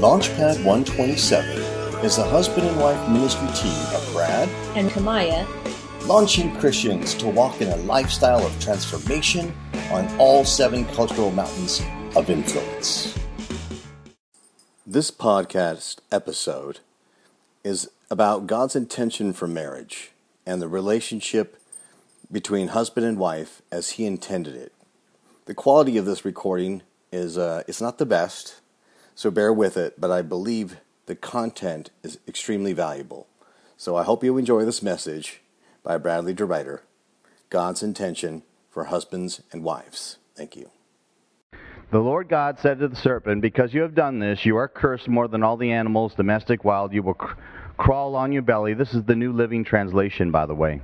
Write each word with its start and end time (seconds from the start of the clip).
Launchpad 0.00 0.64
127 0.64 1.46
is 2.02 2.16
the 2.16 2.24
husband 2.24 2.66
and 2.66 2.80
wife 2.80 3.06
ministry 3.10 3.46
team 3.48 3.78
of 3.94 4.10
Brad 4.14 4.48
and 4.74 4.88
Kamaya, 4.88 5.46
launching 6.06 6.56
Christians 6.56 7.12
to 7.16 7.28
walk 7.28 7.60
in 7.60 7.68
a 7.68 7.76
lifestyle 7.76 8.42
of 8.46 8.58
transformation 8.62 9.54
on 9.90 10.08
all 10.18 10.42
seven 10.46 10.86
cultural 10.86 11.30
mountains 11.32 11.82
of 12.16 12.30
influence. 12.30 13.14
This 14.86 15.10
podcast 15.10 15.98
episode 16.10 16.80
is 17.62 17.90
about 18.10 18.46
God's 18.46 18.74
intention 18.74 19.34
for 19.34 19.46
marriage 19.46 20.12
and 20.46 20.62
the 20.62 20.68
relationship 20.68 21.60
between 22.32 22.68
husband 22.68 23.04
and 23.04 23.18
wife 23.18 23.60
as 23.70 23.90
He 23.90 24.06
intended 24.06 24.54
it. 24.54 24.72
The 25.44 25.54
quality 25.54 25.98
of 25.98 26.06
this 26.06 26.24
recording 26.24 26.80
is 27.12 27.36
uh, 27.36 27.64
it's 27.68 27.82
not 27.82 27.98
the 27.98 28.06
best, 28.06 28.59
so 29.20 29.30
bear 29.30 29.52
with 29.52 29.76
it. 29.76 30.00
But 30.00 30.10
I 30.10 30.22
believe 30.22 30.78
the 31.04 31.14
content 31.14 31.90
is 32.02 32.18
extremely 32.26 32.72
valuable. 32.72 33.26
So 33.76 33.94
I 33.94 34.02
hope 34.02 34.24
you 34.24 34.38
enjoy 34.38 34.64
this 34.64 34.82
message 34.82 35.42
by 35.82 35.98
Bradley 35.98 36.34
DeRuyter, 36.34 36.80
God's 37.50 37.82
intention 37.82 38.44
for 38.70 38.84
husbands 38.84 39.42
and 39.52 39.62
wives. 39.62 40.16
Thank 40.34 40.56
you. 40.56 40.70
The 41.90 41.98
Lord 41.98 42.30
God 42.30 42.58
said 42.60 42.78
to 42.78 42.88
the 42.88 42.96
serpent, 42.96 43.42
Because 43.42 43.74
you 43.74 43.82
have 43.82 43.94
done 43.94 44.20
this, 44.20 44.46
you 44.46 44.56
are 44.56 44.68
cursed 44.68 45.06
more 45.06 45.28
than 45.28 45.42
all 45.42 45.58
the 45.58 45.72
animals, 45.72 46.14
domestic, 46.14 46.64
wild. 46.64 46.94
You 46.94 47.02
will 47.02 47.12
cr- 47.12 47.34
crawl 47.76 48.16
on 48.16 48.32
your 48.32 48.42
belly. 48.42 48.72
This 48.72 48.94
is 48.94 49.04
the 49.04 49.16
New 49.16 49.34
Living 49.34 49.64
Translation, 49.64 50.30
by 50.30 50.46
the 50.46 50.54
way. 50.54 50.80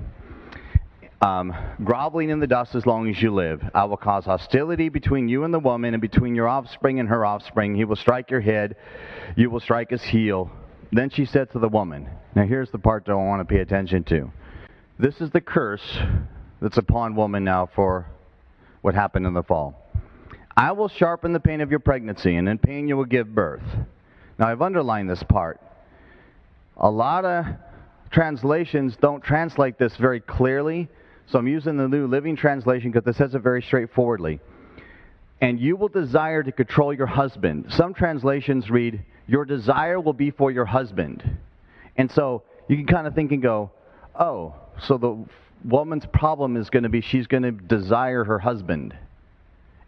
Um, 1.23 1.55
groveling 1.83 2.29
in 2.29 2.41
the 2.41 2.47
dust 2.47 2.75
as 2.75 2.85
long 2.85 3.09
as 3.09 3.21
you 3.23 3.33
live. 3.33 3.63
I 3.75 3.85
will 3.85 3.97
cause 3.97 4.27
hostility 4.27 4.91
between 4.91 5.29
you 5.29 5.45
and 5.45 5.55
the 5.55 5.59
woman, 5.59 5.95
and 5.95 6.01
between 6.01 6.35
your 6.35 6.47
offspring 6.47 7.01
and 7.01 7.09
her 7.09 7.25
offspring. 7.25 7.75
He 7.75 7.87
will 7.87 7.97
strike 7.97 8.31
your 8.31 8.43
head, 8.43 8.77
you 9.35 9.49
will 9.49 9.61
strike 9.61 9.91
his 9.91 10.03
heel. 10.03 10.51
Then 10.93 11.09
she 11.11 11.25
said 11.25 11.51
to 11.53 11.59
the 11.59 11.69
woman, 11.69 12.09
Now 12.35 12.45
here's 12.45 12.71
the 12.71 12.79
part 12.79 13.07
that 13.07 13.13
I 13.13 13.15
want 13.15 13.41
to 13.41 13.55
pay 13.55 13.61
attention 13.61 14.05
to. 14.05 14.31
This 14.99 15.21
is 15.21 15.31
the 15.31 15.41
curse 15.41 15.99
that's 16.61 16.77
upon 16.77 17.17
woman 17.17 17.45
now 17.45 17.69
for 17.75 18.07
what 18.83 18.95
happened 18.95 19.27
in 19.27 19.35
the 19.35 19.43
fall. 19.43 19.83
I 20.57 20.73
will 20.73 20.89
sharpen 20.89 21.33
the 21.33 21.41
pain 21.41 21.61
of 21.61 21.71
your 21.71 21.81
pregnancy, 21.81 22.37
and 22.37 22.49
in 22.49 22.59
pain 22.59 22.89
you 22.89 22.97
will 22.97 23.05
give 23.05 23.35
birth. 23.35 23.65
Now, 24.39 24.49
I've 24.49 24.63
underlined 24.63 25.09
this 25.09 25.23
part. 25.23 25.61
A 26.77 26.91
lot 26.91 27.25
of 27.25 27.47
translations 28.11 28.97
don't 29.01 29.23
translate 29.23 29.79
this 29.79 29.97
very 29.97 30.21
clearly, 30.21 30.89
so 31.27 31.39
I'm 31.39 31.49
using 31.49 31.77
the 31.77 31.89
New 31.89 32.07
Living 32.07 32.37
Translation 32.37 32.91
because 32.91 33.07
it 33.09 33.17
says 33.17 33.35
it 33.35 33.41
very 33.41 33.63
straightforwardly. 33.63 34.41
And 35.41 35.61
you 35.61 35.77
will 35.77 35.89
desire 35.89 36.43
to 36.43 36.53
control 36.53 36.95
your 36.95 37.07
husband. 37.07 37.67
Some 37.71 37.93
translations 37.93 38.71
read, 38.71 39.03
Your 39.27 39.45
desire 39.45 40.01
will 40.01 40.15
be 40.15 40.31
for 40.31 40.51
your 40.51 40.65
husband. 40.65 41.39
And 41.97 42.11
so 42.11 42.43
you 42.69 42.77
can 42.77 42.87
kind 42.87 43.07
of 43.07 43.15
think 43.15 43.33
and 43.33 43.43
go, 43.43 43.71
Oh, 44.19 44.55
so 44.81 44.97
the 44.97 45.25
woman's 45.65 46.07
problem 46.07 46.57
is 46.57 46.71
going 46.71 46.85
to 46.85 46.89
be 46.89 47.01
she's 47.01 47.27
going 47.27 47.43
to 47.43 47.51
desire 47.51 48.25
her 48.25 48.39
husband 48.39 48.95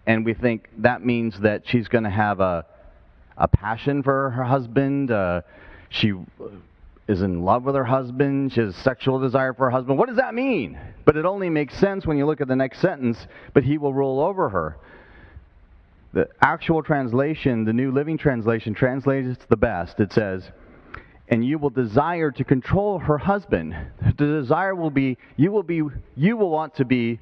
and 0.08 0.24
we 0.24 0.32
think 0.32 0.70
that 0.78 1.04
means 1.04 1.38
that 1.40 1.64
she's 1.66 1.86
going 1.86 2.04
to 2.04 2.10
have 2.10 2.40
a, 2.40 2.64
a 3.36 3.46
passion 3.46 4.02
for 4.02 4.30
her 4.30 4.42
husband. 4.42 5.10
Uh, 5.10 5.42
she 5.90 6.14
is 7.08 7.22
in 7.22 7.42
love 7.42 7.64
with 7.64 7.74
her 7.74 7.84
husband. 7.84 8.52
She 8.52 8.60
has 8.60 8.76
sexual 8.76 9.18
desire 9.18 9.54
for 9.54 9.64
her 9.64 9.70
husband. 9.70 9.98
What 9.98 10.08
does 10.08 10.18
that 10.18 10.34
mean? 10.34 10.78
But 11.06 11.16
it 11.16 11.24
only 11.24 11.48
makes 11.48 11.74
sense 11.78 12.06
when 12.06 12.18
you 12.18 12.26
look 12.26 12.42
at 12.42 12.48
the 12.48 12.56
next 12.56 12.80
sentence. 12.80 13.18
But 13.54 13.64
he 13.64 13.78
will 13.78 13.94
rule 13.94 14.20
over 14.20 14.50
her. 14.50 14.76
The 16.12 16.28
actual 16.40 16.82
translation, 16.82 17.64
the 17.64 17.72
New 17.72 17.92
Living 17.92 18.18
Translation, 18.18 18.74
translates 18.74 19.28
it 19.28 19.48
the 19.48 19.56
best. 19.56 20.00
It 20.00 20.12
says, 20.12 20.50
and 21.28 21.44
you 21.44 21.58
will 21.58 21.70
desire 21.70 22.30
to 22.30 22.44
control 22.44 22.98
her 22.98 23.18
husband. 23.18 23.74
The 24.00 24.40
desire 24.40 24.74
will 24.74 24.90
be 24.90 25.18
you 25.36 25.52
will 25.52 25.62
be 25.62 25.82
you 26.16 26.36
will 26.36 26.50
want 26.50 26.74
to 26.76 26.84
be 26.84 27.20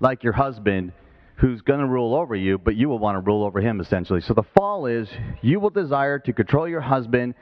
like 0.00 0.22
your 0.22 0.32
husband 0.32 0.92
who's 1.36 1.60
going 1.60 1.80
to 1.80 1.86
rule 1.86 2.14
over 2.14 2.34
you, 2.34 2.56
but 2.56 2.76
you 2.76 2.88
will 2.88 2.98
want 2.98 3.16
to 3.16 3.20
rule 3.20 3.44
over 3.44 3.60
him 3.60 3.80
essentially. 3.80 4.20
So 4.20 4.32
the 4.34 4.44
fall 4.56 4.86
is 4.86 5.08
you 5.42 5.60
will 5.60 5.70
desire 5.70 6.18
to 6.20 6.32
control 6.32 6.68
your 6.68 6.80
husband 6.80 7.34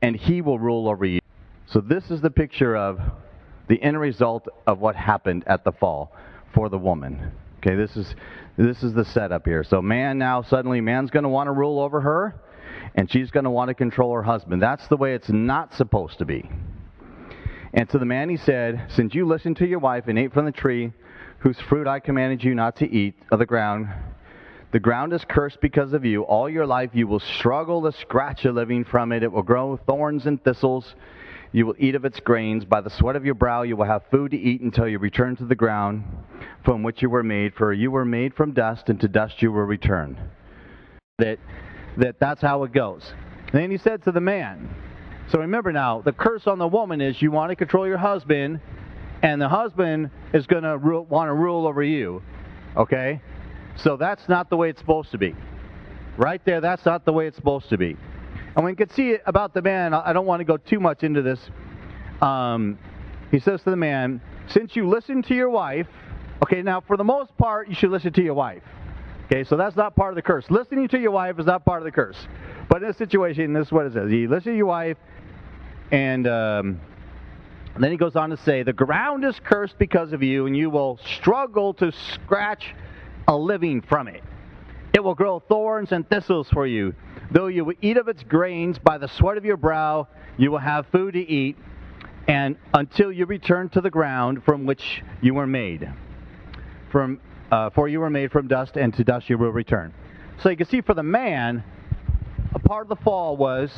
and 0.00 0.16
he 0.16 0.42
will 0.42 0.58
rule 0.58 0.88
over 0.88 1.04
you. 1.04 1.20
So 1.70 1.82
this 1.82 2.10
is 2.10 2.22
the 2.22 2.30
picture 2.30 2.74
of 2.74 2.98
the 3.68 3.82
end 3.82 4.00
result 4.00 4.48
of 4.66 4.78
what 4.78 4.96
happened 4.96 5.44
at 5.46 5.64
the 5.64 5.72
fall 5.72 6.12
for 6.54 6.70
the 6.70 6.78
woman. 6.78 7.30
Okay, 7.58 7.74
this 7.74 7.94
is 7.94 8.14
this 8.56 8.82
is 8.82 8.94
the 8.94 9.04
setup 9.04 9.44
here. 9.44 9.62
So 9.62 9.82
man 9.82 10.16
now 10.16 10.40
suddenly 10.40 10.80
man's 10.80 11.10
going 11.10 11.24
to 11.24 11.28
want 11.28 11.48
to 11.48 11.52
rule 11.52 11.78
over 11.78 12.00
her 12.00 12.40
and 12.94 13.10
she's 13.10 13.30
going 13.30 13.44
to 13.44 13.50
want 13.50 13.68
to 13.68 13.74
control 13.74 14.14
her 14.14 14.22
husband. 14.22 14.62
That's 14.62 14.88
the 14.88 14.96
way 14.96 15.14
it's 15.14 15.28
not 15.28 15.74
supposed 15.74 16.18
to 16.18 16.24
be. 16.24 16.48
And 17.74 17.86
to 17.90 17.98
the 17.98 18.06
man 18.06 18.30
he 18.30 18.38
said, 18.38 18.86
Since 18.88 19.14
you 19.14 19.26
listened 19.26 19.58
to 19.58 19.66
your 19.66 19.78
wife 19.78 20.04
and 20.06 20.18
ate 20.18 20.32
from 20.32 20.46
the 20.46 20.52
tree 20.52 20.92
whose 21.40 21.60
fruit 21.60 21.86
I 21.86 22.00
commanded 22.00 22.42
you 22.42 22.54
not 22.54 22.76
to 22.76 22.90
eat 22.90 23.14
of 23.30 23.40
the 23.40 23.46
ground, 23.46 23.88
the 24.72 24.80
ground 24.80 25.12
is 25.12 25.24
cursed 25.28 25.60
because 25.60 25.92
of 25.92 26.06
you. 26.06 26.22
All 26.22 26.48
your 26.48 26.66
life 26.66 26.90
you 26.94 27.06
will 27.06 27.20
struggle 27.20 27.82
to 27.82 27.92
scratch 27.92 28.46
a 28.46 28.52
living 28.52 28.84
from 28.84 29.12
it. 29.12 29.22
It 29.22 29.30
will 29.30 29.42
grow 29.42 29.76
thorns 29.76 30.26
and 30.26 30.42
thistles. 30.42 30.94
You 31.52 31.66
will 31.66 31.76
eat 31.78 31.94
of 31.94 32.04
its 32.04 32.20
grains. 32.20 32.64
By 32.64 32.80
the 32.80 32.90
sweat 32.90 33.16
of 33.16 33.24
your 33.24 33.34
brow 33.34 33.62
you 33.62 33.76
will 33.76 33.86
have 33.86 34.02
food 34.10 34.32
to 34.32 34.36
eat 34.36 34.60
until 34.60 34.88
you 34.88 34.98
return 34.98 35.36
to 35.36 35.44
the 35.44 35.54
ground 35.54 36.04
from 36.64 36.82
which 36.82 37.00
you 37.02 37.08
were 37.08 37.22
made. 37.22 37.54
For 37.54 37.72
you 37.72 37.90
were 37.90 38.04
made 38.04 38.34
from 38.34 38.52
dust, 38.52 38.88
and 38.88 39.00
to 39.00 39.08
dust 39.08 39.40
you 39.40 39.50
will 39.50 39.62
return. 39.62 40.18
That, 41.18 41.38
that 41.96 42.20
that's 42.20 42.42
how 42.42 42.64
it 42.64 42.72
goes. 42.72 43.12
And 43.52 43.62
then 43.62 43.70
he 43.70 43.78
said 43.78 44.02
to 44.04 44.12
the 44.12 44.20
man, 44.20 44.74
so 45.30 45.38
remember 45.38 45.72
now, 45.72 46.00
the 46.00 46.12
curse 46.12 46.46
on 46.46 46.58
the 46.58 46.68
woman 46.68 47.00
is 47.00 47.20
you 47.20 47.30
want 47.30 47.50
to 47.50 47.56
control 47.56 47.86
your 47.86 47.98
husband, 47.98 48.60
and 49.22 49.40
the 49.40 49.48
husband 49.48 50.10
is 50.32 50.46
going 50.46 50.62
to 50.62 50.76
want 50.78 51.28
to 51.28 51.34
rule 51.34 51.66
over 51.66 51.82
you. 51.82 52.22
Okay? 52.76 53.20
So 53.76 53.96
that's 53.96 54.28
not 54.28 54.48
the 54.48 54.56
way 54.56 54.70
it's 54.70 54.80
supposed 54.80 55.10
to 55.10 55.18
be. 55.18 55.34
Right 56.16 56.44
there, 56.44 56.60
that's 56.60 56.84
not 56.84 57.04
the 57.04 57.12
way 57.12 57.26
it's 57.26 57.36
supposed 57.36 57.68
to 57.68 57.78
be. 57.78 57.96
And 58.58 58.64
we 58.64 58.74
can 58.74 58.90
see 58.90 59.16
about 59.24 59.54
the 59.54 59.62
man. 59.62 59.94
I 59.94 60.12
don't 60.12 60.26
want 60.26 60.40
to 60.40 60.44
go 60.44 60.56
too 60.56 60.80
much 60.80 61.04
into 61.04 61.22
this. 61.22 61.38
Um, 62.20 62.76
he 63.30 63.38
says 63.38 63.62
to 63.62 63.70
the 63.70 63.76
man, 63.76 64.20
Since 64.48 64.74
you 64.74 64.88
listen 64.88 65.22
to 65.22 65.34
your 65.34 65.48
wife, 65.48 65.86
okay, 66.42 66.60
now 66.60 66.80
for 66.80 66.96
the 66.96 67.04
most 67.04 67.36
part, 67.38 67.68
you 67.68 67.76
should 67.76 67.90
listen 67.90 68.12
to 68.14 68.22
your 68.22 68.34
wife. 68.34 68.64
Okay, 69.26 69.44
so 69.44 69.56
that's 69.56 69.76
not 69.76 69.94
part 69.94 70.10
of 70.10 70.16
the 70.16 70.22
curse. 70.22 70.44
Listening 70.50 70.88
to 70.88 70.98
your 70.98 71.12
wife 71.12 71.38
is 71.38 71.46
not 71.46 71.64
part 71.64 71.82
of 71.82 71.84
the 71.84 71.92
curse. 71.92 72.16
But 72.68 72.82
in 72.82 72.88
this 72.88 72.96
situation, 72.96 73.52
this 73.52 73.68
is 73.68 73.72
what 73.72 73.86
it 73.86 73.92
says. 73.92 74.10
You 74.10 74.28
listen 74.28 74.50
to 74.50 74.56
your 74.56 74.66
wife, 74.66 74.96
and 75.92 76.26
um, 76.26 76.80
then 77.78 77.92
he 77.92 77.96
goes 77.96 78.16
on 78.16 78.30
to 78.30 78.36
say, 78.38 78.64
The 78.64 78.72
ground 78.72 79.24
is 79.24 79.38
cursed 79.44 79.78
because 79.78 80.12
of 80.12 80.20
you, 80.20 80.46
and 80.46 80.56
you 80.56 80.68
will 80.68 80.98
struggle 81.18 81.74
to 81.74 81.92
scratch 81.92 82.74
a 83.28 83.36
living 83.36 83.82
from 83.82 84.08
it. 84.08 84.24
It 84.92 85.04
will 85.04 85.14
grow 85.14 85.38
thorns 85.38 85.92
and 85.92 86.08
thistles 86.08 86.48
for 86.50 86.66
you. 86.66 86.94
Though 87.30 87.46
you 87.48 87.64
will 87.64 87.74
eat 87.80 87.96
of 87.96 88.08
its 88.08 88.22
grains 88.22 88.78
by 88.78 88.98
the 88.98 89.08
sweat 89.08 89.36
of 89.36 89.44
your 89.44 89.56
brow, 89.56 90.08
you 90.36 90.50
will 90.50 90.58
have 90.58 90.86
food 90.86 91.12
to 91.12 91.20
eat, 91.20 91.56
and 92.26 92.56
until 92.74 93.12
you 93.12 93.26
return 93.26 93.68
to 93.70 93.80
the 93.80 93.90
ground 93.90 94.44
from 94.44 94.66
which 94.66 95.02
you 95.20 95.34
were 95.34 95.46
made. 95.46 95.90
From, 96.90 97.20
uh, 97.52 97.70
for 97.70 97.88
you 97.88 98.00
were 98.00 98.10
made 98.10 98.32
from 98.32 98.48
dust, 98.48 98.76
and 98.76 98.94
to 98.94 99.04
dust 99.04 99.28
you 99.28 99.36
will 99.36 99.50
return. 99.50 99.92
So 100.42 100.48
you 100.48 100.56
can 100.56 100.66
see 100.66 100.80
for 100.80 100.94
the 100.94 101.02
man, 101.02 101.62
a 102.54 102.58
part 102.58 102.82
of 102.82 102.88
the 102.88 103.04
fall 103.04 103.36
was 103.36 103.70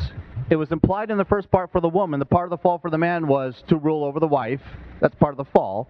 it 0.51 0.57
was 0.57 0.73
implied 0.73 1.11
in 1.11 1.17
the 1.17 1.25
first 1.25 1.51
part 1.51 1.71
for 1.71 1.81
the 1.81 1.89
woman. 1.89 2.19
The 2.19 2.27
part 2.27 2.45
of 2.45 2.51
the 2.51 2.59
fall 2.59 2.79
for 2.79 2.91
the 2.91 2.99
man 2.99 3.29
was 3.29 3.63
to 3.69 3.77
rule 3.77 4.05
over 4.05 4.19
the 4.19 4.27
wife. 4.27 4.61
That's 5.01 5.15
part 5.15 5.33
of 5.33 5.39
the 5.39 5.51
fall. 5.53 5.89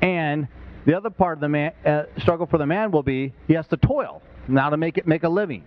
And 0.00 0.48
the 0.86 0.96
other 0.96 1.10
part 1.10 1.38
of 1.38 1.40
the 1.40 1.48
man, 1.48 1.72
uh, 1.84 2.04
struggle 2.18 2.46
for 2.46 2.58
the 2.58 2.66
man 2.66 2.90
will 2.90 3.02
be 3.02 3.32
he 3.46 3.54
has 3.54 3.66
to 3.68 3.76
toil 3.76 4.22
now 4.48 4.70
to 4.70 4.76
make 4.76 4.98
it 4.98 5.06
make 5.06 5.22
a 5.22 5.28
living. 5.28 5.64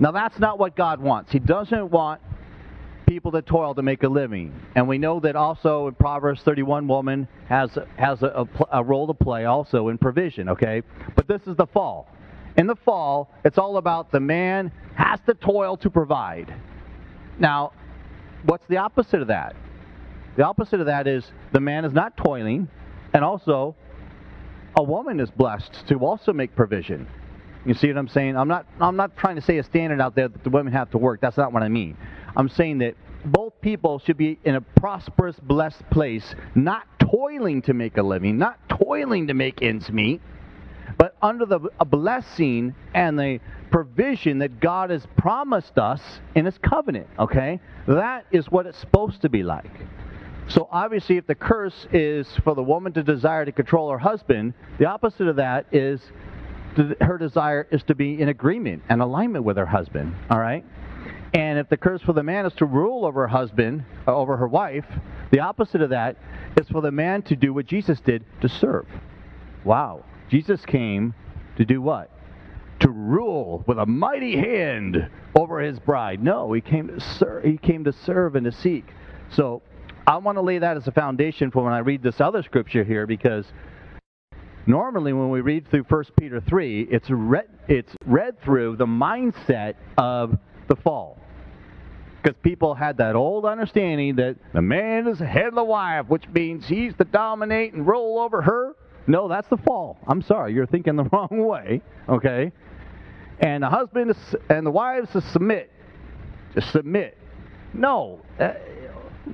Now 0.00 0.12
that's 0.12 0.38
not 0.38 0.58
what 0.58 0.76
God 0.76 1.00
wants. 1.00 1.32
He 1.32 1.38
doesn't 1.38 1.90
want 1.90 2.20
people 3.08 3.32
to 3.32 3.42
toil 3.42 3.74
to 3.74 3.82
make 3.82 4.02
a 4.02 4.08
living. 4.08 4.52
And 4.74 4.86
we 4.86 4.98
know 4.98 5.18
that 5.20 5.34
also 5.34 5.88
in 5.88 5.94
Proverbs 5.94 6.42
31, 6.42 6.86
woman 6.86 7.26
has 7.48 7.70
has 7.96 8.22
a, 8.22 8.46
a, 8.70 8.80
a 8.80 8.84
role 8.84 9.06
to 9.06 9.14
play 9.14 9.46
also 9.46 9.88
in 9.88 9.98
provision. 9.98 10.50
Okay, 10.50 10.82
but 11.16 11.26
this 11.26 11.40
is 11.46 11.56
the 11.56 11.66
fall. 11.66 12.08
In 12.56 12.66
the 12.66 12.76
fall, 12.76 13.30
it's 13.44 13.56
all 13.56 13.76
about 13.76 14.12
the 14.12 14.20
man 14.20 14.72
has 14.94 15.20
to 15.26 15.34
toil 15.34 15.76
to 15.78 15.90
provide. 15.90 16.52
Now, 17.38 17.72
what's 18.44 18.66
the 18.68 18.78
opposite 18.78 19.22
of 19.22 19.28
that? 19.28 19.54
The 20.36 20.44
opposite 20.44 20.80
of 20.80 20.86
that 20.86 21.06
is 21.06 21.24
the 21.52 21.60
man 21.60 21.84
is 21.84 21.92
not 21.92 22.16
toiling, 22.16 22.68
and 23.14 23.24
also 23.24 23.74
a 24.78 24.82
woman 24.82 25.18
is 25.18 25.28
blessed 25.28 25.88
to 25.88 25.96
also 25.98 26.32
make 26.32 26.54
provision. 26.54 27.08
You 27.66 27.74
see 27.74 27.88
what 27.88 27.98
I'm 27.98 28.06
saying? 28.06 28.36
I'm 28.36 28.46
not 28.46 28.64
I'm 28.80 28.94
not 28.94 29.16
trying 29.16 29.34
to 29.34 29.42
say 29.42 29.58
a 29.58 29.64
standard 29.64 30.00
out 30.00 30.14
there 30.14 30.28
that 30.28 30.44
the 30.44 30.50
women 30.50 30.72
have 30.72 30.88
to 30.92 30.98
work. 30.98 31.20
That's 31.20 31.36
not 31.36 31.52
what 31.52 31.64
I 31.64 31.68
mean. 31.68 31.96
I'm 32.36 32.48
saying 32.48 32.78
that 32.78 32.94
both 33.24 33.60
people 33.60 33.98
should 33.98 34.16
be 34.16 34.38
in 34.44 34.54
a 34.54 34.60
prosperous, 34.60 35.36
blessed 35.40 35.82
place, 35.90 36.36
not 36.54 36.86
toiling 37.00 37.60
to 37.62 37.74
make 37.74 37.96
a 37.96 38.02
living, 38.02 38.38
not 38.38 38.56
toiling 38.68 39.26
to 39.26 39.34
make 39.34 39.62
ends 39.62 39.90
meet, 39.90 40.20
but 40.96 41.16
under 41.20 41.44
the 41.44 41.58
blessing 41.84 42.72
and 42.94 43.18
the 43.18 43.40
provision 43.72 44.38
that 44.38 44.60
God 44.60 44.90
has 44.90 45.04
promised 45.16 45.76
us 45.76 46.00
in 46.36 46.44
His 46.44 46.56
covenant. 46.58 47.08
Okay? 47.18 47.58
That 47.88 48.26
is 48.30 48.48
what 48.48 48.66
it's 48.66 48.78
supposed 48.78 49.22
to 49.22 49.28
be 49.28 49.42
like. 49.42 49.72
So 50.48 50.66
obviously, 50.72 51.18
if 51.18 51.26
the 51.26 51.34
curse 51.34 51.86
is 51.92 52.26
for 52.42 52.54
the 52.54 52.62
woman 52.62 52.92
to 52.94 53.02
desire 53.02 53.44
to 53.44 53.52
control 53.52 53.90
her 53.90 53.98
husband, 53.98 54.54
the 54.78 54.86
opposite 54.86 55.28
of 55.28 55.36
that 55.36 55.66
is 55.72 56.00
her 57.00 57.18
desire 57.18 57.66
is 57.70 57.82
to 57.84 57.94
be 57.94 58.20
in 58.20 58.28
agreement 58.28 58.82
and 58.88 59.02
alignment 59.02 59.44
with 59.44 59.56
her 59.56 59.66
husband. 59.66 60.14
All 60.30 60.38
right? 60.38 60.64
And 61.34 61.58
if 61.58 61.68
the 61.68 61.76
curse 61.76 62.00
for 62.02 62.12
the 62.14 62.22
man 62.22 62.46
is 62.46 62.54
to 62.54 62.64
rule 62.64 63.04
over 63.04 63.22
her 63.22 63.28
husband, 63.28 63.84
uh, 64.06 64.14
over 64.14 64.36
her 64.38 64.48
wife, 64.48 64.86
the 65.30 65.40
opposite 65.40 65.82
of 65.82 65.90
that 65.90 66.16
is 66.58 66.68
for 66.68 66.80
the 66.80 66.90
man 66.90 67.22
to 67.22 67.36
do 67.36 67.52
what 67.52 67.66
Jesus 67.66 68.00
did 68.00 68.24
to 68.40 68.48
serve. 68.48 68.86
Wow. 69.64 70.04
Jesus 70.30 70.64
came 70.64 71.14
to 71.56 71.64
do 71.64 71.82
what? 71.82 72.10
To 72.80 72.88
rule 72.88 73.64
with 73.66 73.78
a 73.78 73.86
mighty 73.86 74.36
hand 74.36 75.10
over 75.34 75.60
his 75.60 75.78
bride. 75.78 76.22
No, 76.22 76.52
he 76.52 76.62
came 76.62 76.88
to 76.88 77.00
serve, 77.00 77.44
he 77.44 77.58
came 77.58 77.84
to 77.84 77.92
serve 77.92 78.34
and 78.34 78.46
to 78.46 78.52
seek. 78.52 78.86
So 79.30 79.62
I 80.08 80.16
want 80.16 80.36
to 80.36 80.42
lay 80.42 80.58
that 80.58 80.78
as 80.78 80.88
a 80.88 80.90
foundation 80.90 81.50
for 81.50 81.62
when 81.62 81.74
I 81.74 81.80
read 81.80 82.02
this 82.02 82.18
other 82.18 82.42
scripture 82.42 82.82
here 82.82 83.06
because 83.06 83.44
normally 84.64 85.12
when 85.12 85.28
we 85.28 85.42
read 85.42 85.68
through 85.68 85.82
1 85.82 86.04
Peter 86.18 86.40
3, 86.40 86.88
it's 86.90 87.10
read, 87.10 87.44
it's 87.68 87.92
read 88.06 88.40
through 88.40 88.76
the 88.76 88.86
mindset 88.86 89.74
of 89.98 90.38
the 90.66 90.76
fall. 90.76 91.20
Because 92.22 92.38
people 92.42 92.74
had 92.74 92.96
that 92.96 93.16
old 93.16 93.44
understanding 93.44 94.16
that 94.16 94.36
the 94.54 94.62
man 94.62 95.08
is 95.08 95.18
the 95.18 95.26
head 95.26 95.48
of 95.48 95.54
the 95.54 95.62
wife, 95.62 96.06
which 96.08 96.26
means 96.28 96.66
he's 96.66 96.94
to 96.94 97.04
dominate 97.04 97.74
and 97.74 97.86
roll 97.86 98.18
over 98.18 98.40
her. 98.40 98.76
No, 99.06 99.28
that's 99.28 99.48
the 99.48 99.58
fall. 99.58 99.98
I'm 100.06 100.22
sorry, 100.22 100.54
you're 100.54 100.64
thinking 100.64 100.96
the 100.96 101.04
wrong 101.12 101.44
way. 101.46 101.82
Okay? 102.08 102.50
And 103.40 103.62
the 103.62 103.68
husband 103.68 104.12
is, 104.12 104.36
and 104.48 104.64
the 104.64 104.70
wives 104.70 105.10
to 105.12 105.20
submit. 105.20 105.70
To 106.54 106.62
submit. 106.62 107.18
No. 107.74 108.20
Uh, 108.40 108.52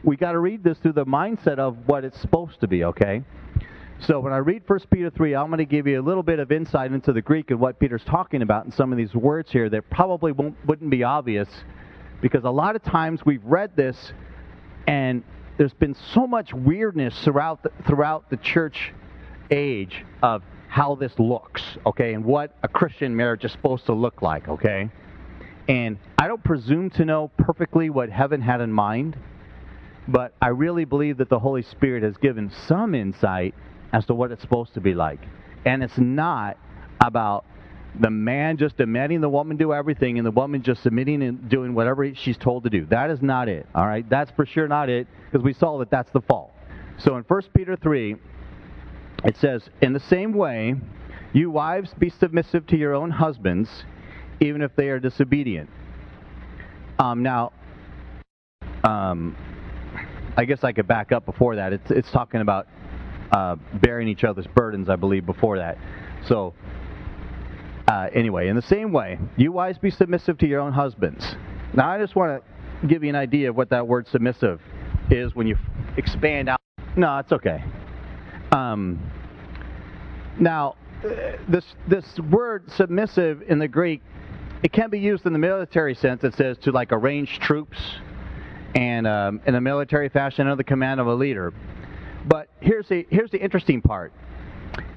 We 0.02 0.16
got 0.16 0.32
to 0.32 0.38
read 0.38 0.64
this 0.64 0.78
through 0.78 0.94
the 0.94 1.06
mindset 1.06 1.58
of 1.58 1.76
what 1.86 2.04
it's 2.04 2.20
supposed 2.20 2.60
to 2.60 2.68
be, 2.68 2.84
okay? 2.84 3.22
So 4.00 4.20
when 4.20 4.32
I 4.32 4.38
read 4.38 4.62
1 4.66 4.80
Peter 4.90 5.10
3, 5.10 5.34
I'm 5.34 5.46
going 5.46 5.58
to 5.58 5.64
give 5.64 5.86
you 5.86 6.00
a 6.00 6.02
little 6.02 6.22
bit 6.22 6.38
of 6.38 6.52
insight 6.52 6.92
into 6.92 7.12
the 7.12 7.22
Greek 7.22 7.50
and 7.50 7.60
what 7.60 7.78
Peter's 7.78 8.04
talking 8.04 8.42
about 8.42 8.66
in 8.66 8.72
some 8.72 8.92
of 8.92 8.98
these 8.98 9.14
words 9.14 9.50
here 9.50 9.70
that 9.70 9.88
probably 9.88 10.32
won't 10.32 10.56
wouldn't 10.66 10.90
be 10.90 11.04
obvious 11.04 11.48
because 12.20 12.44
a 12.44 12.50
lot 12.50 12.76
of 12.76 12.82
times 12.82 13.24
we've 13.24 13.44
read 13.44 13.76
this 13.76 14.12
and 14.86 15.22
there's 15.56 15.74
been 15.74 15.96
so 16.12 16.26
much 16.26 16.52
weirdness 16.52 17.18
throughout 17.22 17.62
the, 17.62 17.70
throughout 17.86 18.28
the 18.30 18.36
church 18.36 18.92
age 19.50 20.04
of 20.22 20.42
how 20.68 20.96
this 20.96 21.12
looks, 21.18 21.62
okay, 21.86 22.14
and 22.14 22.24
what 22.24 22.56
a 22.62 22.68
Christian 22.68 23.14
marriage 23.14 23.44
is 23.44 23.52
supposed 23.52 23.86
to 23.86 23.92
look 23.92 24.22
like, 24.22 24.48
okay? 24.48 24.90
And 25.68 25.98
I 26.18 26.26
don't 26.26 26.42
presume 26.42 26.90
to 26.90 27.04
know 27.04 27.30
perfectly 27.38 27.90
what 27.90 28.10
heaven 28.10 28.40
had 28.40 28.60
in 28.60 28.72
mind, 28.72 29.16
but 30.08 30.34
I 30.40 30.48
really 30.48 30.84
believe 30.84 31.18
that 31.18 31.28
the 31.28 31.38
Holy 31.38 31.62
Spirit 31.62 32.02
has 32.02 32.16
given 32.16 32.50
some 32.66 32.94
insight 32.94 33.54
as 33.92 34.04
to 34.06 34.14
what 34.14 34.32
it's 34.32 34.42
supposed 34.42 34.74
to 34.74 34.80
be 34.80 34.94
like. 34.94 35.20
And 35.64 35.82
it's 35.82 35.98
not 35.98 36.58
about 37.00 37.44
the 37.98 38.10
man 38.10 38.56
just 38.56 38.76
demanding 38.76 39.20
the 39.20 39.28
woman 39.28 39.56
do 39.56 39.72
everything 39.72 40.18
and 40.18 40.26
the 40.26 40.30
woman 40.30 40.62
just 40.62 40.82
submitting 40.82 41.22
and 41.22 41.48
doing 41.48 41.74
whatever 41.74 42.12
she's 42.14 42.36
told 42.36 42.64
to 42.64 42.70
do. 42.70 42.84
That 42.86 43.10
is 43.10 43.22
not 43.22 43.48
it. 43.48 43.66
All 43.74 43.86
right? 43.86 44.08
That's 44.08 44.30
for 44.32 44.44
sure 44.44 44.66
not 44.66 44.88
it 44.88 45.06
because 45.30 45.44
we 45.44 45.52
saw 45.52 45.78
that 45.78 45.90
that's 45.90 46.10
the 46.10 46.20
fall. 46.20 46.52
So 46.98 47.16
in 47.16 47.22
1 47.22 47.42
Peter 47.54 47.76
3, 47.76 48.16
it 49.24 49.36
says, 49.36 49.68
In 49.80 49.92
the 49.92 50.00
same 50.00 50.32
way, 50.32 50.74
you 51.32 51.50
wives 51.50 51.94
be 51.98 52.10
submissive 52.10 52.66
to 52.68 52.76
your 52.76 52.94
own 52.94 53.10
husbands, 53.10 53.68
even 54.40 54.60
if 54.60 54.74
they 54.76 54.88
are 54.88 54.98
disobedient. 54.98 55.70
Um, 56.98 57.22
now, 57.22 57.52
um, 58.84 59.36
I 60.36 60.44
guess 60.44 60.64
I 60.64 60.72
could 60.72 60.86
back 60.86 61.12
up 61.12 61.26
before 61.26 61.56
that. 61.56 61.72
It's, 61.72 61.90
it's 61.90 62.10
talking 62.10 62.40
about 62.40 62.66
uh, 63.30 63.56
bearing 63.74 64.08
each 64.08 64.24
other's 64.24 64.46
burdens, 64.48 64.88
I 64.88 64.96
believe, 64.96 65.26
before 65.26 65.58
that. 65.58 65.78
So, 66.26 66.54
uh, 67.88 68.08
anyway, 68.12 68.48
in 68.48 68.56
the 68.56 68.62
same 68.62 68.92
way, 68.92 69.18
you 69.36 69.52
wives 69.52 69.78
be 69.78 69.90
submissive 69.90 70.38
to 70.38 70.46
your 70.46 70.60
own 70.60 70.72
husbands. 70.72 71.36
Now, 71.74 71.90
I 71.90 71.98
just 71.98 72.16
want 72.16 72.42
to 72.42 72.86
give 72.86 73.02
you 73.02 73.10
an 73.10 73.16
idea 73.16 73.50
of 73.50 73.56
what 73.56 73.70
that 73.70 73.86
word 73.86 74.08
submissive 74.08 74.60
is 75.10 75.34
when 75.34 75.46
you 75.46 75.56
expand 75.96 76.48
out. 76.48 76.60
No, 76.96 77.18
it's 77.18 77.32
okay. 77.32 77.62
Um, 78.52 79.00
now, 80.38 80.76
this 81.48 81.64
this 81.88 82.18
word 82.30 82.70
submissive 82.70 83.42
in 83.48 83.58
the 83.58 83.68
Greek, 83.68 84.02
it 84.62 84.72
can 84.72 84.90
be 84.90 84.98
used 84.98 85.26
in 85.26 85.32
the 85.32 85.38
military 85.38 85.94
sense. 85.94 86.24
It 86.24 86.34
says 86.34 86.56
to 86.58 86.72
like 86.72 86.92
arrange 86.92 87.38
troops, 87.40 87.78
and 88.74 89.06
um, 89.06 89.40
in 89.46 89.54
a 89.54 89.60
military 89.60 90.08
fashion 90.08 90.46
under 90.46 90.56
the 90.56 90.64
command 90.64 91.00
of 91.00 91.06
a 91.06 91.14
leader. 91.14 91.52
But 92.26 92.48
here's 92.60 92.88
the, 92.88 93.06
here's 93.10 93.30
the 93.30 93.40
interesting 93.40 93.82
part. 93.82 94.12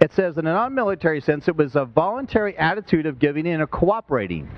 It 0.02 0.12
says, 0.14 0.38
in 0.38 0.48
a 0.48 0.54
non 0.54 0.74
military 0.74 1.22
sense, 1.22 1.48
it 1.48 1.56
was 1.56 1.76
a 1.76 1.86
voluntary 1.86 2.58
attitude 2.58 3.06
of 3.06 3.20
giving 3.20 3.46
in 3.46 3.62
or 3.62 3.68
cooperating. 3.68 4.50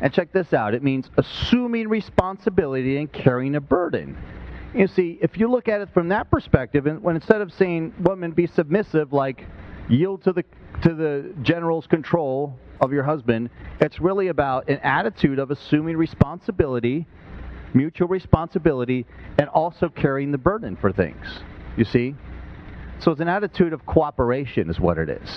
And 0.00 0.12
check 0.12 0.32
this 0.32 0.52
out 0.52 0.74
it 0.74 0.82
means 0.82 1.08
assuming 1.16 1.88
responsibility 1.88 2.96
and 2.96 3.12
carrying 3.12 3.54
a 3.54 3.60
burden. 3.60 4.16
You 4.74 4.88
see, 4.88 5.18
if 5.22 5.36
you 5.36 5.48
look 5.48 5.68
at 5.68 5.80
it 5.80 5.90
from 5.92 6.08
that 6.08 6.30
perspective, 6.30 6.86
and 6.86 7.02
when 7.02 7.14
instead 7.14 7.40
of 7.40 7.52
saying 7.52 7.94
woman 8.00 8.32
be 8.32 8.46
submissive, 8.46 9.12
like 9.12 9.44
yield 9.88 10.24
to 10.24 10.32
the 10.32 10.44
to 10.82 10.94
the 10.94 11.32
general's 11.42 11.86
control 11.86 12.58
of 12.80 12.92
your 12.92 13.04
husband, 13.04 13.50
it's 13.80 14.00
really 14.00 14.28
about 14.28 14.68
an 14.68 14.78
attitude 14.78 15.38
of 15.38 15.50
assuming 15.50 15.96
responsibility, 15.96 17.06
mutual 17.74 18.08
responsibility, 18.08 19.06
and 19.38 19.48
also 19.48 19.88
carrying 19.88 20.32
the 20.32 20.38
burden 20.38 20.76
for 20.76 20.92
things. 20.92 21.26
You 21.76 21.84
see? 21.84 22.14
So 23.00 23.10
it's 23.10 23.20
an 23.20 23.28
attitude 23.28 23.72
of 23.72 23.84
cooperation, 23.86 24.70
is 24.70 24.78
what 24.78 24.98
it 24.98 25.08
is. 25.08 25.28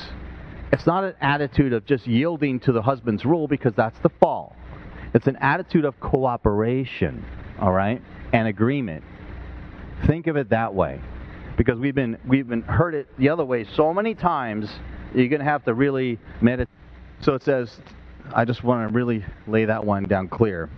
It's 0.71 0.85
not 0.85 1.03
an 1.03 1.13
attitude 1.21 1.73
of 1.73 1.85
just 1.85 2.05
yielding 2.05 2.59
to 2.61 2.71
the 2.71 2.81
husband's 2.81 3.25
rule 3.25 3.47
because 3.47 3.73
that's 3.75 3.97
the 3.99 4.09
fall. 4.09 4.55
It's 5.13 5.27
an 5.27 5.37
attitude 5.37 5.85
of 5.85 5.99
cooperation, 5.99 7.23
all 7.59 7.71
right, 7.71 8.01
and 8.33 8.47
agreement. 8.47 9.03
Think 10.05 10.27
of 10.27 10.35
it 10.35 10.49
that 10.49 10.73
way, 10.73 10.99
because 11.55 11.79
we've 11.79 11.95
been 11.95 12.17
we've 12.27 12.47
been 12.47 12.63
heard 12.63 12.93
it 12.93 13.07
the 13.17 13.29
other 13.29 13.45
way 13.45 13.63
so 13.63 13.93
many 13.93 14.13
times. 14.13 14.69
You're 15.13 15.29
going 15.29 15.39
to 15.39 15.45
have 15.45 15.63
to 15.65 15.73
really 15.73 16.19
meditate. 16.41 16.73
So 17.21 17.33
it 17.33 17.43
says, 17.43 17.79
I 18.33 18.43
just 18.43 18.63
want 18.63 18.89
to 18.89 18.93
really 18.93 19.23
lay 19.47 19.63
that 19.63 19.85
one 19.85 20.03
down 20.03 20.27
clear 20.27 20.69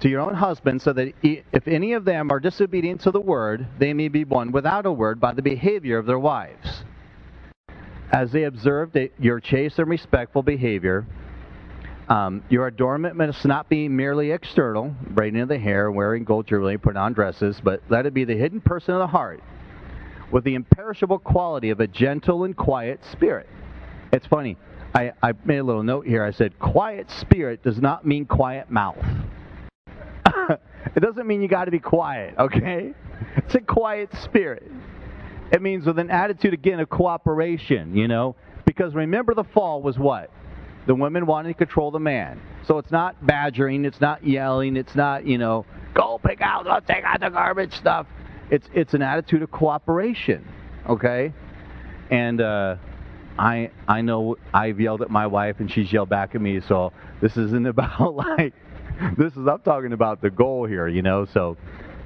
to 0.00 0.08
your 0.08 0.20
own 0.20 0.34
husband, 0.34 0.80
so 0.80 0.92
that 0.92 1.12
if 1.22 1.66
any 1.66 1.92
of 1.92 2.04
them 2.04 2.30
are 2.30 2.40
disobedient 2.40 3.00
to 3.02 3.10
the 3.10 3.20
word, 3.20 3.66
they 3.78 3.92
may 3.92 4.08
be 4.08 4.24
won 4.24 4.52
without 4.52 4.86
a 4.86 4.92
word 4.92 5.20
by 5.20 5.32
the 5.32 5.42
behavior 5.42 5.98
of 5.98 6.06
their 6.06 6.18
wives. 6.18 6.84
As 8.12 8.32
they 8.32 8.44
observed 8.44 8.96
your 9.18 9.40
chaste 9.40 9.78
and 9.78 9.88
respectful 9.88 10.42
behavior, 10.42 11.06
um, 12.08 12.42
your 12.48 12.66
adornment 12.68 13.16
must 13.16 13.44
not 13.44 13.68
be 13.68 13.86
merely 13.88 14.30
external, 14.30 14.94
braiding 15.10 15.40
of 15.40 15.48
the 15.48 15.58
hair, 15.58 15.90
wearing 15.90 16.24
gold 16.24 16.46
jewelry, 16.46 16.78
putting 16.78 16.96
on 16.96 17.12
dresses, 17.12 17.60
but 17.62 17.82
let 17.90 18.06
it 18.06 18.14
be 18.14 18.24
the 18.24 18.36
hidden 18.36 18.62
person 18.62 18.94
of 18.94 19.00
the 19.00 19.06
heart, 19.06 19.42
with 20.30 20.44
the 20.44 20.54
imperishable 20.54 21.18
quality 21.18 21.68
of 21.70 21.80
a 21.80 21.86
gentle 21.86 22.44
and 22.44 22.56
quiet 22.56 23.00
spirit. 23.12 23.48
It's 24.10 24.26
funny. 24.26 24.56
I, 24.94 25.12
I 25.22 25.34
made 25.44 25.58
a 25.58 25.64
little 25.64 25.82
note 25.82 26.06
here. 26.06 26.24
I 26.24 26.30
said, 26.30 26.58
quiet 26.58 27.10
spirit 27.10 27.62
does 27.62 27.78
not 27.78 28.06
mean 28.06 28.24
quiet 28.24 28.70
mouth. 28.70 29.04
It 30.96 31.00
doesn't 31.00 31.26
mean 31.26 31.42
you 31.42 31.48
got 31.48 31.66
to 31.66 31.70
be 31.70 31.78
quiet, 31.78 32.34
okay? 32.38 32.94
It's 33.36 33.54
a 33.54 33.60
quiet 33.60 34.10
spirit. 34.22 34.70
It 35.52 35.62
means 35.62 35.86
with 35.86 35.98
an 35.98 36.10
attitude, 36.10 36.52
again, 36.54 36.80
of 36.80 36.88
cooperation, 36.90 37.96
you 37.96 38.08
know? 38.08 38.36
Because 38.64 38.94
remember, 38.94 39.34
the 39.34 39.44
fall 39.44 39.82
was 39.82 39.98
what? 39.98 40.30
The 40.86 40.94
women 40.94 41.26
wanting 41.26 41.54
to 41.54 41.58
control 41.58 41.90
the 41.90 41.98
man. 41.98 42.40
So 42.66 42.78
it's 42.78 42.90
not 42.90 43.26
badgering, 43.26 43.84
it's 43.84 44.00
not 44.00 44.26
yelling, 44.26 44.76
it's 44.76 44.94
not, 44.94 45.26
you 45.26 45.38
know, 45.38 45.64
go 45.94 46.20
pick 46.22 46.40
out, 46.42 46.64
go 46.64 46.80
take 46.80 47.04
out 47.04 47.20
the 47.20 47.30
garbage 47.30 47.72
stuff. 47.72 48.06
It's, 48.50 48.68
it's 48.74 48.94
an 48.94 49.02
attitude 49.02 49.42
of 49.42 49.50
cooperation, 49.50 50.46
okay? 50.86 51.32
And, 52.10 52.40
uh, 52.40 52.76
I 53.38 53.70
I 53.86 54.00
know 54.00 54.36
I've 54.52 54.80
yelled 54.80 55.00
at 55.00 55.10
my 55.10 55.26
wife 55.26 55.60
and 55.60 55.70
she's 55.70 55.92
yelled 55.92 56.08
back 56.08 56.34
at 56.34 56.40
me, 56.40 56.60
so 56.60 56.92
this 57.20 57.36
isn't 57.36 57.66
about 57.68 58.14
like 58.14 58.52
this 59.16 59.32
is 59.32 59.46
I'm 59.46 59.60
talking 59.60 59.92
about 59.92 60.20
the 60.20 60.30
goal 60.30 60.66
here, 60.66 60.88
you 60.88 61.02
know. 61.02 61.24
So 61.26 61.56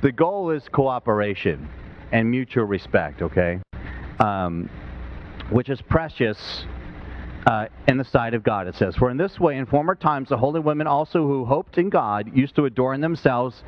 the 0.02 0.12
goal 0.12 0.50
is 0.50 0.62
cooperation 0.70 1.68
and 2.12 2.30
mutual 2.30 2.64
respect, 2.64 3.22
okay? 3.22 3.60
Um, 4.18 4.68
which 5.50 5.68
is 5.68 5.80
precious 5.82 6.66
uh, 7.46 7.66
in 7.88 7.96
the 7.96 8.04
sight 8.04 8.34
of 8.34 8.42
God, 8.42 8.66
it 8.66 8.76
says. 8.76 8.94
For 8.96 9.10
in 9.10 9.16
this 9.16 9.40
way, 9.40 9.56
in 9.56 9.66
former 9.66 9.94
times, 9.94 10.28
the 10.28 10.36
holy 10.36 10.60
women 10.60 10.86
also 10.86 11.26
who 11.26 11.44
hoped 11.44 11.78
in 11.78 11.88
God 11.88 12.30
used 12.36 12.54
to 12.56 12.66
adorn 12.66 13.00
themselves, 13.00 13.64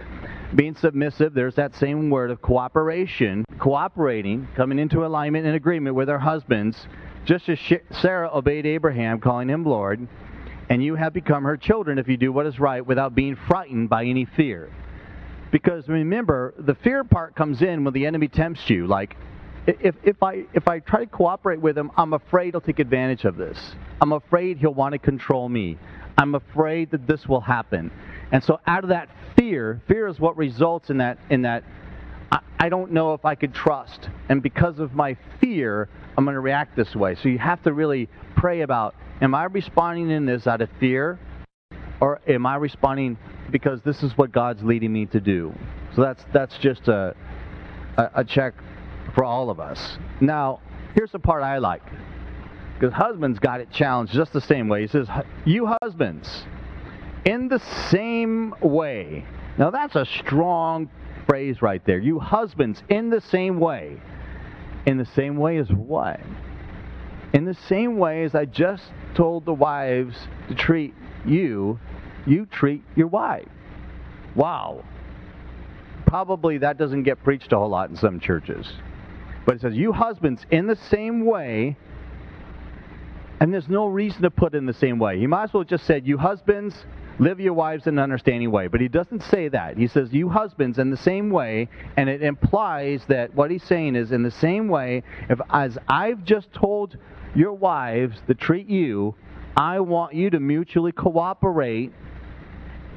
being 0.54 0.74
submissive. 0.74 1.34
There's 1.34 1.56
that 1.56 1.74
same 1.74 2.10
word 2.10 2.30
of 2.30 2.42
cooperation, 2.42 3.44
cooperating, 3.58 4.48
coming 4.54 4.78
into 4.78 5.04
alignment 5.04 5.46
and 5.46 5.56
agreement 5.56 5.96
with 5.96 6.08
their 6.08 6.18
husbands 6.18 6.86
just 7.24 7.48
as 7.48 7.58
Sarah 8.02 8.30
obeyed 8.32 8.66
Abraham, 8.66 9.18
calling 9.18 9.48
him 9.48 9.64
Lord, 9.64 10.06
and 10.68 10.82
you 10.82 10.94
have 10.94 11.12
become 11.12 11.44
her 11.44 11.56
children 11.56 11.98
if 11.98 12.08
you 12.08 12.16
do 12.16 12.32
what 12.32 12.46
is 12.46 12.58
right 12.58 12.84
without 12.84 13.14
being 13.14 13.36
frightened 13.36 13.88
by 13.88 14.04
any 14.04 14.24
fear. 14.24 14.70
Because 15.50 15.88
remember, 15.88 16.54
the 16.58 16.74
fear 16.74 17.04
part 17.04 17.36
comes 17.36 17.62
in 17.62 17.84
when 17.84 17.94
the 17.94 18.06
enemy 18.06 18.28
tempts 18.28 18.68
you. 18.68 18.86
Like, 18.86 19.16
if, 19.66 19.94
if, 20.02 20.22
I, 20.22 20.44
if 20.52 20.68
I 20.68 20.80
try 20.80 21.00
to 21.00 21.06
cooperate 21.06 21.60
with 21.60 21.78
him, 21.78 21.90
I'm 21.96 22.12
afraid 22.12 22.54
he'll 22.54 22.60
take 22.60 22.80
advantage 22.80 23.24
of 23.24 23.36
this. 23.36 23.58
I'm 24.00 24.12
afraid 24.12 24.58
he'll 24.58 24.74
want 24.74 24.92
to 24.92 24.98
control 24.98 25.48
me. 25.48 25.78
I'm 26.18 26.34
afraid 26.34 26.90
that 26.90 27.06
this 27.06 27.26
will 27.26 27.40
happen. 27.40 27.90
And 28.30 28.42
so 28.42 28.60
out 28.66 28.84
of 28.84 28.90
that 28.90 29.08
fear, 29.36 29.80
fear 29.88 30.06
is 30.06 30.18
what 30.18 30.36
results 30.36 30.90
in 30.90 30.98
that, 30.98 31.18
in 31.30 31.42
that 31.42 31.64
I, 32.30 32.40
I 32.58 32.68
don't 32.68 32.92
know 32.92 33.14
if 33.14 33.24
I 33.24 33.34
could 33.34 33.54
trust. 33.54 34.08
And 34.28 34.42
because 34.42 34.78
of 34.80 34.94
my 34.94 35.16
fear, 35.40 35.88
I'm 36.16 36.24
going 36.24 36.34
to 36.34 36.40
react 36.40 36.76
this 36.76 36.94
way. 36.94 37.14
So 37.14 37.28
you 37.28 37.38
have 37.38 37.62
to 37.62 37.72
really 37.72 38.08
pray 38.36 38.62
about, 38.62 38.94
am 39.20 39.34
I 39.34 39.44
responding 39.44 40.10
in 40.10 40.26
this 40.26 40.46
out 40.46 40.60
of 40.60 40.68
fear? 40.80 41.18
Or 42.00 42.20
am 42.26 42.46
I 42.46 42.56
responding 42.56 43.16
because 43.50 43.80
this 43.82 44.02
is 44.02 44.16
what 44.18 44.32
God's 44.32 44.62
leading 44.62 44.92
me 44.92 45.06
to 45.06 45.20
do? 45.20 45.54
So 45.94 46.02
that's, 46.02 46.24
that's 46.32 46.58
just 46.58 46.88
a, 46.88 47.14
a, 47.96 48.10
a 48.16 48.24
check 48.24 48.54
for 49.14 49.24
all 49.24 49.50
of 49.50 49.60
us. 49.60 49.98
Now, 50.20 50.60
here's 50.94 51.12
the 51.12 51.18
part 51.18 51.42
I 51.42 51.58
like. 51.58 51.82
Because 52.78 52.92
husbands 52.92 53.38
got 53.38 53.60
it 53.60 53.70
challenged 53.70 54.12
just 54.12 54.32
the 54.32 54.40
same 54.40 54.68
way. 54.68 54.82
He 54.82 54.88
says, 54.88 55.08
You 55.44 55.72
husbands, 55.80 56.44
in 57.24 57.48
the 57.48 57.60
same 57.90 58.54
way. 58.60 59.24
Now, 59.56 59.70
that's 59.70 59.94
a 59.94 60.04
strong 60.04 60.90
phrase 61.26 61.62
right 61.62 61.84
there. 61.86 61.98
You 61.98 62.18
husbands, 62.18 62.82
in 62.88 63.10
the 63.10 63.20
same 63.20 63.60
way. 63.60 64.00
In 64.86 64.98
the 64.98 65.06
same 65.06 65.36
way 65.36 65.58
as 65.58 65.70
what? 65.70 66.20
In 67.32 67.44
the 67.44 67.54
same 67.54 67.96
way 67.96 68.24
as 68.24 68.34
I 68.34 68.44
just 68.44 68.82
told 69.14 69.44
the 69.44 69.54
wives 69.54 70.16
to 70.48 70.54
treat 70.54 70.94
you, 71.24 71.78
you 72.26 72.46
treat 72.46 72.82
your 72.96 73.06
wife. 73.06 73.48
Wow. 74.34 74.84
Probably 76.06 76.58
that 76.58 76.78
doesn't 76.78 77.02
get 77.04 77.22
preached 77.22 77.52
a 77.52 77.56
whole 77.56 77.68
lot 77.68 77.90
in 77.90 77.96
some 77.96 78.20
churches. 78.20 78.72
But 79.46 79.56
it 79.56 79.60
says, 79.60 79.74
You 79.74 79.92
husbands, 79.92 80.44
in 80.50 80.66
the 80.66 80.76
same 80.76 81.24
way, 81.24 81.76
and 83.40 83.52
there's 83.52 83.68
no 83.68 83.86
reason 83.86 84.22
to 84.22 84.30
put 84.30 84.54
in 84.54 84.66
the 84.66 84.72
same 84.72 84.98
way. 84.98 85.18
He 85.18 85.26
might 85.26 85.44
as 85.44 85.54
well 85.54 85.64
just 85.64 85.86
said, 85.86 86.06
You 86.06 86.18
husbands, 86.18 86.74
live 87.18 87.40
your 87.40 87.52
wives 87.52 87.86
in 87.86 87.98
an 87.98 88.02
understanding 88.02 88.50
way. 88.50 88.68
But 88.68 88.80
he 88.80 88.88
doesn't 88.88 89.22
say 89.24 89.48
that. 89.48 89.76
He 89.76 89.86
says, 89.86 90.12
You 90.12 90.28
husbands, 90.28 90.78
in 90.78 90.90
the 90.90 90.96
same 90.96 91.30
way, 91.30 91.68
and 91.96 92.08
it 92.08 92.22
implies 92.22 93.04
that 93.08 93.34
what 93.34 93.50
he's 93.50 93.64
saying 93.64 93.96
is, 93.96 94.12
in 94.12 94.22
the 94.22 94.30
same 94.30 94.68
way, 94.68 95.02
if 95.28 95.40
as 95.50 95.76
I've 95.88 96.24
just 96.24 96.52
told 96.52 96.96
your 97.34 97.52
wives 97.52 98.16
to 98.26 98.34
treat 98.34 98.68
you, 98.68 99.14
I 99.56 99.80
want 99.80 100.14
you 100.14 100.30
to 100.30 100.40
mutually 100.40 100.92
cooperate 100.92 101.92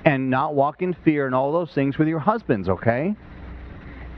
and 0.05 0.29
not 0.29 0.55
walk 0.55 0.81
in 0.81 0.93
fear 0.93 1.25
and 1.25 1.35
all 1.35 1.51
those 1.51 1.71
things 1.73 1.97
with 1.97 2.07
your 2.07 2.19
husbands, 2.19 2.69
okay? 2.69 3.15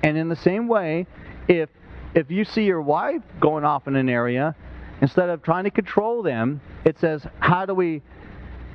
And 0.04 0.18
in 0.18 0.30
the 0.30 0.36
same 0.36 0.68
way, 0.68 1.08
if 1.48 1.70
if 2.16 2.32
you 2.32 2.44
see 2.44 2.64
your 2.64 2.82
wife 2.82 3.22
going 3.40 3.64
off 3.64 3.88
in 3.88 3.96
an 3.96 4.10
area, 4.10 4.56
instead 5.02 5.30
of 5.30 5.44
trying 5.44 5.66
to 5.66 5.72
control 5.72 6.24
them, 6.24 6.60
it 6.84 6.98
says, 7.00 7.26
how 7.40 7.66
do 7.66 7.74
we 7.74 8.02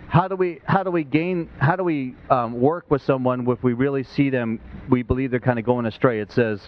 how 0.09 0.29
do 0.29 0.37
we 0.37 0.61
how 0.65 0.83
do 0.83 0.91
we 0.91 1.03
gain 1.03 1.49
how 1.59 1.77
do 1.77 1.83
we 1.83 2.15
um, 2.31 2.61
work 2.61 2.89
with 2.91 3.03
someone 3.03 3.49
if 3.51 3.63
we 3.63 3.73
really 3.73 4.05
see 4.05 4.31
them 4.31 4.61
we 4.89 5.03
believe 5.03 5.31
they're 5.31 5.41
kind 5.41 5.59
of 5.59 5.65
going 5.65 5.87
astray 5.87 6.21
it 6.21 6.31
says 6.31 6.61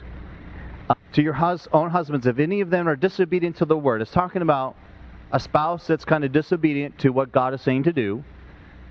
to 1.12 1.22
your 1.22 1.32
hus- 1.32 1.68
own 1.72 1.90
husbands 1.90 2.26
if 2.26 2.38
any 2.38 2.60
of 2.60 2.70
them 2.70 2.88
are 2.88 2.96
disobedient 2.96 3.56
to 3.56 3.64
the 3.64 3.76
word 3.76 4.02
it's 4.02 4.10
talking 4.10 4.42
about 4.42 4.76
a 5.32 5.40
spouse 5.40 5.86
that's 5.86 6.04
kind 6.04 6.24
of 6.24 6.32
disobedient 6.32 6.98
to 6.98 7.10
what 7.10 7.32
god 7.32 7.54
is 7.54 7.60
saying 7.62 7.82
to 7.82 7.92
do 7.92 8.22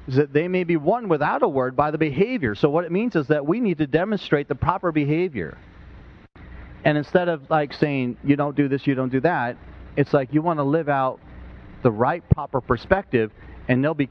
is 0.08 0.16
that 0.16 0.34
they 0.34 0.48
may 0.48 0.64
be 0.64 0.78
won 0.78 1.08
without 1.08 1.42
a 1.44 1.48
word 1.48 1.75
by 1.75 1.92
the 1.92 1.98
behavior 1.98 2.56
so 2.56 2.70
what 2.70 2.86
it 2.86 2.92
means 2.92 3.16
is 3.16 3.28
that 3.28 3.46
we 3.46 3.60
need 3.60 3.78
to 3.78 3.88
demonstrate 3.88 4.48
the 4.48 4.56
proper 4.56 4.92
behavior 4.92 5.58
and 6.86 7.00
instead 7.00 7.28
of 7.28 7.50
like 7.50 7.74
saying, 7.74 8.16
you 8.24 8.36
don't 8.36 8.56
do 8.56 8.70
this, 8.70 8.86
you 8.86 8.94
don't 8.94 9.12
do 9.12 9.20
that, 9.22 9.58
it's 9.98 10.14
like 10.14 10.34
you 10.34 10.44
want 10.44 10.60
to 10.60 10.64
live 10.64 10.88
out 10.88 11.20
the 11.82 11.92
right, 11.92 12.24
proper 12.30 12.62
perspective, 12.62 13.32
and 13.68 13.84
they'll 13.84 13.96
be, 13.96 14.10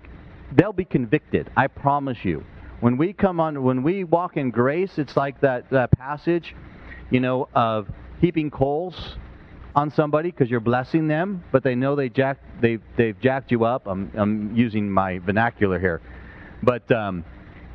they'll 0.53 0.73
be 0.73 0.85
convicted. 0.85 1.51
I 1.57 1.69
promise 1.69 2.25
you. 2.25 2.45
When 2.81 2.97
we 2.97 3.13
come 3.13 3.39
on, 3.39 3.63
when 3.63 3.85
we 3.85 4.03
walk 4.03 4.37
in 4.37 4.51
grace, 4.51 4.99
it's 4.99 5.17
like 5.17 5.41
that, 5.41 5.71
that 5.71 5.93
passage, 5.93 6.55
you 7.15 7.21
know, 7.21 7.49
of 7.55 7.87
heaping 8.21 8.51
coals 8.51 9.15
on 9.77 9.89
somebody 9.89 10.33
because 10.33 10.51
you're 10.51 10.59
blessing 10.59 11.07
them, 11.07 11.45
but 11.53 11.63
they 11.63 11.77
know 11.77 11.95
they 11.95 12.09
jack, 12.09 12.39
they've, 12.61 12.83
they've 12.97 13.21
jacked 13.21 13.53
you 13.53 13.65
up. 13.65 13.87
I'm, 13.87 14.11
I'm 14.15 14.57
using 14.57 14.91
my 14.91 15.21
vernacular 15.21 15.79
here. 15.79 16.03
But 16.65 16.91
um, 16.91 17.25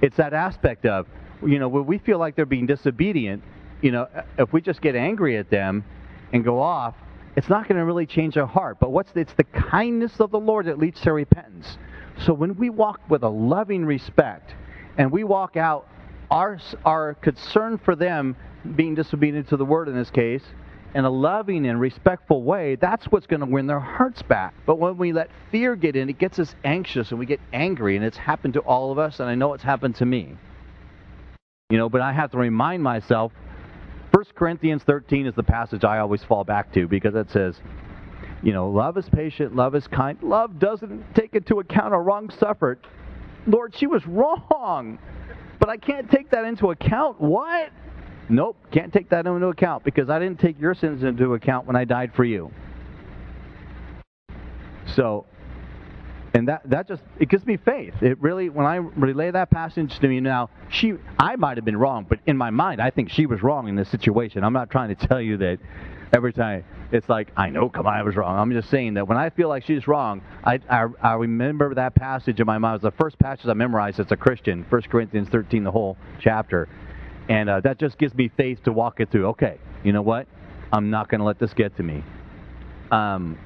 it's 0.02 0.18
that 0.18 0.34
aspect 0.34 0.86
of, 0.86 1.08
you 1.42 1.58
know, 1.58 1.70
when 1.70 1.86
we 1.86 2.00
feel 2.00 2.20
like 2.20 2.36
they're 2.36 2.46
being 2.46 2.66
disobedient, 2.66 3.42
you 3.82 3.94
know, 3.94 4.10
if 4.38 4.52
we 4.52 4.60
just 4.60 4.82
get 4.82 4.98
angry 4.98 5.38
at 5.38 5.50
them 5.50 5.86
and 6.34 6.44
go 6.44 6.60
off, 6.60 6.96
it's 7.38 7.48
not 7.48 7.66
going 7.66 7.78
to 7.78 7.86
really 7.86 8.06
change 8.06 8.36
our 8.36 8.46
heart. 8.46 8.78
But 8.82 8.92
what's 8.92 9.14
it's 9.16 9.32
the 9.36 9.46
kindness 9.46 10.20
of 10.20 10.32
the 10.32 10.40
Lord 10.40 10.66
that 10.66 10.80
leads 10.80 11.00
to 11.02 11.14
repentance. 11.14 11.78
So 12.26 12.34
when 12.34 12.58
we 12.58 12.70
walk 12.70 13.00
with 13.10 13.24
a 13.24 13.30
loving 13.30 13.86
respect 13.86 14.54
and 14.98 15.10
we 15.10 15.24
walk 15.24 15.56
out 15.56 15.88
our 16.30 16.60
our 16.84 17.14
concern 17.16 17.78
for 17.78 17.96
them 17.96 18.36
being 18.76 18.96
disobedient 18.96 19.50
to 19.50 19.58
the 19.58 19.66
word 19.66 19.88
in 19.88 19.96
this 19.96 20.10
case 20.10 20.44
in 20.96 21.06
a 21.06 21.10
loving 21.10 21.68
and 21.68 21.80
respectful 21.80 22.44
way, 22.44 22.76
that's 22.76 23.06
what's 23.06 23.28
going 23.28 23.42
to 23.42 23.46
win 23.46 23.68
their 23.68 23.80
hearts 23.80 24.22
back. 24.24 24.54
But 24.66 24.80
when 24.80 24.98
we 24.98 25.14
let 25.14 25.30
fear 25.52 25.76
get 25.76 25.96
in, 25.96 26.10
it 26.10 26.18
gets 26.18 26.40
us 26.40 26.56
anxious 26.64 27.12
and 27.12 27.20
we 27.20 27.26
get 27.26 27.40
angry, 27.54 27.96
and 27.96 28.04
it's 28.04 28.18
happened 28.18 28.56
to 28.56 28.62
all 28.62 28.92
of 28.92 28.98
us, 28.98 29.20
and 29.20 29.30
I 29.30 29.36
know 29.36 29.54
it's 29.54 29.64
happened 29.64 29.96
to 29.98 30.06
me. 30.06 30.36
You 31.70 31.78
know, 31.78 31.90
but 31.90 32.02
I 32.02 32.14
have 32.14 32.32
to 32.32 32.38
remind 32.38 32.82
myself 32.82 33.32
1 34.12 34.26
Corinthians 34.36 34.82
13 34.84 35.28
is 35.28 35.36
the 35.36 35.44
passage 35.44 35.84
I 35.84 36.00
always 36.00 36.24
fall 36.24 36.44
back 36.44 36.74
to 36.74 36.88
because 36.88 37.14
it 37.14 37.30
says, 37.30 37.56
you 38.42 38.54
know, 38.54 38.70
love 38.70 38.98
is 38.98 39.08
patient, 39.10 39.56
love 39.56 39.76
is 39.76 39.86
kind. 39.88 40.18
Love 40.24 40.58
doesn't 40.58 41.14
take 41.14 41.36
into 41.36 41.60
account 41.60 41.94
a 41.94 41.98
wrong 41.98 42.32
suffered. 42.40 42.80
Lord, 43.46 43.76
she 43.76 43.86
was 43.86 44.06
wrong, 44.08 44.98
but 45.60 45.70
I 45.70 45.78
can't 45.78 46.10
take 46.10 46.32
that 46.32 46.46
into 46.46 46.72
account. 46.72 47.22
What? 47.22 47.70
Nope, 48.30 48.58
can't 48.72 48.94
take 48.94 49.10
that 49.10 49.26
into 49.26 49.48
account 49.48 49.84
because 49.84 50.10
I 50.10 50.20
didn't 50.20 50.40
take 50.40 50.60
your 50.60 50.76
sins 50.76 51.04
into 51.04 51.34
account 51.34 51.66
when 51.66 51.76
I 51.76 51.84
died 51.84 52.14
for 52.14 52.24
you. 52.24 52.52
So 54.96 55.26
and 56.34 56.48
that 56.48 56.62
that 56.70 56.88
just 56.88 57.02
it 57.20 57.30
gives 57.30 57.46
me 57.46 57.58
faith. 57.58 57.94
It 58.02 58.22
really 58.22 58.50
when 58.50 58.66
I 58.66 58.76
relay 58.76 59.32
that 59.32 59.50
passage 59.50 59.98
to 60.00 60.08
me 60.08 60.20
now, 60.20 60.50
she 60.70 60.94
I 61.18 61.36
might 61.36 61.58
have 61.58 61.66
been 61.66 61.78
wrong, 61.78 62.06
but 62.08 62.20
in 62.26 62.38
my 62.38 62.50
mind 62.50 62.82
I 62.82 62.92
think 62.92 63.10
she 63.10 63.26
was 63.26 63.42
wrong 63.42 63.68
in 63.68 63.76
this 63.76 63.90
situation. 63.90 64.44
I'm 64.44 64.54
not 64.54 64.70
trying 64.70 64.96
to 64.96 65.08
tell 65.08 65.22
you 65.22 65.38
that 65.38 65.60
every 66.14 66.34
time 66.34 66.66
it's 66.92 67.10
like 67.10 67.32
I 67.36 67.50
know 67.50 67.70
come 67.70 67.88
on 67.88 67.94
I 67.94 68.04
was 68.04 68.16
wrong. 68.16 68.38
I'm 68.38 68.52
just 68.52 68.70
saying 68.70 68.96
that 68.96 69.08
when 69.08 69.18
I 69.18 69.30
feel 69.32 69.50
like 69.50 69.66
she's 69.66 69.88
wrong, 69.88 70.22
I 70.44 70.60
I, 70.70 70.86
I 71.02 71.14
remember 71.14 71.74
that 71.76 71.96
passage 71.96 72.40
in 72.40 72.46
my 72.46 72.58
mind. 72.58 72.76
It 72.76 72.84
was 72.84 72.94
the 72.94 73.04
first 73.04 73.18
passage 73.18 73.48
I 73.48 73.54
memorized 73.54 74.00
as 74.00 74.12
a 74.12 74.18
Christian, 74.18 74.66
1 74.70 74.82
Corinthians 74.84 75.30
13, 75.30 75.64
the 75.64 75.72
whole 75.72 75.98
chapter, 76.20 76.70
and 77.30 77.50
uh, 77.50 77.62
that 77.62 77.80
just 77.80 77.98
gives 77.98 78.14
me 78.16 78.30
faith 78.36 78.64
to 78.64 78.74
walk 78.74 79.00
it 79.00 79.12
through. 79.12 79.28
Okay, 79.28 79.58
you 79.84 79.94
know 79.94 80.02
what? 80.02 80.28
I'm 80.74 80.90
not 80.90 81.08
going 81.10 81.20
to 81.20 81.26
let 81.26 81.40
this 81.40 81.54
get 81.54 81.78
to 81.78 81.84
me. 81.84 82.04
Um, 82.92 83.38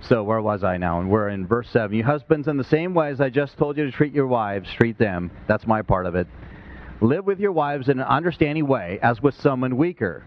so 0.00 0.22
where 0.22 0.40
was 0.40 0.64
I 0.64 0.78
now? 0.78 1.00
And 1.00 1.10
we're 1.10 1.28
in 1.28 1.46
verse 1.46 1.68
7. 1.70 1.96
You 1.96 2.04
husbands, 2.04 2.48
in 2.48 2.56
the 2.56 2.64
same 2.64 2.94
way 2.94 3.10
as 3.10 3.20
I 3.20 3.28
just 3.28 3.58
told 3.58 3.76
you 3.76 3.84
to 3.84 3.92
treat 3.92 4.12
your 4.12 4.26
wives, 4.26 4.68
treat 4.72 4.98
them. 4.98 5.30
That's 5.48 5.66
my 5.66 5.82
part 5.82 6.06
of 6.06 6.14
it. 6.14 6.26
Live 7.00 7.24
with 7.24 7.40
your 7.40 7.52
wives 7.52 7.88
in 7.88 7.98
an 7.98 8.06
understanding 8.06 8.66
way, 8.66 8.98
as 9.02 9.20
with 9.20 9.34
someone 9.40 9.76
weaker. 9.76 10.24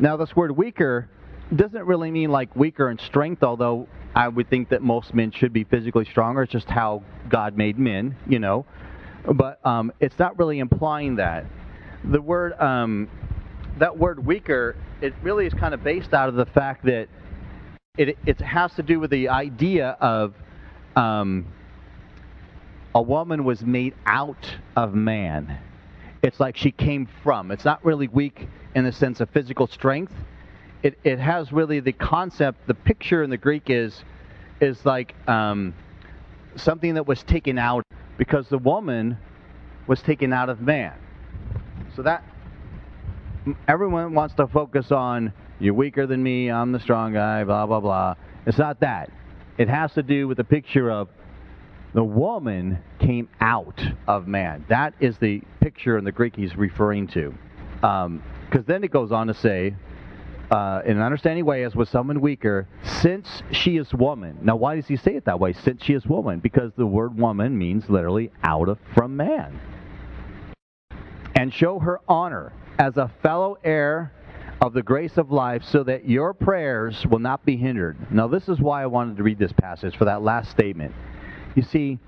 Now, 0.00 0.16
this 0.16 0.34
word 0.34 0.56
weaker 0.56 1.08
doesn't 1.54 1.84
really 1.84 2.10
mean 2.10 2.30
like 2.30 2.54
weaker 2.56 2.90
in 2.90 2.98
strength, 2.98 3.42
although 3.42 3.86
I 4.14 4.28
would 4.28 4.50
think 4.50 4.70
that 4.70 4.82
most 4.82 5.14
men 5.14 5.30
should 5.30 5.52
be 5.52 5.64
physically 5.64 6.04
stronger. 6.04 6.42
It's 6.42 6.52
just 6.52 6.68
how 6.68 7.02
God 7.28 7.56
made 7.56 7.78
men, 7.78 8.16
you 8.28 8.38
know. 8.38 8.66
But 9.24 9.64
um, 9.66 9.92
it's 10.00 10.18
not 10.18 10.38
really 10.38 10.58
implying 10.58 11.16
that. 11.16 11.44
The 12.04 12.20
word, 12.20 12.58
um, 12.60 13.08
that 13.78 13.96
word 13.98 14.24
weaker, 14.24 14.76
it 15.00 15.14
really 15.22 15.46
is 15.46 15.54
kind 15.54 15.74
of 15.74 15.82
based 15.84 16.14
out 16.14 16.28
of 16.28 16.34
the 16.34 16.46
fact 16.46 16.84
that 16.86 17.08
it, 17.98 18.18
it 18.24 18.40
has 18.40 18.74
to 18.74 18.82
do 18.82 18.98
with 18.98 19.10
the 19.10 19.28
idea 19.28 19.96
of 20.00 20.34
um, 20.96 21.46
a 22.94 23.02
woman 23.02 23.44
was 23.44 23.62
made 23.62 23.94
out 24.06 24.56
of 24.76 24.94
man. 24.94 25.58
It's 26.22 26.40
like 26.40 26.56
she 26.56 26.70
came 26.70 27.08
from. 27.22 27.50
It's 27.50 27.64
not 27.64 27.84
really 27.84 28.08
weak 28.08 28.46
in 28.74 28.84
the 28.84 28.92
sense 28.92 29.20
of 29.20 29.30
physical 29.30 29.66
strength. 29.66 30.12
It, 30.82 30.98
it 31.04 31.18
has 31.18 31.52
really 31.52 31.80
the 31.80 31.92
concept, 31.92 32.66
the 32.66 32.74
picture 32.74 33.22
in 33.22 33.30
the 33.30 33.36
Greek 33.36 33.68
is, 33.68 34.02
is 34.60 34.84
like 34.86 35.14
um, 35.28 35.74
something 36.56 36.94
that 36.94 37.06
was 37.06 37.22
taken 37.22 37.58
out 37.58 37.84
because 38.20 38.46
the 38.50 38.58
woman 38.58 39.16
was 39.86 40.02
taken 40.02 40.30
out 40.30 40.50
of 40.50 40.60
man. 40.60 40.92
So 41.96 42.02
that 42.02 42.22
everyone 43.66 44.12
wants 44.12 44.34
to 44.34 44.46
focus 44.46 44.92
on 44.92 45.32
you're 45.58 45.72
weaker 45.72 46.06
than 46.06 46.22
me, 46.22 46.50
I'm 46.50 46.70
the 46.70 46.80
strong 46.80 47.14
guy, 47.14 47.44
blah, 47.44 47.64
blah, 47.64 47.80
blah. 47.80 48.16
It's 48.44 48.58
not 48.58 48.80
that. 48.80 49.10
It 49.56 49.70
has 49.70 49.94
to 49.94 50.02
do 50.02 50.28
with 50.28 50.36
the 50.36 50.44
picture 50.44 50.90
of 50.90 51.08
the 51.94 52.04
woman 52.04 52.80
came 52.98 53.26
out 53.40 53.80
of 54.06 54.28
man. 54.28 54.66
That 54.68 54.92
is 55.00 55.16
the 55.16 55.40
picture 55.60 55.96
in 55.96 56.04
the 56.04 56.12
Greek 56.12 56.36
he's 56.36 56.54
referring 56.54 57.08
to. 57.08 57.32
Because 57.76 58.04
um, 58.04 58.22
then 58.66 58.84
it 58.84 58.90
goes 58.90 59.12
on 59.12 59.28
to 59.28 59.34
say, 59.34 59.74
uh, 60.50 60.82
in 60.84 60.96
an 60.96 61.02
understanding 61.02 61.44
way, 61.44 61.64
as 61.64 61.76
with 61.76 61.88
someone 61.88 62.20
weaker, 62.20 62.66
since 62.82 63.42
she 63.52 63.76
is 63.76 63.92
woman. 63.94 64.38
Now, 64.42 64.56
why 64.56 64.74
does 64.76 64.86
he 64.86 64.96
say 64.96 65.14
it 65.14 65.24
that 65.26 65.38
way? 65.38 65.52
Since 65.52 65.84
she 65.84 65.94
is 65.94 66.04
woman, 66.06 66.40
because 66.40 66.72
the 66.76 66.86
word 66.86 67.16
woman 67.16 67.56
means 67.56 67.88
literally 67.88 68.30
out 68.42 68.68
of 68.68 68.78
from 68.94 69.16
man. 69.16 69.60
And 71.36 71.54
show 71.54 71.78
her 71.78 72.00
honor 72.08 72.52
as 72.78 72.96
a 72.96 73.10
fellow 73.22 73.58
heir 73.62 74.12
of 74.60 74.72
the 74.74 74.82
grace 74.82 75.16
of 75.16 75.30
life, 75.30 75.62
so 75.64 75.82
that 75.84 76.08
your 76.08 76.34
prayers 76.34 77.06
will 77.06 77.18
not 77.18 77.44
be 77.46 77.56
hindered. 77.56 77.96
Now, 78.12 78.28
this 78.28 78.48
is 78.48 78.58
why 78.60 78.82
I 78.82 78.86
wanted 78.86 79.16
to 79.16 79.22
read 79.22 79.38
this 79.38 79.52
passage 79.52 79.96
for 79.96 80.04
that 80.04 80.20
last 80.20 80.50
statement. 80.50 80.94
You 81.54 81.62
see, 81.62 81.98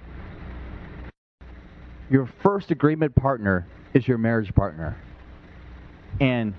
your 2.10 2.28
first 2.42 2.70
agreement 2.70 3.14
partner 3.14 3.66
is 3.94 4.06
your 4.06 4.18
marriage 4.18 4.54
partner. 4.54 4.98
And 6.20 6.52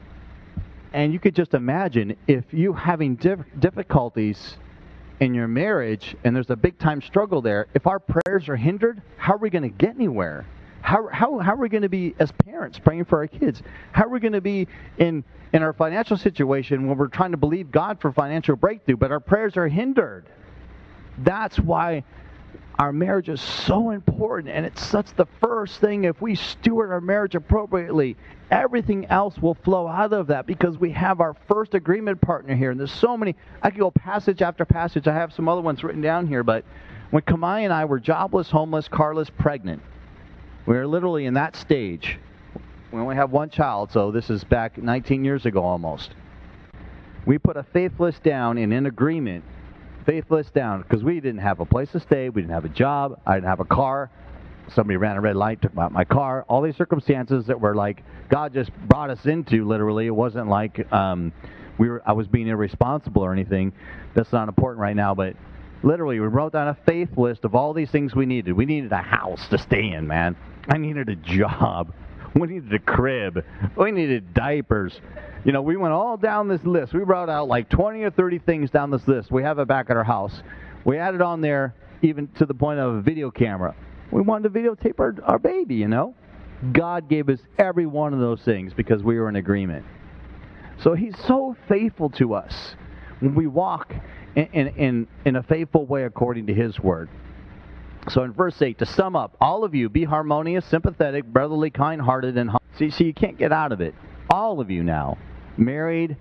and 0.93 1.11
you 1.11 1.19
could 1.19 1.35
just 1.35 1.53
imagine 1.53 2.15
if 2.27 2.45
you 2.53 2.73
having 2.73 3.15
difficulties 3.15 4.57
in 5.19 5.33
your 5.33 5.47
marriage 5.47 6.15
and 6.23 6.35
there's 6.35 6.49
a 6.49 6.55
big 6.55 6.77
time 6.77 7.01
struggle 7.01 7.41
there, 7.41 7.67
if 7.73 7.87
our 7.87 7.99
prayers 7.99 8.47
are 8.47 8.55
hindered, 8.55 9.01
how 9.17 9.33
are 9.33 9.37
we 9.37 9.49
going 9.49 9.63
to 9.63 9.69
get 9.69 9.95
anywhere? 9.95 10.45
How, 10.81 11.07
how, 11.07 11.39
how 11.39 11.53
are 11.53 11.57
we 11.57 11.69
going 11.69 11.83
to 11.83 11.89
be 11.89 12.13
as 12.19 12.31
parents 12.31 12.77
praying 12.77 13.05
for 13.05 13.19
our 13.19 13.27
kids? 13.27 13.63
How 13.91 14.03
are 14.03 14.09
we 14.09 14.19
going 14.19 14.33
to 14.33 14.41
be 14.41 14.67
in, 14.97 15.23
in 15.53 15.63
our 15.63 15.73
financial 15.73 16.17
situation 16.17 16.87
when 16.87 16.97
we're 16.97 17.07
trying 17.07 17.31
to 17.31 17.37
believe 17.37 17.71
God 17.71 17.99
for 17.99 18.11
financial 18.11 18.55
breakthrough, 18.55 18.97
but 18.97 19.11
our 19.11 19.21
prayers 19.21 19.57
are 19.57 19.67
hindered? 19.67 20.27
That's 21.19 21.57
why 21.57 22.03
our 22.79 22.91
marriage 22.91 23.29
is 23.29 23.39
so 23.39 23.91
important 23.91 24.49
and 24.49 24.65
it's 24.65 24.83
such 24.83 25.13
the 25.15 25.27
first 25.39 25.79
thing 25.79 26.05
if 26.05 26.19
we 26.21 26.33
steward 26.33 26.91
our 26.91 27.01
marriage 27.01 27.35
appropriately 27.35 28.17
everything 28.49 29.05
else 29.07 29.37
will 29.37 29.53
flow 29.53 29.87
out 29.87 30.11
of 30.11 30.27
that 30.27 30.47
because 30.47 30.77
we 30.77 30.91
have 30.91 31.21
our 31.21 31.35
first 31.47 31.75
agreement 31.75 32.19
partner 32.19 32.55
here. 32.55 32.71
And 32.71 32.79
there's 32.79 32.91
so 32.91 33.15
many 33.15 33.35
i 33.61 33.69
could 33.69 33.79
go 33.79 33.91
passage 33.91 34.41
after 34.41 34.65
passage. 34.65 35.07
I 35.07 35.13
have 35.13 35.33
some 35.33 35.47
other 35.47 35.61
ones 35.61 35.83
written 35.83 36.01
down 36.01 36.25
here 36.25 36.43
but 36.43 36.65
when 37.11 37.23
kamai 37.23 37.63
and 37.63 37.71
i 37.71 37.85
were 37.85 37.99
jobless 37.99 38.49
homeless 38.49 38.87
carless 38.87 39.29
pregnant 39.29 39.81
we 40.65 40.75
were 40.75 40.87
literally 40.87 41.25
in 41.25 41.33
that 41.33 41.57
stage. 41.57 42.17
We 42.91 42.99
only 42.99 43.15
have 43.15 43.31
one 43.31 43.49
child 43.49 43.91
so 43.91 44.11
this 44.11 44.29
is 44.29 44.43
back 44.43 44.77
19 44.77 45.23
years 45.23 45.45
ago 45.45 45.61
almost. 45.61 46.15
We 47.25 47.37
put 47.37 47.55
a 47.55 47.63
faith 47.63 47.99
list 47.99 48.23
down 48.23 48.57
in 48.57 48.71
an 48.71 48.87
agreement 48.87 49.43
faithless 50.05 50.49
down 50.51 50.81
because 50.81 51.03
we 51.03 51.15
didn't 51.15 51.39
have 51.41 51.59
a 51.59 51.65
place 51.65 51.91
to 51.91 51.99
stay, 51.99 52.29
we 52.29 52.41
didn't 52.41 52.53
have 52.53 52.65
a 52.65 52.69
job, 52.69 53.19
I 53.25 53.35
didn't 53.35 53.47
have 53.47 53.59
a 53.59 53.65
car. 53.65 54.09
Somebody 54.73 54.97
ran 54.97 55.17
a 55.17 55.21
red 55.21 55.35
light, 55.35 55.61
took 55.61 55.77
out 55.77 55.91
my 55.91 56.05
car. 56.05 56.45
All 56.47 56.61
these 56.61 56.77
circumstances 56.77 57.47
that 57.47 57.59
were 57.59 57.75
like 57.75 58.03
God 58.29 58.53
just 58.53 58.71
brought 58.87 59.09
us 59.09 59.25
into. 59.25 59.67
Literally, 59.67 60.07
it 60.07 60.15
wasn't 60.15 60.47
like 60.47 60.91
um, 60.91 61.33
we 61.77 61.89
were. 61.89 62.01
I 62.05 62.13
was 62.13 62.27
being 62.27 62.47
irresponsible 62.47 63.21
or 63.21 63.33
anything. 63.33 63.73
That's 64.15 64.31
not 64.31 64.47
important 64.47 64.81
right 64.81 64.95
now, 64.95 65.13
but 65.15 65.35
literally, 65.83 66.19
we 66.19 66.27
wrote 66.27 66.53
down 66.53 66.69
a 66.69 66.77
faith 66.85 67.17
list 67.17 67.43
of 67.43 67.55
all 67.55 67.73
these 67.73 67.91
things 67.91 68.15
we 68.15 68.25
needed. 68.25 68.53
We 68.53 68.65
needed 68.65 68.91
a 68.91 68.97
house 68.97 69.47
to 69.49 69.57
stay 69.57 69.91
in, 69.91 70.07
man. 70.07 70.35
I 70.69 70.77
needed 70.77 71.09
a 71.09 71.15
job. 71.15 71.93
We 72.39 72.47
needed 72.47 72.73
a 72.73 72.79
crib. 72.79 73.45
We 73.77 73.91
needed 73.91 74.33
diapers. 74.33 74.99
You 75.45 75.51
know, 75.51 75.61
we 75.61 75.77
went 75.77 75.93
all 75.93 76.17
down 76.17 76.47
this 76.47 76.63
list. 76.63 76.93
We 76.93 77.01
wrote 77.01 77.29
out 77.29 77.47
like 77.47 77.69
20 77.69 78.01
or 78.01 78.09
30 78.09 78.39
things 78.39 78.71
down 78.71 78.89
this 78.89 79.07
list. 79.07 79.31
We 79.31 79.43
have 79.43 79.59
it 79.59 79.67
back 79.67 79.89
at 79.89 79.97
our 79.97 80.03
house. 80.03 80.41
We 80.83 80.97
added 80.97 81.21
on 81.21 81.41
there 81.41 81.75
even 82.01 82.27
to 82.39 82.45
the 82.45 82.53
point 82.53 82.79
of 82.79 82.95
a 82.95 83.01
video 83.01 83.29
camera. 83.29 83.75
We 84.11 84.21
wanted 84.21 84.53
to 84.53 84.59
videotape 84.59 84.99
our, 84.99 85.15
our 85.23 85.39
baby, 85.39 85.75
you 85.75 85.87
know. 85.87 86.15
God 86.71 87.09
gave 87.09 87.29
us 87.29 87.39
every 87.57 87.85
one 87.85 88.13
of 88.13 88.19
those 88.19 88.41
things 88.41 88.73
because 88.73 89.03
we 89.03 89.19
were 89.19 89.29
in 89.29 89.35
agreement. 89.35 89.85
So 90.81 90.93
He's 90.93 91.15
so 91.27 91.55
faithful 91.67 92.09
to 92.11 92.33
us 92.33 92.75
when 93.19 93.35
we 93.35 93.47
walk 93.47 93.93
in, 94.35 94.45
in, 94.53 94.67
in, 94.69 95.07
in 95.25 95.35
a 95.35 95.43
faithful 95.43 95.85
way 95.85 96.03
according 96.03 96.47
to 96.47 96.53
His 96.53 96.79
word. 96.79 97.09
So 98.09 98.23
in 98.23 98.33
verse 98.33 98.61
8, 98.61 98.79
to 98.79 98.85
sum 98.85 99.15
up, 99.15 99.35
all 99.39 99.63
of 99.63 99.73
you 99.73 99.89
be 99.89 100.03
harmonious, 100.03 100.65
sympathetic, 100.65 101.25
brotherly, 101.25 101.69
kind 101.69 102.01
hearted, 102.01 102.37
and 102.37 102.51
see, 102.77 102.89
see, 102.89 103.05
you 103.05 103.13
can't 103.13 103.37
get 103.37 103.51
out 103.51 103.71
of 103.71 103.81
it. 103.81 103.95
All 104.29 104.59
of 104.59 104.69
you 104.69 104.83
now, 104.83 105.17
married, 105.57 106.17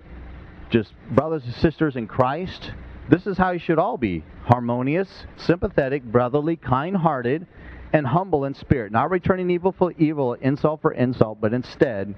just 0.69 0.93
brothers 1.11 1.43
and 1.43 1.53
sisters 1.55 1.95
in 1.95 2.07
Christ, 2.07 2.71
this 3.09 3.27
is 3.27 3.37
how 3.37 3.51
you 3.51 3.59
should 3.59 3.79
all 3.79 3.97
be 3.97 4.23
harmonious, 4.45 5.09
sympathetic, 5.37 6.03
brotherly, 6.03 6.55
kind 6.55 6.95
hearted, 6.95 7.45
and 7.91 8.07
humble 8.07 8.45
in 8.45 8.53
spirit, 8.53 8.91
not 8.91 9.11
returning 9.11 9.49
evil 9.51 9.73
for 9.77 9.91
evil, 9.97 10.33
insult 10.33 10.81
for 10.81 10.93
insult, 10.93 11.39
but 11.41 11.53
instead, 11.53 12.15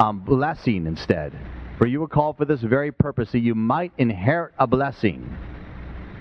um, 0.00 0.20
blessing 0.20 0.86
instead. 0.86 1.32
For 1.78 1.86
you 1.86 2.00
were 2.00 2.08
called 2.08 2.38
for 2.38 2.44
this 2.44 2.62
very 2.62 2.92
purpose, 2.92 3.32
that 3.32 3.40
you 3.40 3.54
might 3.54 3.92
inherit 3.98 4.54
a 4.58 4.66
blessing. 4.66 5.36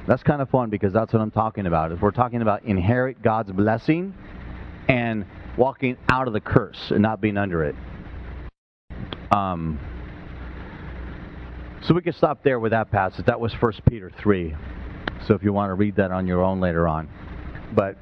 That's 0.07 0.21
kind 0.21 0.41
of 0.41 0.49
fun 0.49 0.69
because 0.69 0.93
that's 0.93 1.13
what 1.13 1.21
I'm 1.21 1.31
talking 1.31 1.65
about. 1.65 1.91
Is 1.91 1.99
we're 1.99 2.11
talking 2.11 2.41
about 2.41 2.63
inherit 2.63 3.21
God's 3.23 3.51
blessing 3.51 4.13
and 4.87 5.25
walking 5.57 5.97
out 6.09 6.27
of 6.27 6.33
the 6.33 6.39
curse 6.39 6.91
and 6.91 7.01
not 7.01 7.21
being 7.21 7.37
under 7.37 7.63
it. 7.63 7.75
Um, 9.31 9.79
so 11.81 11.93
we 11.93 12.01
can 12.01 12.13
stop 12.13 12.43
there 12.43 12.59
with 12.59 12.71
that 12.71 12.91
passage. 12.91 13.25
That 13.25 13.39
was 13.39 13.53
1 13.53 13.73
Peter 13.89 14.11
3. 14.21 14.55
So 15.27 15.33
if 15.33 15.43
you 15.43 15.53
want 15.53 15.71
to 15.71 15.73
read 15.73 15.95
that 15.95 16.11
on 16.11 16.27
your 16.27 16.43
own 16.43 16.59
later 16.59 16.87
on. 16.87 17.09
But 17.73 17.97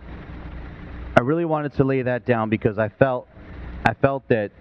I 1.15 1.21
really 1.21 1.45
wanted 1.45 1.73
to 1.75 1.83
lay 1.85 2.01
that 2.01 2.25
down 2.25 2.49
because 2.49 2.77
I 2.77 2.89
felt 2.89 3.27
I 3.85 3.93
felt 3.93 4.27
that 4.29 4.51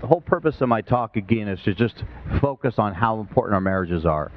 the 0.00 0.06
whole 0.06 0.20
purpose 0.20 0.60
of 0.60 0.68
my 0.68 0.80
talk 0.80 1.16
again 1.16 1.48
is 1.48 1.60
to 1.62 1.74
just 1.74 2.02
focus 2.40 2.74
on 2.78 2.92
how 2.92 3.20
important 3.20 3.54
our 3.54 3.60
marriages 3.60 4.04
are 4.04 4.32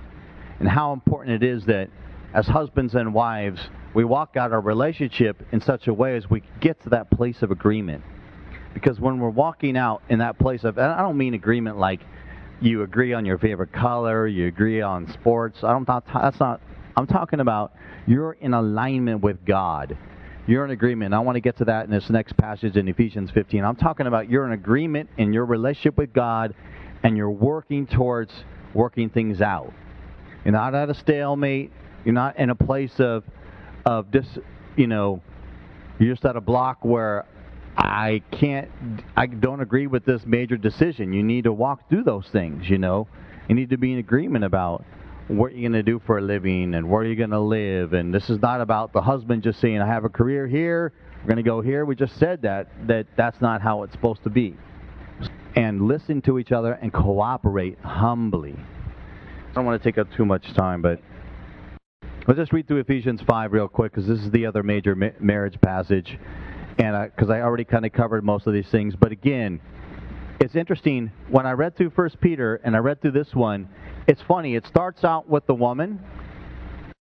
and 0.60 0.68
how 0.68 0.94
important 0.94 1.44
it 1.44 1.48
is 1.48 1.66
that 1.66 1.90
as 2.34 2.48
husbands 2.48 2.96
and 2.96 3.14
wives, 3.14 3.62
we 3.94 4.04
walk 4.04 4.36
out 4.36 4.52
our 4.52 4.62
relationship 4.62 5.42
in 5.52 5.62
such 5.62 5.88
a 5.88 5.94
way 5.94 6.18
as 6.18 6.30
we 6.30 6.44
get 6.60 6.82
to 6.84 6.90
that 6.90 7.10
place 7.10 7.42
of 7.42 7.52
agreement. 7.52 8.04
Because 8.74 9.00
when 9.00 9.20
we're 9.20 9.30
walking 9.30 9.78
out 9.78 10.02
in 10.10 10.20
that 10.20 10.38
place 10.38 10.66
of, 10.66 10.78
and 10.78 10.92
I 10.92 11.02
don't 11.02 11.18
mean 11.18 11.34
agreement 11.34 11.78
like 11.78 12.02
you 12.60 12.84
agree 12.84 13.14
on 13.14 13.26
your 13.26 13.38
favorite 13.38 13.72
color, 13.72 14.28
you 14.28 14.48
agree 14.48 14.82
on 14.82 15.12
sports. 15.14 15.64
I 15.64 15.72
don't. 15.72 15.88
That's 15.88 16.40
not. 16.40 16.60
I'm 16.98 17.08
talking 17.08 17.40
about 17.40 17.74
you're 18.06 18.34
in 18.34 18.54
alignment 18.54 19.22
with 19.22 19.46
God. 19.46 19.98
You're 20.48 20.66
in 20.66 20.72
agreement. 20.72 21.14
I 21.14 21.20
want 21.20 21.38
to 21.38 21.42
get 21.42 21.58
to 21.58 21.66
that 21.66 21.86
in 21.86 21.92
this 21.92 22.10
next 22.10 22.38
passage 22.38 22.76
in 22.76 22.88
Ephesians 22.88 23.32
15. 23.32 23.64
I'm 23.64 23.76
talking 23.76 24.08
about 24.08 24.30
you're 24.30 24.46
in 24.46 24.52
agreement 24.52 25.10
in 25.18 25.34
your 25.34 25.46
relationship 25.46 25.98
with 25.98 26.14
God, 26.14 26.54
and 27.02 27.16
you're 27.18 27.32
working 27.32 27.88
towards 27.88 28.32
working 28.74 29.10
things 29.10 29.42
out. 29.42 29.74
You're 30.46 30.54
not 30.54 30.76
at 30.76 30.90
a 30.90 30.94
stalemate. 30.94 31.72
You're 32.06 32.14
not 32.14 32.38
in 32.38 32.52
a 32.52 32.56
place 32.56 33.00
of, 33.00 33.24
of 33.86 34.12
dis, 34.12 34.28
you 34.78 34.88
know, 34.88 35.22
you're 36.00 36.14
just 36.14 36.24
at 36.26 36.36
a 36.36 36.42
block 36.42 36.86
where 36.86 37.26
I 37.76 38.22
can't, 38.32 38.70
I 39.18 39.26
don't 39.26 39.60
agree 39.60 39.88
with 39.88 40.06
this 40.06 40.26
major 40.26 40.56
decision. 40.56 41.12
You 41.14 41.24
need 41.24 41.46
to 41.46 41.52
walk 41.52 41.90
through 41.90 42.04
those 42.04 42.28
things, 42.28 42.70
you 42.70 42.78
know. 42.78 43.08
You 43.50 43.56
need 43.56 43.72
to 43.72 43.78
be 43.78 43.92
in 43.94 44.00
agreement 44.00 44.46
about 44.46 44.86
what 45.28 45.54
you're 45.54 45.62
going 45.62 45.74
to 45.74 45.84
do 45.84 46.00
for 46.06 46.20
a 46.20 46.22
living 46.22 46.76
and 46.76 46.90
where 46.90 47.04
you're 47.04 47.16
going 47.16 47.32
to 47.32 47.40
live. 47.40 47.94
And 47.94 48.14
this 48.14 48.30
is 48.30 48.40
not 48.42 48.62
about 48.62 48.94
the 48.94 49.02
husband 49.02 49.44
just 49.44 49.60
saying, 49.60 49.82
I 49.82 49.88
have 49.88 50.06
a 50.06 50.10
career 50.10 50.48
here, 50.48 50.94
we're 51.22 51.28
going 51.28 51.38
to 51.38 51.44
go 51.44 51.62
here. 51.62 51.86
We 51.86 51.96
just 51.96 52.18
said 52.18 52.44
that, 52.44 52.68
that 52.88 53.08
that's 53.18 53.42
not 53.42 53.62
how 53.62 53.84
it's 53.84 53.94
supposed 53.94 54.24
to 54.24 54.30
be. 54.30 54.56
And 55.56 55.88
listen 55.88 56.22
to 56.24 56.38
each 56.38 56.52
other 56.52 56.74
and 56.74 56.94
cooperate 56.94 57.80
humbly. 57.80 58.56
I 59.56 59.60
don't 59.60 59.68
want 59.68 59.82
to 59.82 59.90
take 59.90 59.98
up 59.98 60.12
too 60.12 60.26
much 60.26 60.54
time, 60.54 60.82
but 60.82 61.00
let's 62.28 62.38
just 62.38 62.52
read 62.52 62.68
through 62.68 62.80
Ephesians 62.80 63.22
5 63.26 63.54
real 63.54 63.70
quick 63.70 63.94
because 63.94 64.06
this 64.06 64.20
is 64.20 64.30
the 64.32 64.46
other 64.46 64.64
major 64.64 64.98
ma- 64.98 65.12
marriage 65.22 65.56
passage. 65.62 66.20
And 66.78 67.10
because 67.10 67.30
I, 67.30 67.38
I 67.38 67.42
already 67.42 67.64
kind 67.64 67.86
of 67.86 67.94
covered 67.94 68.26
most 68.26 68.48
of 68.48 68.54
these 68.54 68.68
things. 68.68 68.98
But 68.98 69.14
again, 69.14 69.62
it's 70.42 70.58
interesting. 70.58 71.10
When 71.30 71.46
I 71.46 71.54
read 71.54 71.78
through 71.78 71.92
First 71.92 72.20
Peter 72.20 72.60
and 72.66 72.76
I 72.76 72.80
read 72.80 73.02
through 73.02 73.14
this 73.14 73.34
one, 73.34 73.70
it's 74.08 74.22
funny. 74.28 74.56
It 74.56 74.68
starts 74.68 75.06
out 75.06 75.30
with 75.30 75.48
the 75.48 75.56
woman. 75.56 76.02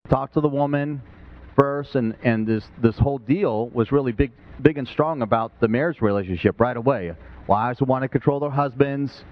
Talk 0.09 0.33
to 0.33 0.41
the 0.41 0.49
woman 0.49 1.03
first, 1.57 1.95
and, 1.95 2.17
and 2.25 2.49
this, 2.49 2.65
this 2.83 2.99
whole 2.99 3.19
deal 3.19 3.69
was 3.69 3.93
really 3.93 4.11
big, 4.11 4.33
big 4.61 4.77
and 4.77 4.89
strong 4.89 5.23
about 5.23 5.61
the 5.61 5.69
marriage 5.69 6.01
relationship 6.01 6.61
right 6.61 6.77
away. 6.77 7.15
Wives 7.47 7.81
want 7.81 8.03
to 8.03 8.09
control 8.09 8.41
their 8.41 8.51
husbands, 8.51 9.23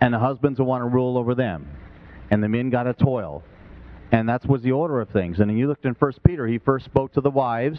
and 0.00 0.14
the 0.14 0.20
husbands 0.20 0.60
want 0.60 0.82
to 0.82 0.86
rule 0.86 1.18
over 1.18 1.34
them 1.34 1.66
and 2.32 2.42
the 2.42 2.48
men 2.48 2.70
got 2.70 2.84
to 2.84 2.94
toil. 2.94 3.44
And 4.10 4.28
that 4.30 4.46
was 4.48 4.62
the 4.62 4.72
order 4.72 5.00
of 5.00 5.10
things. 5.10 5.38
And 5.38 5.56
you 5.56 5.68
looked 5.68 5.84
in 5.84 5.94
First 5.94 6.22
Peter, 6.24 6.46
he 6.46 6.58
first 6.58 6.86
spoke 6.86 7.12
to 7.12 7.20
the 7.20 7.30
wives 7.30 7.78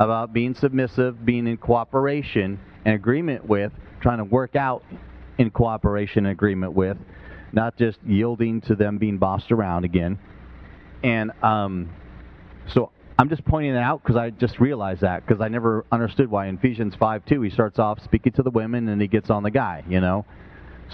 about 0.00 0.32
being 0.32 0.54
submissive, 0.54 1.24
being 1.24 1.46
in 1.46 1.56
cooperation 1.56 2.58
and 2.84 2.96
agreement 2.96 3.46
with, 3.48 3.72
trying 4.00 4.18
to 4.18 4.24
work 4.24 4.56
out 4.56 4.82
in 5.38 5.50
cooperation 5.50 6.26
and 6.26 6.32
agreement 6.32 6.72
with. 6.74 6.96
not 7.54 7.76
just 7.76 7.98
yielding 8.04 8.60
to 8.62 8.74
them 8.74 8.98
being 8.98 9.18
bossed 9.18 9.52
around 9.52 9.84
again. 9.84 10.18
And 11.02 11.30
um, 11.42 11.90
so 12.66 12.90
I'm 13.18 13.28
just 13.28 13.44
pointing 13.44 13.74
that 13.74 13.82
out 13.82 14.02
because 14.02 14.16
I 14.16 14.30
just 14.30 14.58
realized 14.58 15.02
that 15.02 15.24
because 15.26 15.40
I 15.40 15.48
never 15.48 15.84
understood 15.92 16.30
why 16.30 16.46
in 16.46 16.56
Ephesians 16.56 16.94
5 16.96 17.24
2 17.26 17.42
he 17.42 17.50
starts 17.50 17.78
off 17.78 18.02
speaking 18.02 18.32
to 18.32 18.42
the 18.42 18.50
women 18.50 18.88
and 18.88 19.00
he 19.00 19.06
gets 19.06 19.30
on 19.30 19.42
the 19.42 19.50
guy, 19.50 19.84
you 19.88 20.00
know. 20.00 20.24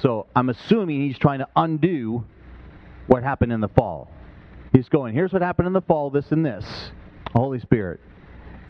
So 0.02 0.26
I'm 0.36 0.50
assuming 0.50 1.00
he's 1.00 1.18
trying 1.18 1.40
to 1.40 1.48
undo 1.56 2.24
what 3.10 3.24
happened 3.24 3.52
in 3.52 3.60
the 3.60 3.68
fall. 3.68 4.08
He's 4.72 4.88
going, 4.88 5.14
here's 5.14 5.32
what 5.32 5.42
happened 5.42 5.66
in 5.66 5.72
the 5.72 5.80
fall, 5.80 6.10
this 6.10 6.30
and 6.30 6.46
this, 6.46 6.64
Holy 7.34 7.58
Spirit. 7.58 7.98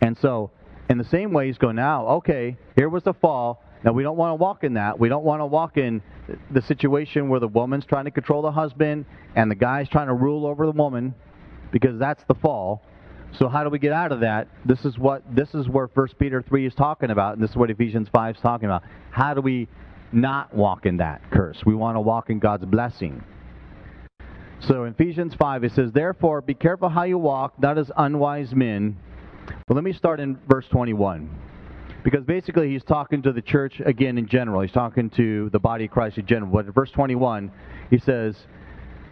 And 0.00 0.16
so, 0.16 0.50
in 0.88 0.96
the 0.96 1.04
same 1.04 1.34
way, 1.34 1.48
he's 1.48 1.58
going, 1.58 1.76
now, 1.76 2.06
okay, 2.06 2.56
here 2.74 2.88
was 2.88 3.02
the 3.02 3.12
fall. 3.12 3.62
Now, 3.84 3.92
we 3.92 4.02
don't 4.02 4.16
want 4.16 4.30
to 4.30 4.36
walk 4.36 4.64
in 4.64 4.74
that. 4.74 4.98
We 4.98 5.10
don't 5.10 5.24
want 5.24 5.42
to 5.42 5.46
walk 5.46 5.76
in 5.76 6.00
the 6.50 6.62
situation 6.62 7.28
where 7.28 7.38
the 7.38 7.48
woman's 7.48 7.84
trying 7.84 8.06
to 8.06 8.10
control 8.10 8.40
the 8.40 8.50
husband 8.50 9.04
and 9.36 9.50
the 9.50 9.54
guy's 9.54 9.90
trying 9.90 10.06
to 10.06 10.14
rule 10.14 10.46
over 10.46 10.64
the 10.64 10.72
woman 10.72 11.14
because 11.70 11.98
that's 11.98 12.24
the 12.26 12.34
fall. 12.34 12.80
So 13.38 13.46
how 13.46 13.62
do 13.62 13.68
we 13.68 13.78
get 13.78 13.92
out 13.92 14.10
of 14.10 14.20
that? 14.20 14.48
This 14.64 14.86
is 14.86 14.98
what 14.98 15.22
this 15.30 15.54
is 15.54 15.68
where 15.68 15.86
1 15.86 16.08
Peter 16.18 16.42
3 16.42 16.66
is 16.66 16.74
talking 16.74 17.10
about, 17.10 17.34
and 17.34 17.42
this 17.42 17.50
is 17.50 17.56
what 17.56 17.70
Ephesians 17.70 18.08
5 18.10 18.36
is 18.36 18.40
talking 18.40 18.66
about. 18.66 18.82
How 19.10 19.34
do 19.34 19.42
we 19.42 19.68
not 20.12 20.54
walk 20.54 20.86
in 20.86 20.96
that 20.96 21.20
curse? 21.30 21.62
We 21.64 21.74
want 21.74 21.96
to 21.96 22.00
walk 22.00 22.30
in 22.30 22.38
God's 22.38 22.64
blessing. 22.64 23.22
So 24.60 24.84
in 24.84 24.92
Ephesians 24.92 25.34
5 25.34 25.64
it 25.64 25.72
says, 25.72 25.92
"Therefore 25.92 26.40
be 26.42 26.54
careful 26.54 26.88
how 26.88 27.04
you 27.04 27.18
walk, 27.18 27.58
not 27.60 27.78
as 27.78 27.90
unwise 27.96 28.54
men." 28.54 28.96
Well, 29.68 29.74
let 29.74 29.84
me 29.84 29.92
start 29.92 30.20
in 30.20 30.38
verse 30.48 30.68
21. 30.68 31.30
Because 32.02 32.24
basically 32.24 32.70
he's 32.70 32.84
talking 32.84 33.22
to 33.22 33.32
the 33.32 33.42
church 33.42 33.80
again 33.84 34.16
in 34.16 34.26
general. 34.26 34.62
He's 34.62 34.72
talking 34.72 35.10
to 35.10 35.50
the 35.50 35.58
body 35.58 35.84
of 35.84 35.90
Christ 35.90 36.18
in 36.18 36.26
general. 36.26 36.50
But 36.50 36.66
in 36.66 36.72
verse 36.72 36.90
21, 36.90 37.50
he 37.90 37.98
says, 37.98 38.36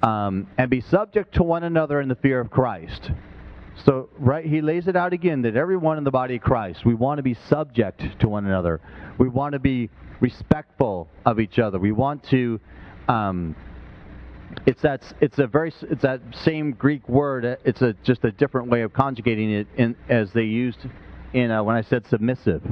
um, 0.03 0.47
and 0.57 0.71
be 0.71 0.81
subject 0.81 1.35
to 1.35 1.43
one 1.43 1.65
another 1.65 2.01
in 2.01 2.09
the 2.09 2.15
fear 2.15 2.41
of 2.41 2.51
Christ. 2.51 3.11
So, 3.85 4.09
right, 4.19 4.45
he 4.45 4.61
lays 4.61 4.89
it 4.89 4.97
out 4.97 5.13
again 5.13 5.43
that 5.43 5.55
everyone 5.55 5.99
in 5.99 6.05
the 6.05 6.11
body 6.11 6.37
of 6.37 6.43
Christ, 6.43 6.85
we 6.85 6.95
want 6.95 7.19
to 7.19 7.23
be 7.23 7.35
subject 7.35 8.03
to 8.21 8.29
one 8.29 8.47
another. 8.47 8.81
We 9.19 9.29
want 9.29 9.53
to 9.53 9.59
be 9.59 9.91
respectful 10.21 11.09
of 11.25 11.41
each 11.41 11.59
other. 11.59 11.79
We 11.79 11.93
want 11.93 12.25
to. 12.31 12.61
Um, 13.09 13.55
it's 14.67 14.83
that 14.83 15.03
it's 15.21 15.39
a 15.39 15.47
very 15.47 15.73
it's 15.83 16.03
that 16.03 16.21
same 16.33 16.73
Greek 16.73 17.09
word. 17.09 17.59
It's 17.65 17.83
a 17.83 17.95
just 18.03 18.25
a 18.25 18.33
different 18.33 18.69
way 18.69 18.83
of 18.83 18.93
conjugating 18.93 19.51
it 19.51 19.67
in, 19.77 19.97
as 20.09 20.33
they 20.33 20.45
used 20.45 20.79
in 21.33 21.51
uh, 21.51 21.63
when 21.63 21.77
I 21.77 21.83
said 21.83 22.07
submissive. 22.07 22.63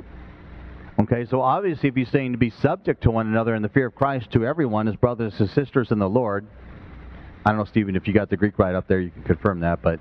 Okay, 0.99 1.27
so 1.27 1.43
obviously, 1.43 1.91
if 1.91 1.95
he's 1.95 2.09
saying 2.09 2.33
to 2.33 2.39
be 2.39 2.49
subject 2.49 3.03
to 3.03 3.11
one 3.11 3.27
another 3.27 3.55
in 3.55 3.62
the 3.62 3.69
fear 3.69 3.87
of 3.87 3.95
Christ 3.95 4.31
to 4.33 4.47
everyone 4.47 4.89
as 4.89 4.97
brothers 4.97 5.35
and 5.39 5.51
sisters 5.51 5.91
in 5.91 5.99
the 5.99 6.09
Lord, 6.09 6.47
I 7.45 7.51
don't 7.51 7.59
know, 7.59 7.65
Stephen, 7.67 7.97
if 7.97 8.09
you 8.09 8.15
got 8.15 8.31
the 8.31 8.37
Greek 8.37 8.59
right 8.59 8.75
up 8.75 8.89
there, 8.89 9.01
you 9.01 9.11
can 9.11 9.23
confirm 9.23 9.61
that, 9.61 9.83
but 9.83 10.01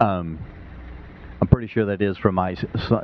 um, 0.00 0.38
I'm 1.40 1.48
pretty 1.48 1.66
sure 1.66 1.86
that 1.86 2.00
is 2.00 2.16
from 2.16 2.36
my 2.36 2.54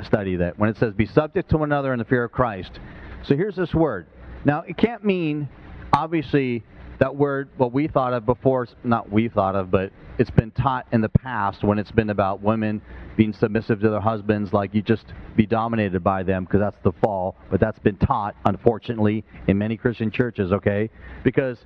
study 0.06 0.36
that 0.36 0.58
when 0.58 0.70
it 0.70 0.76
says 0.76 0.94
be 0.94 1.06
subject 1.06 1.50
to 1.50 1.58
one 1.58 1.68
another 1.68 1.92
in 1.92 1.98
the 1.98 2.04
fear 2.04 2.22
of 2.22 2.30
Christ. 2.30 2.78
So 3.24 3.36
here's 3.36 3.56
this 3.56 3.74
word. 3.74 4.06
Now, 4.44 4.62
it 4.62 4.76
can't 4.76 5.04
mean, 5.04 5.48
obviously, 5.92 6.64
that 7.00 7.16
word, 7.16 7.48
what 7.56 7.72
we 7.72 7.88
thought 7.88 8.12
of 8.12 8.26
before, 8.26 8.68
not 8.84 9.10
we 9.10 9.28
thought 9.28 9.56
of, 9.56 9.70
but 9.70 9.90
it's 10.18 10.30
been 10.30 10.50
taught 10.50 10.86
in 10.92 11.00
the 11.00 11.08
past 11.08 11.64
when 11.64 11.78
it's 11.78 11.90
been 11.90 12.10
about 12.10 12.42
women 12.42 12.82
being 13.16 13.32
submissive 13.32 13.80
to 13.80 13.88
their 13.88 14.00
husbands, 14.00 14.52
like 14.52 14.74
you 14.74 14.82
just 14.82 15.06
be 15.34 15.46
dominated 15.46 16.04
by 16.04 16.22
them 16.22 16.44
because 16.44 16.60
that's 16.60 16.76
the 16.84 16.92
fall. 17.00 17.36
But 17.50 17.58
that's 17.58 17.78
been 17.78 17.96
taught, 17.96 18.36
unfortunately, 18.44 19.24
in 19.48 19.56
many 19.56 19.78
Christian 19.78 20.10
churches, 20.10 20.52
okay? 20.52 20.90
Because 21.24 21.58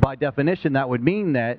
by 0.00 0.16
definition, 0.16 0.72
that 0.72 0.88
would 0.88 1.02
mean 1.02 1.34
that 1.34 1.58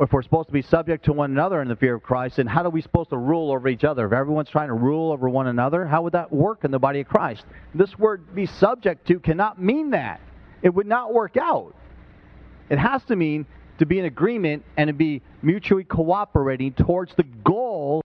if 0.00 0.10
we're 0.10 0.22
supposed 0.22 0.48
to 0.48 0.54
be 0.54 0.62
subject 0.62 1.04
to 1.04 1.12
one 1.12 1.32
another 1.32 1.60
in 1.60 1.68
the 1.68 1.76
fear 1.76 1.96
of 1.96 2.02
Christ, 2.02 2.36
then 2.36 2.46
how 2.46 2.64
are 2.64 2.70
we 2.70 2.80
supposed 2.80 3.10
to 3.10 3.18
rule 3.18 3.52
over 3.52 3.68
each 3.68 3.84
other? 3.84 4.06
If 4.06 4.12
everyone's 4.14 4.48
trying 4.48 4.68
to 4.68 4.74
rule 4.74 5.12
over 5.12 5.28
one 5.28 5.48
another, 5.48 5.84
how 5.84 6.00
would 6.00 6.14
that 6.14 6.32
work 6.32 6.64
in 6.64 6.70
the 6.70 6.78
body 6.78 7.00
of 7.00 7.08
Christ? 7.08 7.44
This 7.74 7.98
word 7.98 8.34
be 8.34 8.46
subject 8.46 9.06
to 9.08 9.20
cannot 9.20 9.60
mean 9.60 9.90
that. 9.90 10.22
It 10.62 10.74
would 10.74 10.86
not 10.86 11.12
work 11.12 11.36
out. 11.36 11.74
It 12.70 12.78
has 12.78 13.04
to 13.04 13.16
mean 13.16 13.46
to 13.78 13.86
be 13.86 13.98
in 13.98 14.04
agreement 14.04 14.64
and 14.76 14.88
to 14.88 14.94
be 14.94 15.22
mutually 15.42 15.84
cooperating 15.84 16.72
towards 16.72 17.14
the 17.16 17.24
goal 17.24 18.02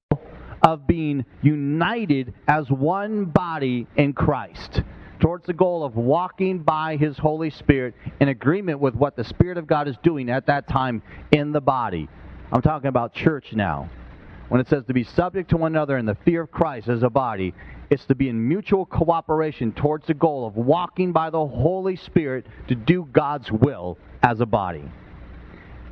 of 0.64 0.88
being 0.88 1.24
united 1.42 2.34
as 2.48 2.70
one 2.70 3.26
body 3.26 3.88
in 3.96 4.14
Christ 4.14 4.82
towards 5.20 5.46
the 5.46 5.54
goal 5.54 5.84
of 5.84 5.96
walking 5.96 6.60
by 6.60 6.96
His 6.98 7.18
Holy 7.18 7.50
Spirit 7.50 7.96
in 8.20 8.30
agreement 8.30 8.80
with 8.80 8.96
what 8.96 9.16
the 9.16 9.24
Spirit 9.24 9.58
of 9.58 9.68
God 9.68 9.88
is 9.88 9.96
doing 10.04 10.30
at 10.30 10.46
that 10.48 10.68
time 10.68 11.02
in 11.32 11.52
the 11.52 11.62
body. 11.62 12.08
I'm 12.52 12.62
talking 12.62 12.88
about 12.88 13.14
church 13.14 13.54
now. 13.54 13.90
When 14.50 14.62
it 14.62 14.70
says 14.70 14.86
to 14.86 14.94
be 14.94 15.04
subject 15.04 15.50
to 15.50 15.58
one 15.58 15.74
another 15.74 15.98
in 15.98 16.06
the 16.06 16.16
fear 16.26 16.44
of 16.44 16.52
Christ 16.52 16.88
as 16.88 17.04
a 17.04 17.10
body, 17.10 17.54
it's 17.90 18.06
to 18.06 18.16
be 18.16 18.30
in 18.30 18.48
mutual 18.48 18.86
cooperation 18.86 19.72
towards 19.74 20.08
the 20.08 20.14
goal 20.14 20.48
of 20.48 20.56
walking 20.56 21.12
by 21.12 21.30
the 21.30 21.46
Holy 21.46 21.96
Spirit 21.96 22.46
to 22.68 22.76
do 22.76 23.08
God's 23.12 23.52
will 23.52 23.98
as 24.24 24.40
a 24.40 24.46
body. 24.46 24.90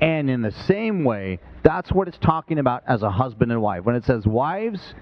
And 0.01 0.29
in 0.29 0.41
the 0.41 0.51
same 0.51 1.03
way, 1.03 1.39
that's 1.63 1.91
what 1.91 2.07
it's 2.07 2.17
talking 2.17 2.59
about 2.59 2.83
as 2.87 3.01
a 3.01 3.09
husband 3.09 3.51
and 3.51 3.61
wife. 3.61 3.83
When 3.83 3.95
it 3.95 4.05
says 4.05 4.25
wives, 4.25 4.93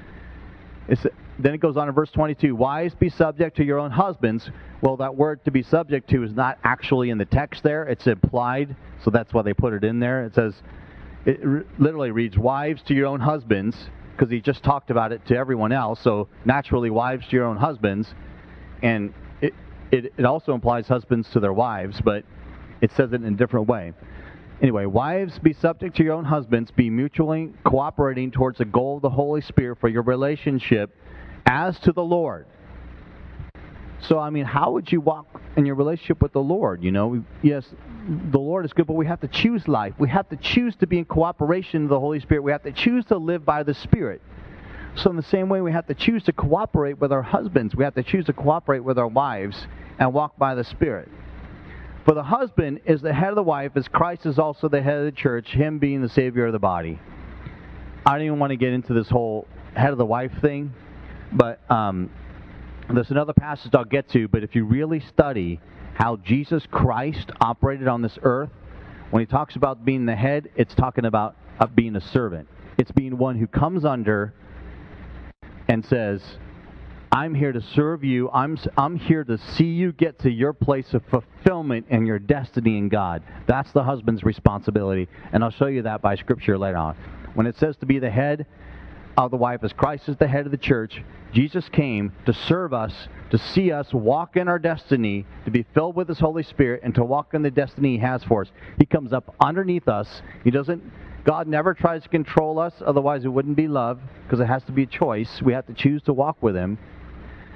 then 0.87 1.53
it 1.53 1.59
goes 1.59 1.77
on 1.77 1.87
in 1.87 1.93
verse 1.95 2.11
22 2.11 2.55
Wives, 2.55 2.93
be 2.95 3.09
subject 3.09 3.57
to 3.57 3.63
your 3.63 3.79
own 3.79 3.91
husbands. 3.91 4.49
Well, 4.81 4.97
that 4.97 5.15
word 5.15 5.43
to 5.45 5.51
be 5.51 5.63
subject 5.63 6.09
to 6.11 6.23
is 6.23 6.33
not 6.33 6.59
actually 6.63 7.09
in 7.09 7.17
the 7.17 7.25
text 7.25 7.63
there, 7.63 7.83
it's 7.83 8.05
implied, 8.05 8.75
so 9.03 9.09
that's 9.09 9.33
why 9.33 9.41
they 9.41 9.53
put 9.53 9.73
it 9.73 9.83
in 9.83 9.99
there. 9.99 10.25
It 10.25 10.35
says, 10.35 10.53
it 11.25 11.79
literally 11.79 12.11
reads, 12.11 12.37
Wives 12.37 12.81
to 12.83 12.93
your 12.93 13.07
own 13.07 13.19
husbands, 13.19 13.77
because 14.11 14.31
he 14.31 14.41
just 14.41 14.63
talked 14.63 14.91
about 14.91 15.11
it 15.11 15.25
to 15.27 15.35
everyone 15.35 15.71
else, 15.71 15.99
so 16.01 16.27
naturally, 16.45 16.89
wives 16.89 17.25
to 17.29 17.35
your 17.35 17.45
own 17.45 17.57
husbands. 17.57 18.13
And 18.81 19.13
it, 19.41 19.53
it, 19.91 20.13
it 20.17 20.25
also 20.25 20.53
implies 20.53 20.87
husbands 20.87 21.29
to 21.31 21.39
their 21.39 21.53
wives, 21.53 22.01
but 22.03 22.23
it 22.81 22.91
says 22.91 23.13
it 23.13 23.15
in 23.15 23.25
a 23.25 23.37
different 23.37 23.67
way. 23.67 23.93
Anyway, 24.61 24.85
wives, 24.85 25.39
be 25.39 25.53
subject 25.53 25.95
to 25.97 26.03
your 26.03 26.13
own 26.13 26.25
husbands, 26.25 26.71
be 26.71 26.89
mutually 26.89 27.51
cooperating 27.65 28.31
towards 28.31 28.59
the 28.59 28.65
goal 28.65 28.97
of 28.97 29.01
the 29.01 29.09
Holy 29.09 29.41
Spirit 29.41 29.77
for 29.79 29.89
your 29.89 30.03
relationship 30.03 30.95
as 31.45 31.79
to 31.79 31.91
the 31.91 32.03
Lord. 32.03 32.45
So, 34.07 34.19
I 34.19 34.29
mean, 34.29 34.45
how 34.45 34.71
would 34.71 34.91
you 34.91 34.99
walk 34.99 35.41
in 35.55 35.65
your 35.65 35.75
relationship 35.75 36.21
with 36.21 36.33
the 36.33 36.41
Lord? 36.41 36.83
You 36.83 36.91
know, 36.91 37.23
yes, 37.41 37.65
the 38.07 38.39
Lord 38.39 38.65
is 38.65 38.73
good, 38.73 38.85
but 38.85 38.93
we 38.93 39.05
have 39.05 39.21
to 39.21 39.27
choose 39.27 39.67
life. 39.67 39.93
We 39.97 40.09
have 40.09 40.27
to 40.29 40.35
choose 40.35 40.75
to 40.77 40.87
be 40.87 40.99
in 40.99 41.05
cooperation 41.05 41.83
with 41.83 41.89
the 41.89 41.99
Holy 41.99 42.19
Spirit. 42.19 42.43
We 42.43 42.51
have 42.51 42.63
to 42.63 42.71
choose 42.71 43.05
to 43.05 43.17
live 43.17 43.45
by 43.45 43.63
the 43.63 43.73
Spirit. 43.73 44.21
So, 44.95 45.09
in 45.09 45.15
the 45.15 45.23
same 45.23 45.49
way, 45.49 45.61
we 45.61 45.71
have 45.71 45.87
to 45.87 45.93
choose 45.93 46.23
to 46.23 46.33
cooperate 46.33 46.99
with 46.99 47.11
our 47.11 47.21
husbands. 47.21 47.75
We 47.75 47.83
have 47.83 47.95
to 47.95 48.03
choose 48.03 48.25
to 48.25 48.33
cooperate 48.33 48.81
with 48.81 48.99
our 48.99 49.07
wives 49.07 49.67
and 49.99 50.13
walk 50.13 50.37
by 50.37 50.55
the 50.55 50.63
Spirit. 50.63 51.09
For 52.05 52.13
the 52.13 52.23
husband 52.23 52.81
is 52.85 53.01
the 53.01 53.13
head 53.13 53.29
of 53.29 53.35
the 53.35 53.43
wife, 53.43 53.71
as 53.75 53.87
Christ 53.87 54.25
is 54.25 54.37
also 54.37 54.67
the 54.67 54.81
head 54.81 54.97
of 54.97 55.05
the 55.05 55.11
church, 55.13 55.47
him 55.47 55.79
being 55.79 56.01
the 56.01 56.09
Savior 56.09 56.47
of 56.47 56.51
the 56.51 56.59
body. 56.59 56.99
I 58.05 58.11
don't 58.11 58.25
even 58.25 58.39
want 58.39 58.51
to 58.51 58.57
get 58.57 58.73
into 58.73 58.93
this 58.93 59.09
whole 59.09 59.47
head 59.73 59.91
of 59.91 59.97
the 59.97 60.05
wife 60.05 60.31
thing 60.41 60.73
but 61.33 61.59
um, 61.69 62.09
there's 62.91 63.11
another 63.11 63.33
passage 63.33 63.73
I'll 63.73 63.85
get 63.85 64.09
to, 64.09 64.27
but 64.27 64.43
if 64.43 64.55
you 64.55 64.65
really 64.65 64.99
study 64.99 65.59
how 65.95 66.17
Jesus 66.17 66.65
Christ 66.69 67.31
operated 67.39 67.87
on 67.87 68.01
this 68.01 68.17
earth, 68.23 68.49
when 69.11 69.21
he 69.21 69.25
talks 69.25 69.55
about 69.55 69.85
being 69.85 70.05
the 70.05 70.15
head, 70.15 70.49
it's 70.55 70.73
talking 70.75 71.05
about 71.05 71.35
uh, 71.59 71.67
being 71.67 71.95
a 71.95 72.01
servant. 72.01 72.47
It's 72.77 72.91
being 72.91 73.17
one 73.17 73.37
who 73.37 73.47
comes 73.47 73.85
under 73.85 74.33
and 75.67 75.85
says, 75.85 76.21
I'm 77.11 77.35
here 77.35 77.51
to 77.51 77.61
serve 77.61 78.03
you. 78.03 78.31
I'm, 78.31 78.57
I'm 78.75 78.97
here 78.97 79.23
to 79.23 79.37
see 79.37 79.65
you 79.65 79.91
get 79.91 80.17
to 80.19 80.31
your 80.31 80.51
place 80.51 80.95
of 80.95 81.03
fulfillment 81.11 81.85
and 81.91 82.07
your 82.07 82.17
destiny 82.17 82.79
in 82.79 82.89
God. 82.89 83.21
That's 83.47 83.71
the 83.71 83.83
husband's 83.83 84.23
responsibility. 84.23 85.07
And 85.31 85.43
I'll 85.43 85.51
show 85.51 85.67
you 85.67 85.83
that 85.83 86.01
by 86.01 86.15
scripture 86.15 86.57
later 86.57 86.77
on. 86.77 86.95
When 87.35 87.45
it 87.45 87.55
says 87.57 87.77
to 87.77 87.85
be 87.85 87.99
the 87.99 88.09
head, 88.09 88.47
of 89.17 89.31
the 89.31 89.37
wife 89.37 89.63
as 89.63 89.73
Christ 89.73 90.09
is 90.09 90.17
the 90.17 90.27
head 90.27 90.45
of 90.45 90.51
the 90.51 90.57
church. 90.57 91.03
Jesus 91.33 91.67
came 91.69 92.11
to 92.25 92.33
serve 92.33 92.73
us, 92.73 93.07
to 93.31 93.37
see 93.37 93.71
us 93.71 93.93
walk 93.93 94.37
in 94.37 94.47
our 94.47 94.59
destiny, 94.59 95.25
to 95.45 95.51
be 95.51 95.65
filled 95.73 95.95
with 95.95 96.07
His 96.07 96.19
Holy 96.19 96.43
Spirit, 96.43 96.81
and 96.83 96.93
to 96.95 97.03
walk 97.03 97.33
in 97.33 97.41
the 97.41 97.51
destiny 97.51 97.93
He 97.93 97.97
has 97.99 98.23
for 98.23 98.41
us. 98.41 98.51
He 98.77 98.85
comes 98.85 99.13
up 99.13 99.35
underneath 99.39 99.87
us. 99.87 100.21
He 100.43 100.51
doesn't. 100.51 100.83
God 101.25 101.47
never 101.47 101.73
tries 101.73 102.03
to 102.03 102.09
control 102.09 102.59
us, 102.59 102.73
otherwise 102.85 103.23
it 103.25 103.29
wouldn't 103.29 103.55
be 103.55 103.67
love, 103.67 103.99
because 104.25 104.39
it 104.39 104.45
has 104.45 104.63
to 104.65 104.71
be 104.71 104.83
a 104.83 104.87
choice. 104.87 105.41
We 105.41 105.53
have 105.53 105.65
to 105.67 105.73
choose 105.73 106.01
to 106.03 106.13
walk 106.13 106.41
with 106.41 106.55
Him. 106.55 106.77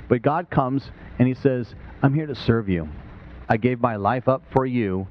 But 0.09 0.21
God 0.21 0.49
comes 0.49 0.89
and 1.19 1.27
He 1.27 1.33
says, 1.33 1.75
I'm 2.01 2.13
here 2.13 2.27
to 2.27 2.35
serve 2.35 2.69
you. 2.69 2.89
I 3.49 3.57
gave 3.57 3.79
my 3.79 3.95
life 3.95 4.27
up 4.27 4.43
for 4.51 4.65
you. 4.65 5.07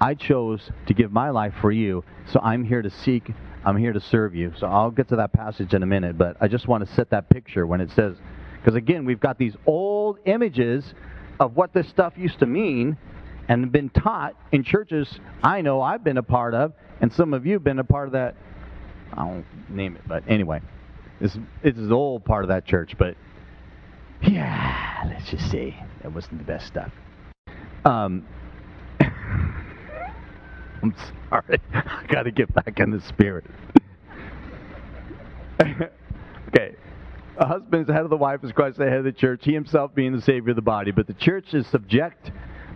I 0.00 0.14
chose 0.14 0.70
to 0.86 0.94
give 0.94 1.12
my 1.12 1.30
life 1.30 1.54
for 1.60 1.70
you, 1.70 2.04
so 2.30 2.40
I'm 2.42 2.64
here 2.64 2.82
to 2.82 2.90
seek 2.90 3.30
I'm 3.64 3.76
here 3.76 3.92
to 3.92 4.00
serve 4.00 4.34
you. 4.34 4.52
So 4.58 4.66
I'll 4.66 4.90
get 4.90 5.08
to 5.08 5.16
that 5.16 5.32
passage 5.32 5.72
in 5.74 5.82
a 5.82 5.86
minute, 5.86 6.18
but 6.18 6.36
I 6.40 6.48
just 6.48 6.68
want 6.68 6.86
to 6.86 6.94
set 6.94 7.10
that 7.10 7.30
picture 7.30 7.66
when 7.66 7.80
it 7.80 7.90
says, 7.92 8.16
because 8.58 8.74
again, 8.74 9.04
we've 9.04 9.20
got 9.20 9.38
these 9.38 9.54
old 9.66 10.18
images 10.26 10.84
of 11.40 11.56
what 11.56 11.72
this 11.72 11.88
stuff 11.88 12.14
used 12.16 12.38
to 12.40 12.46
mean, 12.46 12.96
and 13.48 13.70
been 13.70 13.90
taught 13.90 14.34
in 14.52 14.64
churches 14.64 15.20
I 15.42 15.60
know 15.60 15.80
I've 15.82 16.02
been 16.04 16.16
a 16.16 16.22
part 16.22 16.54
of, 16.54 16.72
and 17.00 17.12
some 17.12 17.34
of 17.34 17.44
you 17.44 17.54
have 17.54 17.64
been 17.64 17.78
a 17.78 17.84
part 17.84 18.08
of 18.08 18.12
that. 18.12 18.36
I 19.12 19.24
won't 19.24 19.46
name 19.68 19.96
it, 19.96 20.02
but 20.06 20.24
anyway, 20.28 20.60
this 21.20 21.36
it's 21.62 21.78
an 21.78 21.92
old 21.92 22.24
part 22.24 22.44
of 22.44 22.48
that 22.48 22.64
church, 22.64 22.94
but 22.98 23.16
yeah, 24.22 25.04
let's 25.06 25.30
just 25.30 25.50
say 25.50 25.76
it 26.02 26.12
wasn't 26.12 26.38
the 26.38 26.44
best 26.44 26.66
stuff. 26.66 26.90
Um, 27.84 28.26
I'm 30.84 30.94
sorry, 31.30 31.60
I 31.74 32.06
got 32.08 32.22
to 32.24 32.30
get 32.30 32.54
back 32.54 32.78
in 32.78 32.90
the 32.90 33.00
spirit. 33.00 33.44
okay. 35.60 36.76
A 37.36 37.46
husband 37.46 37.82
is 37.82 37.86
the 37.88 37.92
head 37.92 38.04
of 38.04 38.10
the 38.10 38.16
wife 38.16 38.40
as 38.44 38.52
Christ 38.52 38.78
the 38.78 38.84
head 38.84 38.98
of 38.98 39.04
the 39.04 39.12
church, 39.12 39.40
he 39.44 39.52
himself 39.52 39.94
being 39.94 40.14
the 40.14 40.22
Savior 40.22 40.50
of 40.50 40.56
the 40.56 40.62
body. 40.62 40.92
But 40.92 41.06
the 41.06 41.14
church 41.14 41.52
is 41.52 41.66
subject 41.66 42.30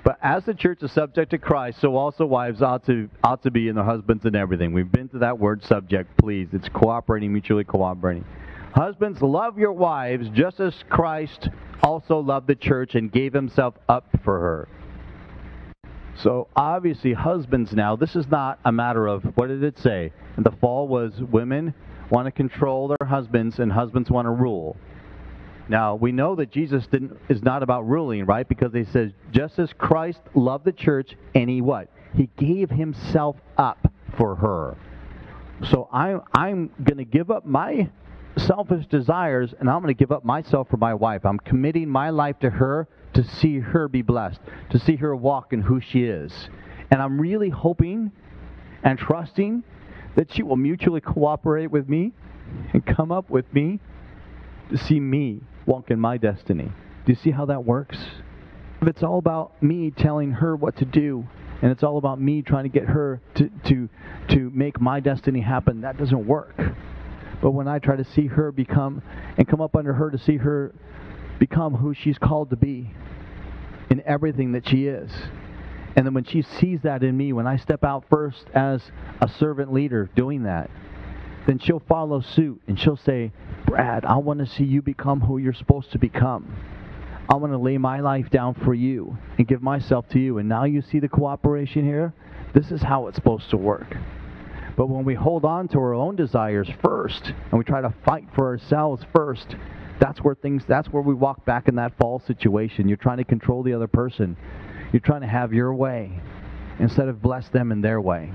but 0.04 0.18
as 0.22 0.44
the 0.44 0.54
church 0.54 0.82
is 0.82 0.92
subject 0.92 1.32
to 1.32 1.38
Christ, 1.38 1.80
so 1.82 1.96
also 1.96 2.24
wives 2.24 2.62
ought 2.62 2.86
to 2.86 3.10
ought 3.22 3.42
to 3.42 3.50
be 3.50 3.68
in 3.68 3.74
their 3.74 3.84
husbands 3.84 4.24
and 4.24 4.36
everything. 4.36 4.72
We've 4.72 4.90
been 4.90 5.08
to 5.10 5.18
that 5.18 5.38
word 5.38 5.62
subject, 5.64 6.16
please. 6.16 6.48
It's 6.52 6.68
cooperating, 6.70 7.32
mutually 7.32 7.64
cooperating. 7.64 8.24
Husbands, 8.74 9.20
love 9.20 9.58
your 9.58 9.72
wives 9.72 10.28
just 10.30 10.60
as 10.60 10.74
Christ 10.88 11.48
also 11.82 12.20
loved 12.20 12.46
the 12.46 12.54
church 12.54 12.94
and 12.94 13.10
gave 13.10 13.32
himself 13.32 13.74
up 13.88 14.08
for 14.24 14.38
her. 14.40 14.68
So 16.22 16.48
obviously, 16.56 17.12
husbands 17.12 17.72
now, 17.72 17.94
this 17.94 18.16
is 18.16 18.26
not 18.26 18.58
a 18.64 18.72
matter 18.72 19.06
of 19.06 19.22
what 19.36 19.48
did 19.48 19.62
it 19.62 19.78
say? 19.78 20.12
The 20.36 20.50
fall 20.60 20.88
was 20.88 21.12
women 21.20 21.74
want 22.10 22.26
to 22.26 22.32
control 22.32 22.88
their 22.88 23.06
husbands 23.08 23.58
and 23.58 23.70
husbands 23.70 24.10
want 24.10 24.26
to 24.26 24.30
rule. 24.30 24.76
Now, 25.68 25.94
we 25.94 26.12
know 26.12 26.34
that 26.36 26.50
Jesus 26.50 26.86
didn't, 26.86 27.16
is 27.28 27.42
not 27.42 27.62
about 27.62 27.86
ruling, 27.86 28.24
right? 28.24 28.48
Because 28.48 28.72
he 28.72 28.84
says, 28.84 29.12
just 29.30 29.58
as 29.58 29.70
Christ 29.76 30.20
loved 30.34 30.64
the 30.64 30.72
church, 30.72 31.14
and 31.34 31.48
he 31.48 31.60
what? 31.60 31.88
He 32.14 32.30
gave 32.38 32.70
himself 32.70 33.36
up 33.56 33.92
for 34.16 34.34
her. 34.36 34.76
So 35.70 35.88
I'm, 35.92 36.22
I'm 36.32 36.70
going 36.82 36.96
to 36.96 37.04
give 37.04 37.30
up 37.30 37.44
my 37.44 37.90
selfish 38.38 38.86
desires, 38.86 39.54
and 39.60 39.68
I'm 39.68 39.82
going 39.82 39.94
to 39.94 39.98
give 39.98 40.10
up 40.10 40.24
myself 40.24 40.68
for 40.68 40.78
my 40.78 40.94
wife. 40.94 41.26
I'm 41.26 41.38
committing 41.38 41.88
my 41.88 42.10
life 42.10 42.38
to 42.40 42.50
her 42.50 42.88
to 43.18 43.24
see 43.24 43.58
her 43.58 43.88
be 43.88 44.00
blessed, 44.00 44.38
to 44.70 44.78
see 44.78 44.94
her 44.94 45.14
walk 45.16 45.52
in 45.52 45.62
who 45.62 45.80
she 45.80 46.04
is. 46.04 46.48
And 46.88 47.02
I'm 47.02 47.20
really 47.20 47.48
hoping 47.48 48.12
and 48.84 48.96
trusting 48.96 49.64
that 50.14 50.32
she 50.32 50.44
will 50.44 50.56
mutually 50.56 51.00
cooperate 51.00 51.66
with 51.66 51.88
me 51.88 52.12
and 52.72 52.86
come 52.86 53.10
up 53.10 53.28
with 53.28 53.52
me 53.52 53.80
to 54.70 54.78
see 54.78 55.00
me 55.00 55.40
walk 55.66 55.90
in 55.90 55.98
my 55.98 56.16
destiny. 56.16 56.70
Do 57.06 57.12
you 57.12 57.16
see 57.16 57.32
how 57.32 57.44
that 57.46 57.64
works? 57.64 57.98
If 58.80 58.86
it's 58.86 59.02
all 59.02 59.18
about 59.18 59.60
me 59.60 59.90
telling 59.90 60.30
her 60.30 60.54
what 60.54 60.76
to 60.76 60.84
do, 60.84 61.26
and 61.60 61.72
it's 61.72 61.82
all 61.82 61.98
about 61.98 62.20
me 62.20 62.42
trying 62.42 62.64
to 62.64 62.68
get 62.70 62.84
her 62.84 63.20
to, 63.34 63.50
to, 63.66 63.88
to 64.28 64.50
make 64.54 64.80
my 64.80 65.00
destiny 65.00 65.40
happen, 65.40 65.80
that 65.80 65.98
doesn't 65.98 66.24
work. 66.24 66.54
But 67.42 67.50
when 67.50 67.66
I 67.66 67.80
try 67.80 67.96
to 67.96 68.04
see 68.04 68.28
her 68.28 68.52
become 68.52 69.02
and 69.36 69.48
come 69.48 69.60
up 69.60 69.74
under 69.74 69.94
her 69.94 70.08
to 70.08 70.18
see 70.18 70.36
her 70.36 70.72
become 71.38 71.74
who 71.74 71.94
she's 71.94 72.18
called 72.18 72.50
to 72.50 72.56
be 72.56 72.90
in 73.90 74.02
everything 74.04 74.52
that 74.52 74.68
she 74.68 74.86
is. 74.86 75.10
And 75.96 76.06
then 76.06 76.14
when 76.14 76.24
she 76.24 76.42
sees 76.42 76.82
that 76.82 77.02
in 77.02 77.16
me, 77.16 77.32
when 77.32 77.46
I 77.46 77.56
step 77.56 77.82
out 77.82 78.04
first 78.10 78.46
as 78.54 78.82
a 79.20 79.28
servant 79.28 79.72
leader 79.72 80.10
doing 80.14 80.44
that, 80.44 80.70
then 81.46 81.58
she'll 81.58 81.82
follow 81.88 82.20
suit 82.20 82.60
and 82.68 82.78
she'll 82.78 82.96
say, 82.96 83.32
Brad, 83.66 84.04
I 84.04 84.16
want 84.18 84.40
to 84.40 84.46
see 84.46 84.64
you 84.64 84.82
become 84.82 85.20
who 85.20 85.38
you're 85.38 85.54
supposed 85.54 85.90
to 85.92 85.98
become. 85.98 86.54
I 87.28 87.36
want 87.36 87.52
to 87.52 87.58
lay 87.58 87.78
my 87.78 88.00
life 88.00 88.30
down 88.30 88.54
for 88.54 88.74
you 88.74 89.16
and 89.36 89.46
give 89.46 89.62
myself 89.62 90.08
to 90.10 90.18
you. 90.18 90.38
And 90.38 90.48
now 90.48 90.64
you 90.64 90.82
see 90.82 90.98
the 90.98 91.08
cooperation 91.08 91.84
here? 91.84 92.14
This 92.54 92.70
is 92.70 92.82
how 92.82 93.06
it's 93.06 93.16
supposed 93.16 93.50
to 93.50 93.56
work. 93.56 93.96
But 94.76 94.88
when 94.88 95.04
we 95.04 95.14
hold 95.14 95.44
on 95.44 95.68
to 95.68 95.78
our 95.78 95.94
own 95.94 96.16
desires 96.16 96.68
first 96.82 97.24
and 97.26 97.58
we 97.58 97.64
try 97.64 97.80
to 97.80 97.92
fight 98.04 98.28
for 98.34 98.46
ourselves 98.46 99.04
first, 99.14 99.56
that's 100.00 100.20
where 100.20 100.34
things 100.34 100.62
that's 100.66 100.88
where 100.88 101.02
we 101.02 101.14
walk 101.14 101.44
back 101.44 101.68
in 101.68 101.76
that 101.76 101.96
fall 101.98 102.20
situation. 102.20 102.88
You're 102.88 102.96
trying 102.96 103.18
to 103.18 103.24
control 103.24 103.62
the 103.62 103.74
other 103.74 103.88
person. 103.88 104.36
You're 104.92 105.00
trying 105.00 105.22
to 105.22 105.26
have 105.26 105.52
your 105.52 105.74
way 105.74 106.20
instead 106.78 107.08
of 107.08 107.20
bless 107.20 107.48
them 107.48 107.72
in 107.72 107.80
their 107.80 108.00
way. 108.00 108.30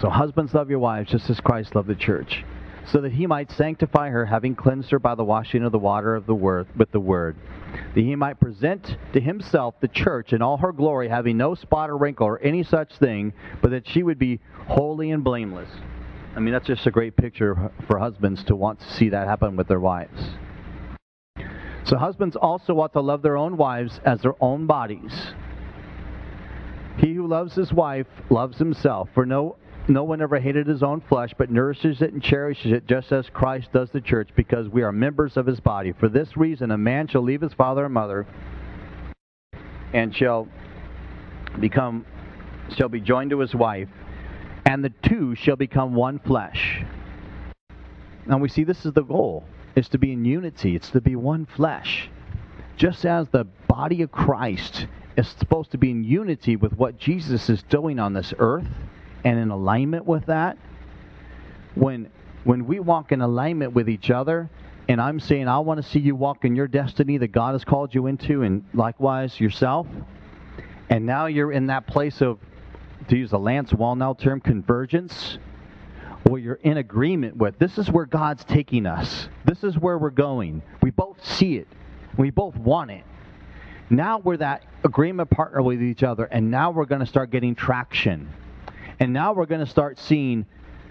So, 0.00 0.10
husbands, 0.10 0.52
love 0.52 0.68
your 0.68 0.80
wives 0.80 1.10
just 1.10 1.30
as 1.30 1.38
Christ 1.38 1.76
loved 1.76 1.86
the 1.86 1.94
church, 1.94 2.44
so 2.86 3.00
that 3.02 3.12
he 3.12 3.28
might 3.28 3.52
sanctify 3.52 4.08
her, 4.08 4.26
having 4.26 4.56
cleansed 4.56 4.90
her 4.90 4.98
by 4.98 5.14
the 5.14 5.22
washing 5.22 5.62
of 5.62 5.70
the 5.70 5.78
water 5.78 6.16
of 6.16 6.26
the 6.26 6.34
word 6.34 6.66
with 6.76 6.90
the 6.90 6.98
word, 6.98 7.36
that 7.94 8.00
he 8.00 8.16
might 8.16 8.40
present 8.40 8.96
to 9.12 9.20
himself 9.20 9.76
the 9.80 9.86
church 9.86 10.32
in 10.32 10.42
all 10.42 10.56
her 10.56 10.72
glory, 10.72 11.08
having 11.08 11.36
no 11.36 11.54
spot 11.54 11.88
or 11.88 11.96
wrinkle 11.96 12.26
or 12.26 12.40
any 12.40 12.64
such 12.64 12.96
thing, 12.98 13.32
but 13.60 13.70
that 13.70 13.86
she 13.86 14.02
would 14.02 14.18
be 14.18 14.40
holy 14.66 15.12
and 15.12 15.22
blameless. 15.22 15.70
I 16.34 16.40
mean, 16.40 16.52
that's 16.52 16.66
just 16.66 16.86
a 16.86 16.90
great 16.90 17.16
picture 17.16 17.70
for 17.86 17.98
husbands 17.98 18.42
to 18.44 18.56
want 18.56 18.80
to 18.80 18.92
see 18.94 19.10
that 19.10 19.28
happen 19.28 19.56
with 19.56 19.68
their 19.68 19.80
wives. 19.80 20.30
So, 21.84 21.98
husbands 21.98 22.36
also 22.36 22.78
ought 22.80 22.92
to 22.94 23.00
love 23.00 23.22
their 23.22 23.36
own 23.36 23.56
wives 23.56 24.00
as 24.04 24.22
their 24.22 24.34
own 24.40 24.66
bodies. 24.66 25.12
He 26.98 27.14
who 27.14 27.26
loves 27.26 27.54
his 27.54 27.72
wife 27.72 28.06
loves 28.30 28.58
himself, 28.58 29.08
for 29.14 29.26
no 29.26 29.56
no 29.88 30.04
one 30.04 30.22
ever 30.22 30.38
hated 30.38 30.68
his 30.68 30.82
own 30.82 31.00
flesh, 31.00 31.34
but 31.36 31.50
nourishes 31.50 32.00
it 32.02 32.12
and 32.12 32.22
cherishes 32.22 32.70
it 32.70 32.86
just 32.86 33.10
as 33.10 33.28
Christ 33.30 33.72
does 33.72 33.90
the 33.90 34.00
church, 34.00 34.30
because 34.36 34.68
we 34.68 34.82
are 34.82 34.92
members 34.92 35.36
of 35.36 35.44
his 35.44 35.58
body. 35.58 35.92
For 35.92 36.08
this 36.08 36.36
reason, 36.36 36.70
a 36.70 36.78
man 36.78 37.08
shall 37.08 37.22
leave 37.22 37.40
his 37.40 37.52
father 37.52 37.84
and 37.84 37.94
mother 37.94 38.26
and 39.92 40.14
shall 40.14 40.48
become 41.60 42.06
shall 42.76 42.88
be 42.88 43.00
joined 43.00 43.30
to 43.30 43.40
his 43.40 43.54
wife, 43.54 43.88
and 44.64 44.84
the 44.84 44.92
two 45.02 45.34
shall 45.34 45.56
become 45.56 45.94
one 45.94 46.18
flesh. 46.18 46.84
Now 48.26 48.38
we 48.38 48.48
see 48.48 48.64
this 48.64 48.86
is 48.86 48.92
the 48.92 49.02
goal, 49.02 49.44
is 49.74 49.88
to 49.90 49.98
be 49.98 50.12
in 50.12 50.24
unity, 50.24 50.76
it's 50.76 50.90
to 50.90 51.00
be 51.00 51.16
one 51.16 51.46
flesh. 51.46 52.08
Just 52.76 53.04
as 53.04 53.28
the 53.28 53.44
body 53.68 54.02
of 54.02 54.12
Christ 54.12 54.86
is 55.16 55.28
supposed 55.28 55.72
to 55.72 55.78
be 55.78 55.90
in 55.90 56.04
unity 56.04 56.56
with 56.56 56.72
what 56.72 56.98
Jesus 56.98 57.50
is 57.50 57.62
doing 57.64 57.98
on 57.98 58.12
this 58.12 58.32
earth 58.38 58.66
and 59.24 59.38
in 59.38 59.50
alignment 59.50 60.06
with 60.06 60.26
that, 60.26 60.56
when 61.74 62.10
when 62.44 62.66
we 62.66 62.80
walk 62.80 63.12
in 63.12 63.20
alignment 63.20 63.72
with 63.72 63.88
each 63.88 64.10
other, 64.10 64.50
and 64.88 65.00
I'm 65.00 65.20
saying 65.20 65.46
I 65.46 65.60
want 65.60 65.82
to 65.82 65.88
see 65.88 66.00
you 66.00 66.16
walk 66.16 66.44
in 66.44 66.56
your 66.56 66.66
destiny 66.66 67.18
that 67.18 67.28
God 67.28 67.52
has 67.52 67.64
called 67.64 67.94
you 67.94 68.06
into, 68.06 68.42
and 68.42 68.64
likewise 68.74 69.38
yourself, 69.38 69.86
and 70.90 71.06
now 71.06 71.26
you're 71.26 71.52
in 71.52 71.68
that 71.68 71.86
place 71.86 72.20
of, 72.20 72.38
to 73.08 73.16
use 73.16 73.32
a 73.32 73.38
Lance 73.38 73.72
Wallnau 73.72 74.18
term, 74.18 74.40
convergence, 74.40 75.38
where 76.24 76.40
you're 76.40 76.54
in 76.62 76.76
agreement 76.76 77.36
with. 77.36 77.58
This 77.58 77.78
is 77.78 77.90
where 77.90 78.06
God's 78.06 78.44
taking 78.44 78.86
us. 78.86 79.28
This 79.44 79.64
is 79.64 79.76
where 79.78 79.98
we're 79.98 80.10
going. 80.10 80.62
We 80.82 80.90
both 80.90 81.24
see 81.24 81.56
it. 81.56 81.68
We 82.16 82.30
both 82.30 82.56
want 82.56 82.90
it. 82.90 83.04
Now 83.90 84.18
we're 84.18 84.38
that 84.38 84.64
agreement 84.84 85.30
partner 85.30 85.62
with 85.62 85.82
each 85.82 86.02
other, 86.02 86.24
and 86.24 86.50
now 86.50 86.70
we're 86.70 86.86
going 86.86 87.00
to 87.00 87.06
start 87.06 87.30
getting 87.30 87.54
traction. 87.54 88.28
And 89.00 89.12
now 89.12 89.32
we're 89.32 89.46
going 89.46 89.64
to 89.64 89.70
start 89.70 89.98
seeing 89.98 90.46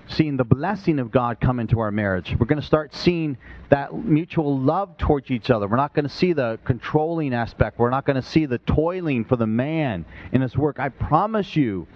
seeing 0.07 0.35
the 0.35 0.43
blessing 0.43 0.99
of 0.99 1.09
God 1.09 1.39
come 1.39 1.59
into 1.59 1.79
our 1.79 1.91
marriage. 1.91 2.35
We're 2.37 2.45
going 2.45 2.59
to 2.59 2.65
start 2.65 2.93
seeing 2.93 3.37
that 3.69 3.93
mutual 3.93 4.59
love 4.59 4.97
towards 4.97 5.31
each 5.31 5.49
other. 5.49 5.67
We're 5.67 5.77
not 5.77 5.93
going 5.93 6.03
to 6.03 6.13
see 6.13 6.33
the 6.33 6.59
controlling 6.65 7.33
aspect. 7.33 7.79
We're 7.79 7.91
not 7.91 8.05
going 8.05 8.15
to 8.15 8.21
see 8.21 8.45
the 8.45 8.57
toiling 8.57 9.23
for 9.23 9.37
the 9.37 9.47
man 9.47 10.05
in 10.33 10.41
his 10.41 10.57
work. 10.57 10.79
I 10.79 10.89
promise 10.89 11.55
you, 11.55 11.87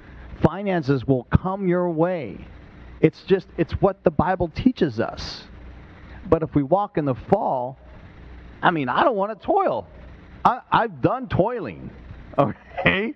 finances 0.42 1.06
will 1.06 1.24
come 1.26 1.68
your 1.68 1.90
way. 1.90 2.38
It's 3.02 3.22
just, 3.24 3.48
it's 3.58 3.74
what 3.74 4.04
the 4.04 4.12
Bible 4.12 4.50
teaches 4.56 5.00
us. 5.00 5.44
But 6.30 6.44
if 6.44 6.56
we 6.56 6.64
walk 6.64 6.98
in 6.98 7.06
the 7.06 7.16
fall, 7.16 7.78
I 8.62 8.72
mean, 8.72 8.90
I 8.90 9.04
don't 9.04 9.16
want 9.16 9.40
to 9.40 9.46
toil. 9.46 9.88
I, 10.44 10.62
I've 10.72 11.02
done 11.02 11.28
toiling, 11.28 11.90
okay? 12.38 13.14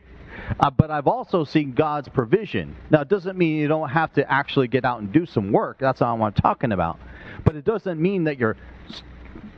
Uh, 0.60 0.70
but 0.70 0.92
I've 0.92 1.08
also 1.08 1.44
seen 1.44 1.74
God's 1.74 2.08
provision. 2.10 2.76
Now, 2.90 3.02
it 3.02 3.10
doesn't 3.10 3.38
mean 3.38 3.58
you 3.58 3.68
don't 3.68 3.90
have 3.90 4.14
to 4.14 4.32
actually 4.32 4.68
get 4.68 4.86
out 4.86 5.00
and 5.00 5.12
do 5.12 5.26
some 5.26 5.52
work. 5.52 5.78
That's 5.80 6.02
all 6.02 6.22
I'm 6.22 6.34
talking 6.34 6.72
about. 6.72 7.00
But 7.46 7.56
it 7.56 7.66
doesn't 7.66 8.00
mean 8.00 8.26
that 8.26 8.38
you're 8.38 8.58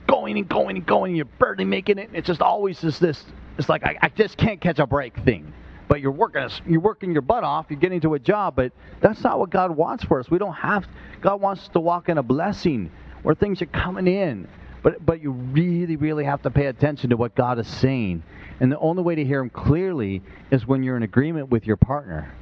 going 0.07 0.37
and 0.37 0.47
going 0.47 0.77
and 0.77 0.85
going 0.85 1.11
and 1.11 1.17
you're 1.17 1.25
barely 1.25 1.65
making 1.65 1.97
it. 1.97 2.09
It's 2.13 2.27
just 2.27 2.41
always 2.41 2.79
just 2.81 2.99
this, 2.99 3.23
it's 3.57 3.69
like, 3.69 3.83
I, 3.83 3.97
I 4.01 4.09
just 4.09 4.37
can't 4.37 4.59
catch 4.59 4.79
a 4.79 4.87
break 4.87 5.15
thing. 5.23 5.53
But 5.91 5.99
you're 5.99 6.13
working, 6.13 6.47
you're 6.65 6.79
working 6.79 7.11
your 7.11 7.21
butt 7.21 7.43
off. 7.43 7.65
You're 7.69 7.79
getting 7.79 7.99
to 8.01 8.13
a 8.13 8.19
job, 8.19 8.55
but 8.55 8.71
that's 9.01 9.21
not 9.21 9.39
what 9.39 9.49
God 9.49 9.71
wants 9.71 10.05
for 10.05 10.21
us. 10.21 10.31
We 10.31 10.37
don't 10.37 10.53
have. 10.53 10.87
God 11.19 11.41
wants 11.41 11.63
us 11.63 11.69
to 11.73 11.81
walk 11.81 12.07
in 12.07 12.17
a 12.17 12.23
blessing 12.23 12.91
where 13.23 13.35
things 13.35 13.61
are 13.61 13.67
coming 13.67 14.07
in. 14.07 14.47
But 14.83 15.05
but 15.05 15.21
you 15.21 15.31
really, 15.31 15.97
really 15.97 16.23
have 16.23 16.43
to 16.43 16.49
pay 16.49 16.67
attention 16.67 17.09
to 17.09 17.17
what 17.17 17.35
God 17.35 17.59
is 17.59 17.67
saying 17.67 18.23
and 18.61 18.71
the 18.71 18.79
only 18.79 19.03
way 19.03 19.15
to 19.15 19.25
hear 19.25 19.41
Him 19.41 19.49
clearly 19.49 20.21
is 20.51 20.67
when 20.67 20.83
you're 20.83 20.95
in 20.97 21.03
agreement 21.03 21.49
with 21.49 21.67
your 21.67 21.77
partner. 21.77 22.33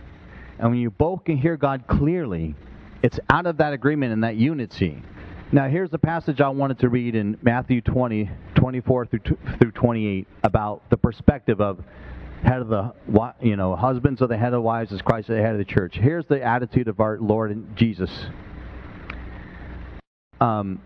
And 0.59 0.71
when 0.71 0.79
you 0.79 0.91
both 0.91 1.23
can 1.23 1.37
hear 1.37 1.57
God 1.57 1.85
clearly, 1.87 2.55
it's 3.01 3.19
out 3.29 3.47
of 3.47 3.57
that 3.57 3.73
agreement 3.73 4.13
and 4.13 4.23
that 4.25 4.35
unity 4.35 5.01
Now, 5.51 5.69
here's 5.69 5.89
the 5.89 5.99
passage 5.99 6.41
I 6.41 6.49
wanted 6.49 6.79
to 6.79 6.89
read 6.89 7.15
in 7.15 7.37
Matthew 7.41 7.81
20, 7.81 8.29
24 8.55 9.05
through, 9.07 9.19
through 9.59 9.71
28 9.71 10.27
about 10.43 10.87
the 10.91 10.97
perspective 10.97 11.61
of 11.61 11.79
head 12.43 12.61
of 12.61 12.67
the, 12.67 12.93
you 13.41 13.55
know, 13.55 13.75
husbands 13.75 14.21
are 14.21 14.27
the 14.27 14.37
head 14.37 14.47
of 14.47 14.53
the 14.53 14.61
wives 14.61 14.91
as 14.91 15.01
Christ 15.01 15.29
is 15.29 15.35
the 15.35 15.41
head 15.41 15.53
of 15.53 15.57
the 15.57 15.65
church. 15.65 15.95
Here's 15.95 16.25
the 16.25 16.41
attitude 16.41 16.87
of 16.87 16.99
our 16.99 17.17
Lord 17.19 17.51
and 17.51 17.75
Jesus. 17.75 18.09
Um, 20.39 20.81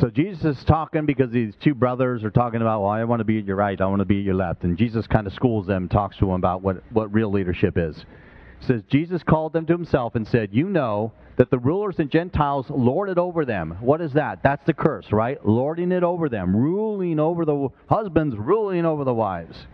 so 0.00 0.10
Jesus 0.10 0.58
is 0.58 0.64
talking 0.64 1.06
because 1.06 1.30
these 1.30 1.54
two 1.60 1.74
brothers 1.74 2.22
are 2.22 2.30
talking 2.30 2.60
about, 2.60 2.82
well, 2.82 2.90
I 2.90 3.04
want 3.04 3.20
to 3.20 3.24
be 3.24 3.38
at 3.38 3.46
your 3.46 3.56
right, 3.56 3.80
I 3.80 3.86
want 3.86 4.00
to 4.00 4.04
be 4.04 4.18
at 4.18 4.24
your 4.24 4.34
left. 4.34 4.62
And 4.62 4.76
Jesus 4.76 5.06
kind 5.06 5.26
of 5.26 5.32
schools 5.32 5.66
them, 5.66 5.88
talks 5.88 6.16
to 6.18 6.26
them 6.26 6.34
about 6.34 6.62
what, 6.62 6.82
what 6.92 7.12
real 7.12 7.30
leadership 7.30 7.78
is. 7.78 7.96
It 7.96 8.66
says, 8.66 8.82
Jesus 8.90 9.22
called 9.22 9.52
them 9.52 9.66
to 9.66 9.72
himself 9.72 10.14
and 10.14 10.26
said, 10.28 10.50
You 10.52 10.68
know 10.68 11.12
that 11.36 11.50
the 11.50 11.58
rulers 11.58 11.96
and 11.98 12.10
Gentiles 12.10 12.66
lord 12.68 13.08
it 13.08 13.18
over 13.18 13.44
them. 13.44 13.76
What 13.80 14.00
is 14.00 14.12
that? 14.14 14.42
That's 14.42 14.64
the 14.66 14.74
curse, 14.74 15.12
right? 15.12 15.44
Lording 15.46 15.92
it 15.92 16.02
over 16.02 16.28
them, 16.28 16.54
ruling 16.54 17.18
over 17.18 17.44
the 17.44 17.68
husbands, 17.88 18.36
ruling 18.36 18.84
over 18.84 19.04
the 19.04 19.14
wives. 19.14 19.66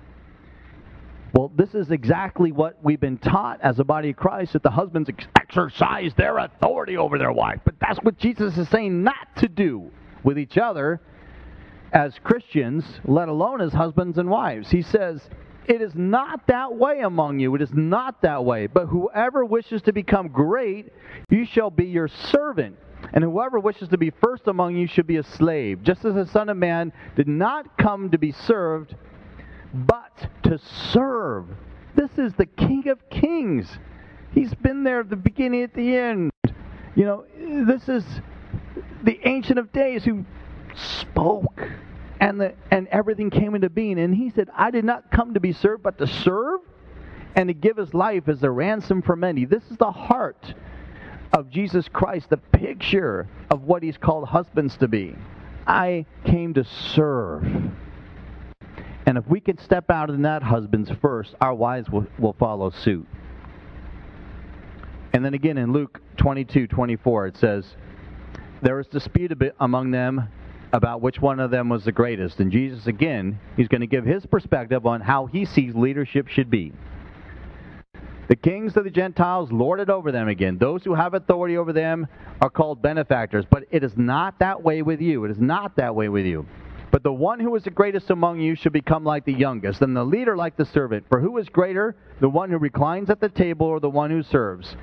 Well, 1.34 1.50
this 1.56 1.74
is 1.74 1.90
exactly 1.90 2.52
what 2.52 2.78
we've 2.82 3.00
been 3.00 3.16
taught 3.16 3.60
as 3.62 3.78
a 3.78 3.84
body 3.84 4.10
of 4.10 4.16
Christ 4.16 4.52
that 4.52 4.62
the 4.62 4.70
husbands 4.70 5.10
exercise 5.34 6.12
their 6.14 6.36
authority 6.36 6.98
over 6.98 7.16
their 7.16 7.32
wife. 7.32 7.60
But 7.64 7.76
that's 7.80 7.98
what 8.00 8.18
Jesus 8.18 8.58
is 8.58 8.68
saying 8.68 9.02
not 9.02 9.36
to 9.36 9.48
do 9.48 9.90
with 10.22 10.38
each 10.38 10.58
other 10.58 11.00
as 11.92 12.14
Christians, 12.22 12.84
let 13.04 13.28
alone 13.28 13.62
as 13.62 13.72
husbands 13.72 14.18
and 14.18 14.28
wives. 14.28 14.70
He 14.70 14.82
says, 14.82 15.22
It 15.66 15.80
is 15.80 15.94
not 15.94 16.46
that 16.48 16.74
way 16.74 17.00
among 17.00 17.38
you. 17.38 17.54
It 17.54 17.62
is 17.62 17.72
not 17.72 18.20
that 18.22 18.44
way. 18.44 18.66
But 18.66 18.86
whoever 18.86 19.42
wishes 19.44 19.80
to 19.82 19.92
become 19.92 20.28
great, 20.28 20.92
you 21.30 21.46
shall 21.46 21.70
be 21.70 21.86
your 21.86 22.08
servant. 22.08 22.76
And 23.14 23.24
whoever 23.24 23.58
wishes 23.58 23.88
to 23.88 23.98
be 23.98 24.10
first 24.10 24.46
among 24.48 24.76
you 24.76 24.86
should 24.86 25.06
be 25.06 25.16
a 25.16 25.22
slave, 25.22 25.82
just 25.82 26.04
as 26.04 26.14
the 26.14 26.26
Son 26.26 26.50
of 26.50 26.58
Man 26.58 26.92
did 27.16 27.26
not 27.26 27.78
come 27.78 28.10
to 28.10 28.18
be 28.18 28.32
served, 28.32 28.94
but 29.74 30.28
to 30.52 30.58
serve. 30.92 31.46
This 31.94 32.10
is 32.18 32.34
the 32.34 32.44
King 32.44 32.88
of 32.88 33.08
Kings. 33.08 33.66
He's 34.32 34.52
been 34.54 34.84
there 34.84 35.00
at 35.00 35.08
the 35.08 35.16
beginning, 35.16 35.62
at 35.62 35.72
the 35.72 35.96
end. 35.96 36.30
You 36.94 37.04
know, 37.04 37.24
this 37.66 37.88
is 37.88 38.04
the 39.02 39.18
Ancient 39.26 39.58
of 39.58 39.72
Days 39.72 40.04
who 40.04 40.26
spoke 40.74 41.58
and, 42.20 42.38
the, 42.38 42.54
and 42.70 42.86
everything 42.88 43.30
came 43.30 43.54
into 43.54 43.70
being. 43.70 43.98
And 43.98 44.14
he 44.14 44.28
said, 44.30 44.50
I 44.54 44.70
did 44.70 44.84
not 44.84 45.10
come 45.10 45.34
to 45.34 45.40
be 45.40 45.52
served, 45.52 45.82
but 45.82 45.96
to 45.98 46.06
serve 46.06 46.60
and 47.34 47.48
to 47.48 47.54
give 47.54 47.78
his 47.78 47.94
life 47.94 48.28
as 48.28 48.42
a 48.42 48.50
ransom 48.50 49.00
for 49.00 49.16
many. 49.16 49.46
This 49.46 49.62
is 49.70 49.78
the 49.78 49.90
heart 49.90 50.54
of 51.32 51.48
Jesus 51.48 51.88
Christ, 51.88 52.28
the 52.28 52.36
picture 52.36 53.26
of 53.50 53.62
what 53.62 53.82
he's 53.82 53.96
called 53.96 54.28
husbands 54.28 54.76
to 54.78 54.88
be. 54.88 55.14
I 55.66 56.04
came 56.26 56.52
to 56.54 56.64
serve. 56.64 57.42
And 59.06 59.18
if 59.18 59.26
we 59.26 59.40
can 59.40 59.58
step 59.58 59.90
out 59.90 60.10
in 60.10 60.22
that, 60.22 60.42
husbands 60.42 60.90
first, 61.00 61.34
our 61.40 61.54
wives 61.54 61.90
will, 61.90 62.06
will 62.18 62.34
follow 62.34 62.70
suit. 62.70 63.06
And 65.12 65.24
then 65.24 65.34
again 65.34 65.58
in 65.58 65.72
Luke 65.72 66.00
22 66.16 66.68
24, 66.68 67.26
it 67.26 67.36
says, 67.36 67.64
there 68.62 68.76
was 68.76 68.86
dispute 68.86 69.32
among 69.58 69.90
them 69.90 70.28
about 70.72 71.02
which 71.02 71.20
one 71.20 71.40
of 71.40 71.50
them 71.50 71.68
was 71.68 71.84
the 71.84 71.92
greatest. 71.92 72.38
And 72.38 72.50
Jesus, 72.50 72.86
again, 72.86 73.38
he's 73.56 73.68
going 73.68 73.80
to 73.80 73.86
give 73.86 74.04
his 74.04 74.24
perspective 74.24 74.86
on 74.86 75.00
how 75.00 75.26
he 75.26 75.44
sees 75.44 75.74
leadership 75.74 76.28
should 76.28 76.48
be. 76.48 76.72
The 78.28 78.36
kings 78.36 78.76
of 78.76 78.84
the 78.84 78.90
Gentiles 78.90 79.50
lord 79.52 79.80
it 79.80 79.90
over 79.90 80.12
them 80.12 80.28
again. 80.28 80.56
Those 80.56 80.84
who 80.84 80.94
have 80.94 81.12
authority 81.12 81.58
over 81.58 81.72
them 81.72 82.06
are 82.40 82.48
called 82.48 82.80
benefactors. 82.80 83.44
But 83.50 83.64
it 83.70 83.82
is 83.82 83.96
not 83.96 84.38
that 84.38 84.62
way 84.62 84.80
with 84.80 85.00
you. 85.00 85.24
It 85.24 85.32
is 85.32 85.40
not 85.40 85.76
that 85.76 85.94
way 85.94 86.08
with 86.08 86.24
you. 86.24 86.46
But 86.92 87.02
the 87.02 87.12
one 87.12 87.40
who 87.40 87.56
is 87.56 87.64
the 87.64 87.70
greatest 87.70 88.10
among 88.10 88.38
you 88.38 88.54
should 88.54 88.74
become 88.74 89.02
like 89.02 89.24
the 89.24 89.32
youngest, 89.32 89.80
and 89.80 89.96
the 89.96 90.04
leader 90.04 90.36
like 90.36 90.58
the 90.58 90.66
servant. 90.66 91.06
For 91.08 91.20
who 91.20 91.38
is 91.38 91.48
greater, 91.48 91.96
the 92.20 92.28
one 92.28 92.50
who 92.50 92.58
reclines 92.58 93.08
at 93.08 93.18
the 93.18 93.30
table 93.30 93.66
or 93.66 93.80
the 93.80 93.88
one 93.88 94.10
who 94.10 94.22
serves? 94.22 94.76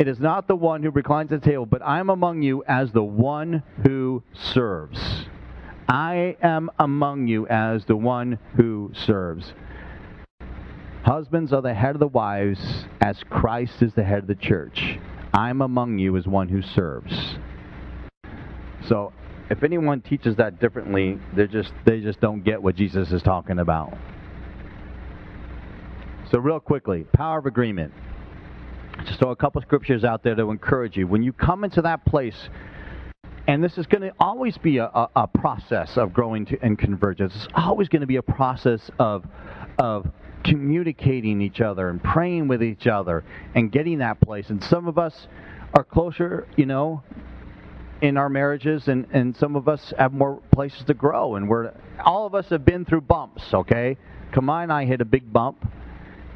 It 0.00 0.08
is 0.08 0.18
not 0.18 0.48
the 0.48 0.56
one 0.56 0.82
who 0.82 0.90
reclines 0.90 1.32
at 1.32 1.42
the 1.42 1.48
table, 1.48 1.64
but 1.64 1.80
I 1.80 2.00
am 2.00 2.10
among 2.10 2.42
you 2.42 2.64
as 2.66 2.90
the 2.90 3.04
one 3.04 3.62
who 3.86 4.24
serves. 4.32 5.26
I 5.88 6.36
am 6.42 6.70
among 6.78 7.28
you 7.28 7.46
as 7.46 7.84
the 7.84 7.96
one 7.96 8.40
who 8.56 8.90
serves. 8.92 9.54
Husbands 11.04 11.52
are 11.52 11.62
the 11.62 11.72
head 11.72 11.94
of 11.94 12.00
the 12.00 12.08
wives, 12.08 12.84
as 13.00 13.22
Christ 13.30 13.80
is 13.80 13.94
the 13.94 14.02
head 14.02 14.18
of 14.18 14.26
the 14.26 14.34
church. 14.34 14.98
I'm 15.32 15.62
among 15.62 15.98
you 15.98 16.16
as 16.16 16.26
one 16.26 16.48
who 16.48 16.62
serves. 16.62 17.38
So, 18.88 19.12
if 19.50 19.62
anyone 19.62 20.00
teaches 20.00 20.36
that 20.36 20.60
differently, 20.60 21.18
they 21.34 21.46
just 21.46 21.72
they 21.84 22.00
just 22.00 22.20
don't 22.20 22.42
get 22.42 22.62
what 22.62 22.76
Jesus 22.76 23.10
is 23.12 23.22
talking 23.22 23.58
about. 23.58 23.96
So, 26.30 26.38
real 26.38 26.60
quickly, 26.60 27.04
power 27.12 27.38
of 27.38 27.46
agreement. 27.46 27.92
Just 29.06 29.20
throw 29.20 29.30
a 29.30 29.36
couple 29.36 29.62
scriptures 29.62 30.04
out 30.04 30.22
there 30.22 30.34
to 30.34 30.50
encourage 30.50 30.96
you. 30.96 31.06
When 31.06 31.22
you 31.22 31.32
come 31.32 31.62
into 31.64 31.82
that 31.82 32.04
place, 32.04 32.48
and 33.46 33.64
this 33.64 33.78
is 33.78 33.86
going 33.86 34.02
to 34.02 34.12
always 34.20 34.58
be 34.58 34.76
a, 34.76 34.84
a, 34.86 35.08
a 35.16 35.26
process 35.26 35.96
of 35.96 36.12
growing 36.12 36.44
to, 36.46 36.58
and 36.60 36.78
convergence. 36.78 37.32
It's 37.34 37.48
always 37.54 37.88
going 37.88 38.02
to 38.02 38.06
be 38.06 38.16
a 38.16 38.22
process 38.22 38.90
of, 38.98 39.24
of 39.78 40.06
communicating 40.44 41.40
each 41.40 41.60
other 41.60 41.88
and 41.88 42.02
praying 42.02 42.48
with 42.48 42.62
each 42.62 42.86
other 42.86 43.24
and 43.54 43.72
getting 43.72 43.98
that 43.98 44.20
place. 44.20 44.50
And 44.50 44.62
some 44.64 44.86
of 44.86 44.98
us 44.98 45.28
are 45.74 45.84
closer, 45.84 46.46
you 46.56 46.66
know, 46.66 47.02
in 48.00 48.16
our 48.16 48.28
marriages, 48.28 48.88
and, 48.88 49.06
and 49.12 49.36
some 49.36 49.56
of 49.56 49.68
us 49.68 49.92
have 49.98 50.12
more 50.12 50.40
places 50.52 50.84
to 50.84 50.94
grow. 50.94 51.34
And 51.34 51.48
we're 51.48 51.72
all 52.04 52.26
of 52.26 52.34
us 52.34 52.48
have 52.48 52.64
been 52.64 52.84
through 52.84 53.02
bumps. 53.02 53.52
Okay, 53.52 53.96
Kamai 54.32 54.64
and 54.64 54.72
I 54.72 54.84
hit 54.84 55.00
a 55.00 55.04
big 55.04 55.32
bump 55.32 55.66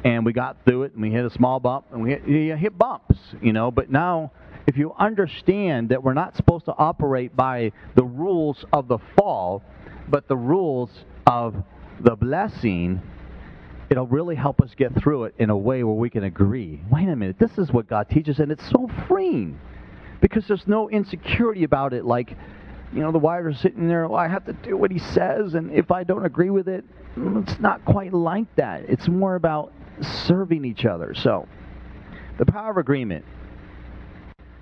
and 0.03 0.25
we 0.25 0.33
got 0.33 0.57
through 0.65 0.83
it 0.83 0.93
and 0.93 1.01
we 1.01 1.11
hit 1.11 1.25
a 1.25 1.29
small 1.29 1.59
bump 1.59 1.85
and 1.91 2.03
we 2.03 2.11
hit, 2.11 2.27
you 2.27 2.55
hit 2.55 2.77
bumps, 2.77 3.17
you 3.41 3.53
know. 3.53 3.71
But 3.71 3.89
now, 3.89 4.31
if 4.67 4.77
you 4.77 4.93
understand 4.97 5.89
that 5.89 6.03
we're 6.03 6.13
not 6.13 6.35
supposed 6.35 6.65
to 6.65 6.75
operate 6.77 7.35
by 7.35 7.71
the 7.95 8.03
rules 8.03 8.65
of 8.73 8.87
the 8.87 8.99
fall, 9.17 9.63
but 10.09 10.27
the 10.27 10.37
rules 10.37 10.89
of 11.25 11.55
the 12.01 12.15
blessing, 12.15 13.01
it'll 13.89 14.07
really 14.07 14.35
help 14.35 14.61
us 14.61 14.71
get 14.75 14.93
through 15.01 15.25
it 15.25 15.35
in 15.37 15.49
a 15.49 15.57
way 15.57 15.83
where 15.83 15.95
we 15.95 16.09
can 16.09 16.23
agree. 16.23 16.81
Wait 16.91 17.07
a 17.07 17.15
minute, 17.15 17.37
this 17.39 17.57
is 17.57 17.71
what 17.71 17.87
God 17.87 18.09
teaches, 18.09 18.39
and 18.39 18.51
it's 18.51 18.69
so 18.69 18.89
freeing 19.07 19.59
because 20.23 20.47
there's 20.47 20.65
no 20.65 20.89
insecurity 20.89 21.65
about 21.65 21.91
it. 21.91 22.05
Like, 22.05 22.33
you 22.93 23.01
know, 23.01 23.11
the 23.11 23.19
wives 23.19 23.45
are 23.45 23.53
sitting 23.53 23.89
there, 23.89 24.07
well, 24.07 24.17
I 24.17 24.29
have 24.29 24.45
to 24.45 24.53
do 24.53 24.77
what 24.77 24.89
he 24.89 24.97
says, 24.97 25.53
and 25.53 25.69
if 25.69 25.91
I 25.91 26.05
don't 26.05 26.25
agree 26.25 26.49
with 26.49 26.69
it, 26.69 26.85
it's 27.17 27.59
not 27.59 27.83
quite 27.83 28.13
like 28.13 28.47
that. 28.55 28.85
It's 28.87 29.09
more 29.09 29.35
about 29.35 29.73
serving 30.25 30.63
each 30.63 30.85
other. 30.85 31.13
So, 31.13 31.45
the 32.37 32.45
power 32.45 32.71
of 32.71 32.77
agreement. 32.77 33.25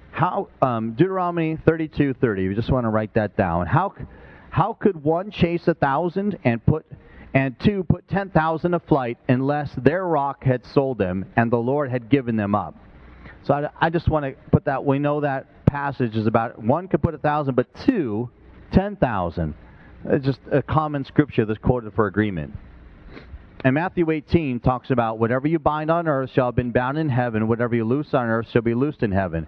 How 0.10 0.50
um, 0.64 0.94
Deuteronomy 0.94 1.58
32:30. 1.58 2.50
We 2.50 2.56
just 2.56 2.72
want 2.72 2.86
to 2.86 2.90
write 2.90 3.14
that 3.14 3.38
down. 3.38 3.68
How 3.68 3.94
how 4.50 4.74
could 4.74 5.04
one 5.04 5.30
chase 5.30 5.68
a 5.68 5.76
thousand 5.76 6.40
and 6.44 6.66
put 6.66 6.86
and 7.36 7.58
two 7.60 7.84
put 7.84 8.08
ten 8.08 8.32
thousand 8.32 8.74
a 8.74 8.80
flight 8.80 9.20
unless 9.30 9.72
their 9.76 10.06
rock 10.06 10.44
had 10.44 10.66
sold 10.66 10.98
them 10.98 11.26
and 11.36 11.52
the 11.52 11.58
Lord 11.58 11.92
had 11.92 12.10
given 12.10 12.36
them 12.36 12.56
up? 12.56 12.76
So 13.44 13.54
I, 13.54 13.70
I 13.80 13.90
just 13.90 14.08
want 14.08 14.26
to 14.26 14.36
put 14.52 14.66
that. 14.66 14.86
We 14.86 15.00
know 15.00 15.22
that 15.22 15.66
passage 15.66 16.16
is 16.16 16.28
about 16.28 16.62
one 16.62 16.88
could 16.88 17.02
put 17.02 17.14
a 17.14 17.18
thousand, 17.18 17.56
but 17.56 17.68
two, 17.86 18.30
ten 18.72 18.96
thousand. 18.96 19.56
It's 20.06 20.26
just 20.26 20.40
a 20.52 20.62
common 20.62 21.06
scripture 21.06 21.46
that's 21.46 21.60
quoted 21.60 21.94
for 21.94 22.08
agreement. 22.08 22.56
And 23.64 23.76
Matthew 23.76 24.10
18 24.10 24.60
talks 24.60 24.90
about 24.90 25.20
whatever 25.20 25.48
you 25.48 25.60
bind 25.60 25.92
on 25.92 26.08
earth 26.08 26.32
shall 26.32 26.48
have 26.48 26.56
been 26.56 26.72
bound 26.72 26.98
in 26.98 27.10
heaven, 27.10 27.48
whatever 27.48 27.76
you 27.76 27.86
loose 27.86 28.14
on 28.14 28.26
earth 28.28 28.48
shall 28.50 28.64
be 28.64 28.74
loosed 28.74 29.04
in 29.04 29.12
heaven. 29.12 29.46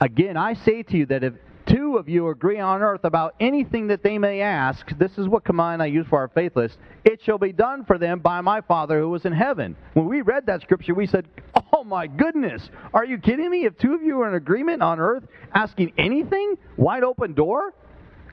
Again, 0.00 0.38
I 0.38 0.54
say 0.54 0.82
to 0.82 0.96
you 0.96 1.06
that 1.06 1.22
if 1.22 1.34
two 1.70 1.96
of 1.96 2.08
you 2.08 2.28
agree 2.28 2.58
on 2.58 2.82
earth 2.82 3.04
about 3.04 3.34
anything 3.40 3.88
that 3.88 4.02
they 4.02 4.18
may 4.18 4.40
ask, 4.40 4.86
this 4.98 5.16
is 5.18 5.28
what 5.28 5.44
command 5.44 5.82
I 5.82 5.86
use 5.86 6.06
for 6.08 6.18
our 6.18 6.28
faith 6.28 6.56
list, 6.56 6.78
it 7.04 7.20
shall 7.22 7.38
be 7.38 7.52
done 7.52 7.84
for 7.84 7.98
them 7.98 8.20
by 8.20 8.40
my 8.40 8.60
Father 8.60 9.00
who 9.00 9.14
is 9.14 9.24
in 9.24 9.32
heaven. 9.32 9.76
When 9.94 10.06
we 10.06 10.22
read 10.22 10.46
that 10.46 10.62
scripture, 10.62 10.94
we 10.94 11.06
said, 11.06 11.26
Oh 11.72 11.84
my 11.84 12.06
goodness, 12.06 12.68
are 12.92 13.04
you 13.04 13.18
kidding 13.18 13.50
me? 13.50 13.64
If 13.64 13.78
two 13.78 13.94
of 13.94 14.02
you 14.02 14.20
are 14.20 14.28
in 14.28 14.34
agreement 14.34 14.82
on 14.82 14.98
earth 15.00 15.24
asking 15.54 15.92
anything, 15.98 16.56
wide 16.76 17.04
open 17.04 17.34
door? 17.34 17.72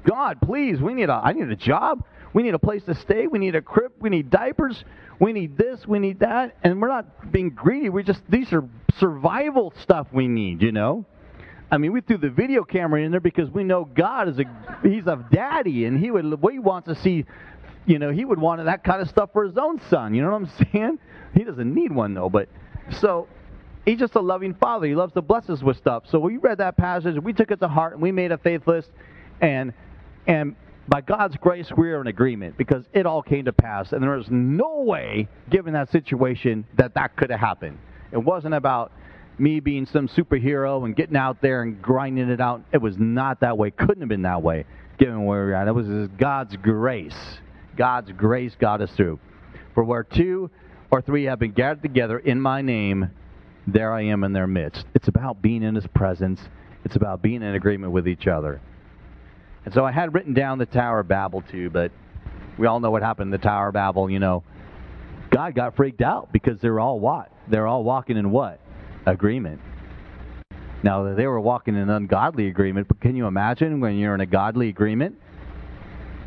God, 0.05 0.39
please, 0.41 0.79
we 0.81 0.93
need 0.93 1.09
a 1.09 1.21
I 1.23 1.33
need 1.33 1.49
a 1.49 1.55
job. 1.55 2.03
We 2.33 2.43
need 2.43 2.53
a 2.53 2.59
place 2.59 2.83
to 2.83 2.95
stay. 2.95 3.27
We 3.27 3.39
need 3.39 3.55
a 3.55 3.61
crib. 3.61 3.93
We 3.99 4.09
need 4.09 4.29
diapers. 4.29 4.83
We 5.19 5.33
need 5.33 5.57
this. 5.57 5.87
We 5.87 5.99
need 5.99 6.19
that. 6.19 6.55
And 6.63 6.81
we're 6.81 6.87
not 6.87 7.31
being 7.31 7.49
greedy. 7.49 7.89
We 7.89 8.03
just, 8.03 8.21
these 8.29 8.51
are 8.53 8.63
survival 8.99 9.73
stuff 9.81 10.07
we 10.11 10.27
need, 10.27 10.61
you 10.61 10.71
know? 10.71 11.05
I 11.69 11.77
mean, 11.77 11.91
we 11.91 12.01
threw 12.01 12.17
the 12.17 12.29
video 12.29 12.63
camera 12.63 13.01
in 13.01 13.11
there 13.11 13.19
because 13.19 13.49
we 13.49 13.63
know 13.63 13.85
God 13.85 14.29
is 14.29 14.39
a, 14.39 14.45
he's 14.83 15.05
a 15.05 15.25
daddy 15.31 15.85
and 15.85 15.99
he 15.99 16.11
would, 16.11 16.41
we 16.41 16.59
want 16.59 16.85
to 16.85 16.95
see, 16.95 17.25
you 17.85 17.99
know, 17.99 18.09
he 18.09 18.23
would 18.23 18.39
want 18.39 18.63
that 18.63 18.83
kind 18.83 19.01
of 19.01 19.09
stuff 19.09 19.31
for 19.33 19.43
his 19.45 19.57
own 19.57 19.81
son. 19.89 20.13
You 20.13 20.21
know 20.23 20.31
what 20.31 20.43
I'm 20.43 20.67
saying? 20.73 20.99
He 21.33 21.43
doesn't 21.43 21.73
need 21.73 21.91
one 21.91 22.13
though, 22.13 22.29
but 22.29 22.47
so 22.99 23.27
he's 23.85 23.99
just 23.99 24.15
a 24.15 24.21
loving 24.21 24.53
father. 24.53 24.87
He 24.87 24.95
loves 24.95 25.13
to 25.13 25.21
bless 25.21 25.49
us 25.49 25.61
with 25.61 25.77
stuff. 25.77 26.03
So 26.09 26.19
we 26.19 26.37
read 26.37 26.59
that 26.59 26.77
passage, 26.77 27.21
we 27.21 27.33
took 27.33 27.51
it 27.51 27.59
to 27.59 27.67
heart, 27.67 27.93
and 27.93 28.01
we 28.01 28.11
made 28.11 28.31
a 28.31 28.37
faith 28.37 28.65
list, 28.65 28.89
And 29.41 29.73
and 30.25 30.55
by 30.87 31.01
God's 31.01 31.35
grace, 31.35 31.69
we're 31.75 31.99
in 31.99 32.07
agreement 32.07 32.57
because 32.57 32.85
it 32.93 33.05
all 33.05 33.21
came 33.21 33.45
to 33.45 33.53
pass, 33.53 33.91
and 33.91 34.01
there 34.01 34.11
was 34.11 34.29
no 34.29 34.83
way, 34.83 35.27
given 35.49 35.73
that 35.73 35.91
situation, 35.91 36.65
that 36.77 36.93
that 36.93 37.17
could 37.17 37.29
have 37.29 37.41
happened. 37.41 37.77
It 38.11 38.17
wasn't 38.17 38.53
about 38.53 38.93
me 39.39 39.59
being 39.59 39.85
some 39.85 40.07
superhero 40.07 40.83
and 40.85 40.95
getting 40.95 41.15
out 41.15 41.41
there 41.41 41.61
and 41.61 41.81
grinding 41.81 42.29
it 42.29 42.41
out. 42.41 42.63
It 42.71 42.81
was 42.81 42.97
not 42.97 43.41
that 43.41 43.57
way. 43.57 43.71
Couldn't 43.71 44.01
have 44.01 44.09
been 44.09 44.23
that 44.23 44.41
way, 44.41 44.65
given 44.97 45.25
where 45.25 45.45
we're 45.45 45.53
at. 45.53 45.67
It 45.67 45.73
was 45.73 46.09
God's 46.17 46.55
grace. 46.57 47.17
God's 47.75 48.11
grace 48.11 48.55
got 48.59 48.81
us 48.81 48.91
through. 48.91 49.19
For 49.75 49.83
where 49.83 50.03
two 50.03 50.49
or 50.89 51.01
three 51.01 51.25
have 51.25 51.39
been 51.39 51.51
gathered 51.51 51.83
together 51.83 52.17
in 52.17 52.41
my 52.41 52.61
name, 52.61 53.11
there 53.67 53.93
I 53.93 54.03
am 54.03 54.23
in 54.23 54.33
their 54.33 54.47
midst. 54.47 54.85
It's 54.95 55.07
about 55.07 55.41
being 55.41 55.61
in 55.61 55.75
His 55.75 55.87
presence. 55.87 56.39
It's 56.83 56.95
about 56.95 57.21
being 57.21 57.43
in 57.43 57.53
agreement 57.53 57.91
with 57.91 58.07
each 58.07 58.27
other. 58.27 58.61
And 59.65 59.73
so 59.73 59.85
I 59.85 59.91
had 59.91 60.13
written 60.13 60.33
down 60.33 60.57
the 60.57 60.65
Tower 60.65 61.01
of 61.01 61.09
Babel 61.09 61.43
too, 61.51 61.69
but 61.69 61.91
we 62.57 62.65
all 62.65 62.79
know 62.79 62.89
what 62.89 63.03
happened 63.03 63.27
in 63.27 63.31
the 63.31 63.45
Tower 63.45 63.67
of 63.67 63.73
Babel, 63.73 64.09
you 64.09 64.19
know. 64.19 64.43
God 65.29 65.53
got 65.53 65.75
freaked 65.75 66.01
out 66.01 66.31
because 66.31 66.59
they're 66.61 66.79
all 66.79 66.99
what? 66.99 67.31
They're 67.49 67.67
all 67.67 67.83
walking 67.83 68.15
in 68.17 68.31
what? 68.31 68.61
Agreement. 69.07 69.59
Now, 70.83 71.15
they 71.15 71.25
were 71.25 71.39
walking 71.39 71.75
in 71.75 71.81
an 71.81 71.89
ungodly 71.89 72.47
agreement, 72.47 72.87
but 72.87 72.99
can 72.99 73.15
you 73.15 73.25
imagine 73.25 73.79
when 73.79 73.97
you're 73.97 74.13
in 74.13 74.21
a 74.21 74.27
godly 74.27 74.69
agreement? 74.69 75.15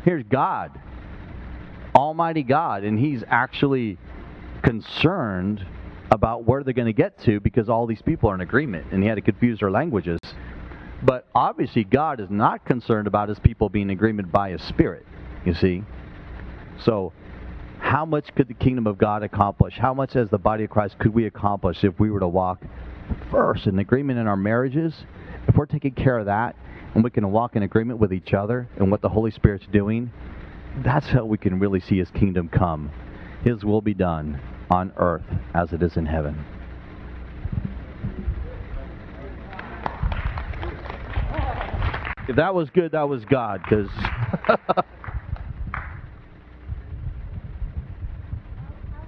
Here's 0.03 0.23
God, 0.23 0.71
Almighty 1.95 2.43
God, 2.43 2.83
and 2.83 2.99
He's 2.99 3.23
actually 3.29 3.97
concerned 4.63 5.65
about 6.11 6.43
where 6.43 6.63
they're 6.63 6.73
going 6.73 6.87
to 6.87 6.93
get 6.93 7.21
to 7.23 7.39
because 7.39 7.69
all 7.69 7.85
these 7.85 8.01
people 8.01 8.29
are 8.29 8.35
in 8.35 8.41
agreement, 8.41 8.87
and 8.91 9.01
He 9.01 9.07
had 9.07 9.15
to 9.15 9.21
confuse 9.21 9.59
their 9.59 9.71
languages. 9.71 10.19
But 11.03 11.27
obviously, 11.33 11.83
God 11.83 12.19
is 12.19 12.29
not 12.29 12.65
concerned 12.65 13.07
about 13.07 13.29
his 13.29 13.39
people 13.39 13.69
being 13.69 13.89
in 13.89 13.91
agreement 13.91 14.31
by 14.31 14.51
his 14.51 14.61
spirit, 14.61 15.05
you 15.45 15.53
see. 15.53 15.83
So, 16.83 17.13
how 17.81 18.05
much 18.05 18.33
could 18.35 18.47
the 18.47 18.53
kingdom 18.53 18.87
of 18.87 18.97
God 18.97 19.23
accomplish? 19.23 19.73
How 19.77 19.93
much, 19.93 20.15
as 20.15 20.29
the 20.29 20.37
body 20.37 20.63
of 20.63 20.69
Christ, 20.69 20.97
could 20.99 21.13
we 21.13 21.25
accomplish 21.25 21.83
if 21.83 21.99
we 21.99 22.09
were 22.09 22.21
to 22.21 22.27
walk 22.27 22.63
first 23.29 23.67
in 23.67 23.79
agreement 23.79 24.19
in 24.19 24.27
our 24.27 24.37
marriages? 24.37 24.93
If 25.47 25.55
we're 25.55 25.65
taking 25.65 25.91
care 25.91 26.17
of 26.17 26.27
that 26.27 26.55
and 26.95 27.03
we 27.03 27.09
can 27.09 27.29
walk 27.31 27.55
in 27.55 27.63
agreement 27.63 27.99
with 27.99 28.13
each 28.13 28.33
other 28.33 28.69
and 28.77 28.89
what 28.91 29.01
the 29.01 29.09
Holy 29.09 29.31
Spirit's 29.31 29.65
doing, 29.71 30.11
that's 30.85 31.07
how 31.07 31.25
we 31.25 31.37
can 31.37 31.59
really 31.59 31.81
see 31.81 31.97
his 31.97 32.09
kingdom 32.11 32.47
come. 32.47 32.91
His 33.43 33.65
will 33.65 33.81
be 33.81 33.93
done 33.93 34.39
on 34.69 34.93
earth 34.97 35.25
as 35.53 35.73
it 35.73 35.83
is 35.83 35.97
in 35.97 36.05
heaven. 36.05 36.45
If 42.27 42.35
that 42.37 42.53
was 42.53 42.69
good, 42.69 42.93
that 42.93 43.09
was 43.09 43.25
God, 43.25 43.61
because. 43.63 43.89
How 43.91 44.75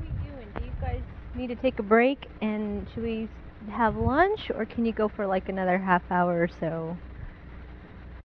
we 0.01 0.07
doing? 0.27 0.47
Do 0.57 0.65
you 0.65 0.71
guys 0.81 1.01
need 1.35 1.47
to 1.47 1.55
take 1.55 1.79
a 1.79 1.83
break 1.83 2.27
and 2.41 2.87
should 2.89 3.03
we 3.03 3.29
have 3.69 3.95
lunch 3.95 4.51
or 4.53 4.65
can 4.65 4.85
you 4.85 4.93
go 4.93 5.07
for 5.09 5.25
like 5.27 5.49
another 5.49 5.79
half 5.79 6.03
hour 6.11 6.41
or 6.43 6.47
so? 6.47 6.99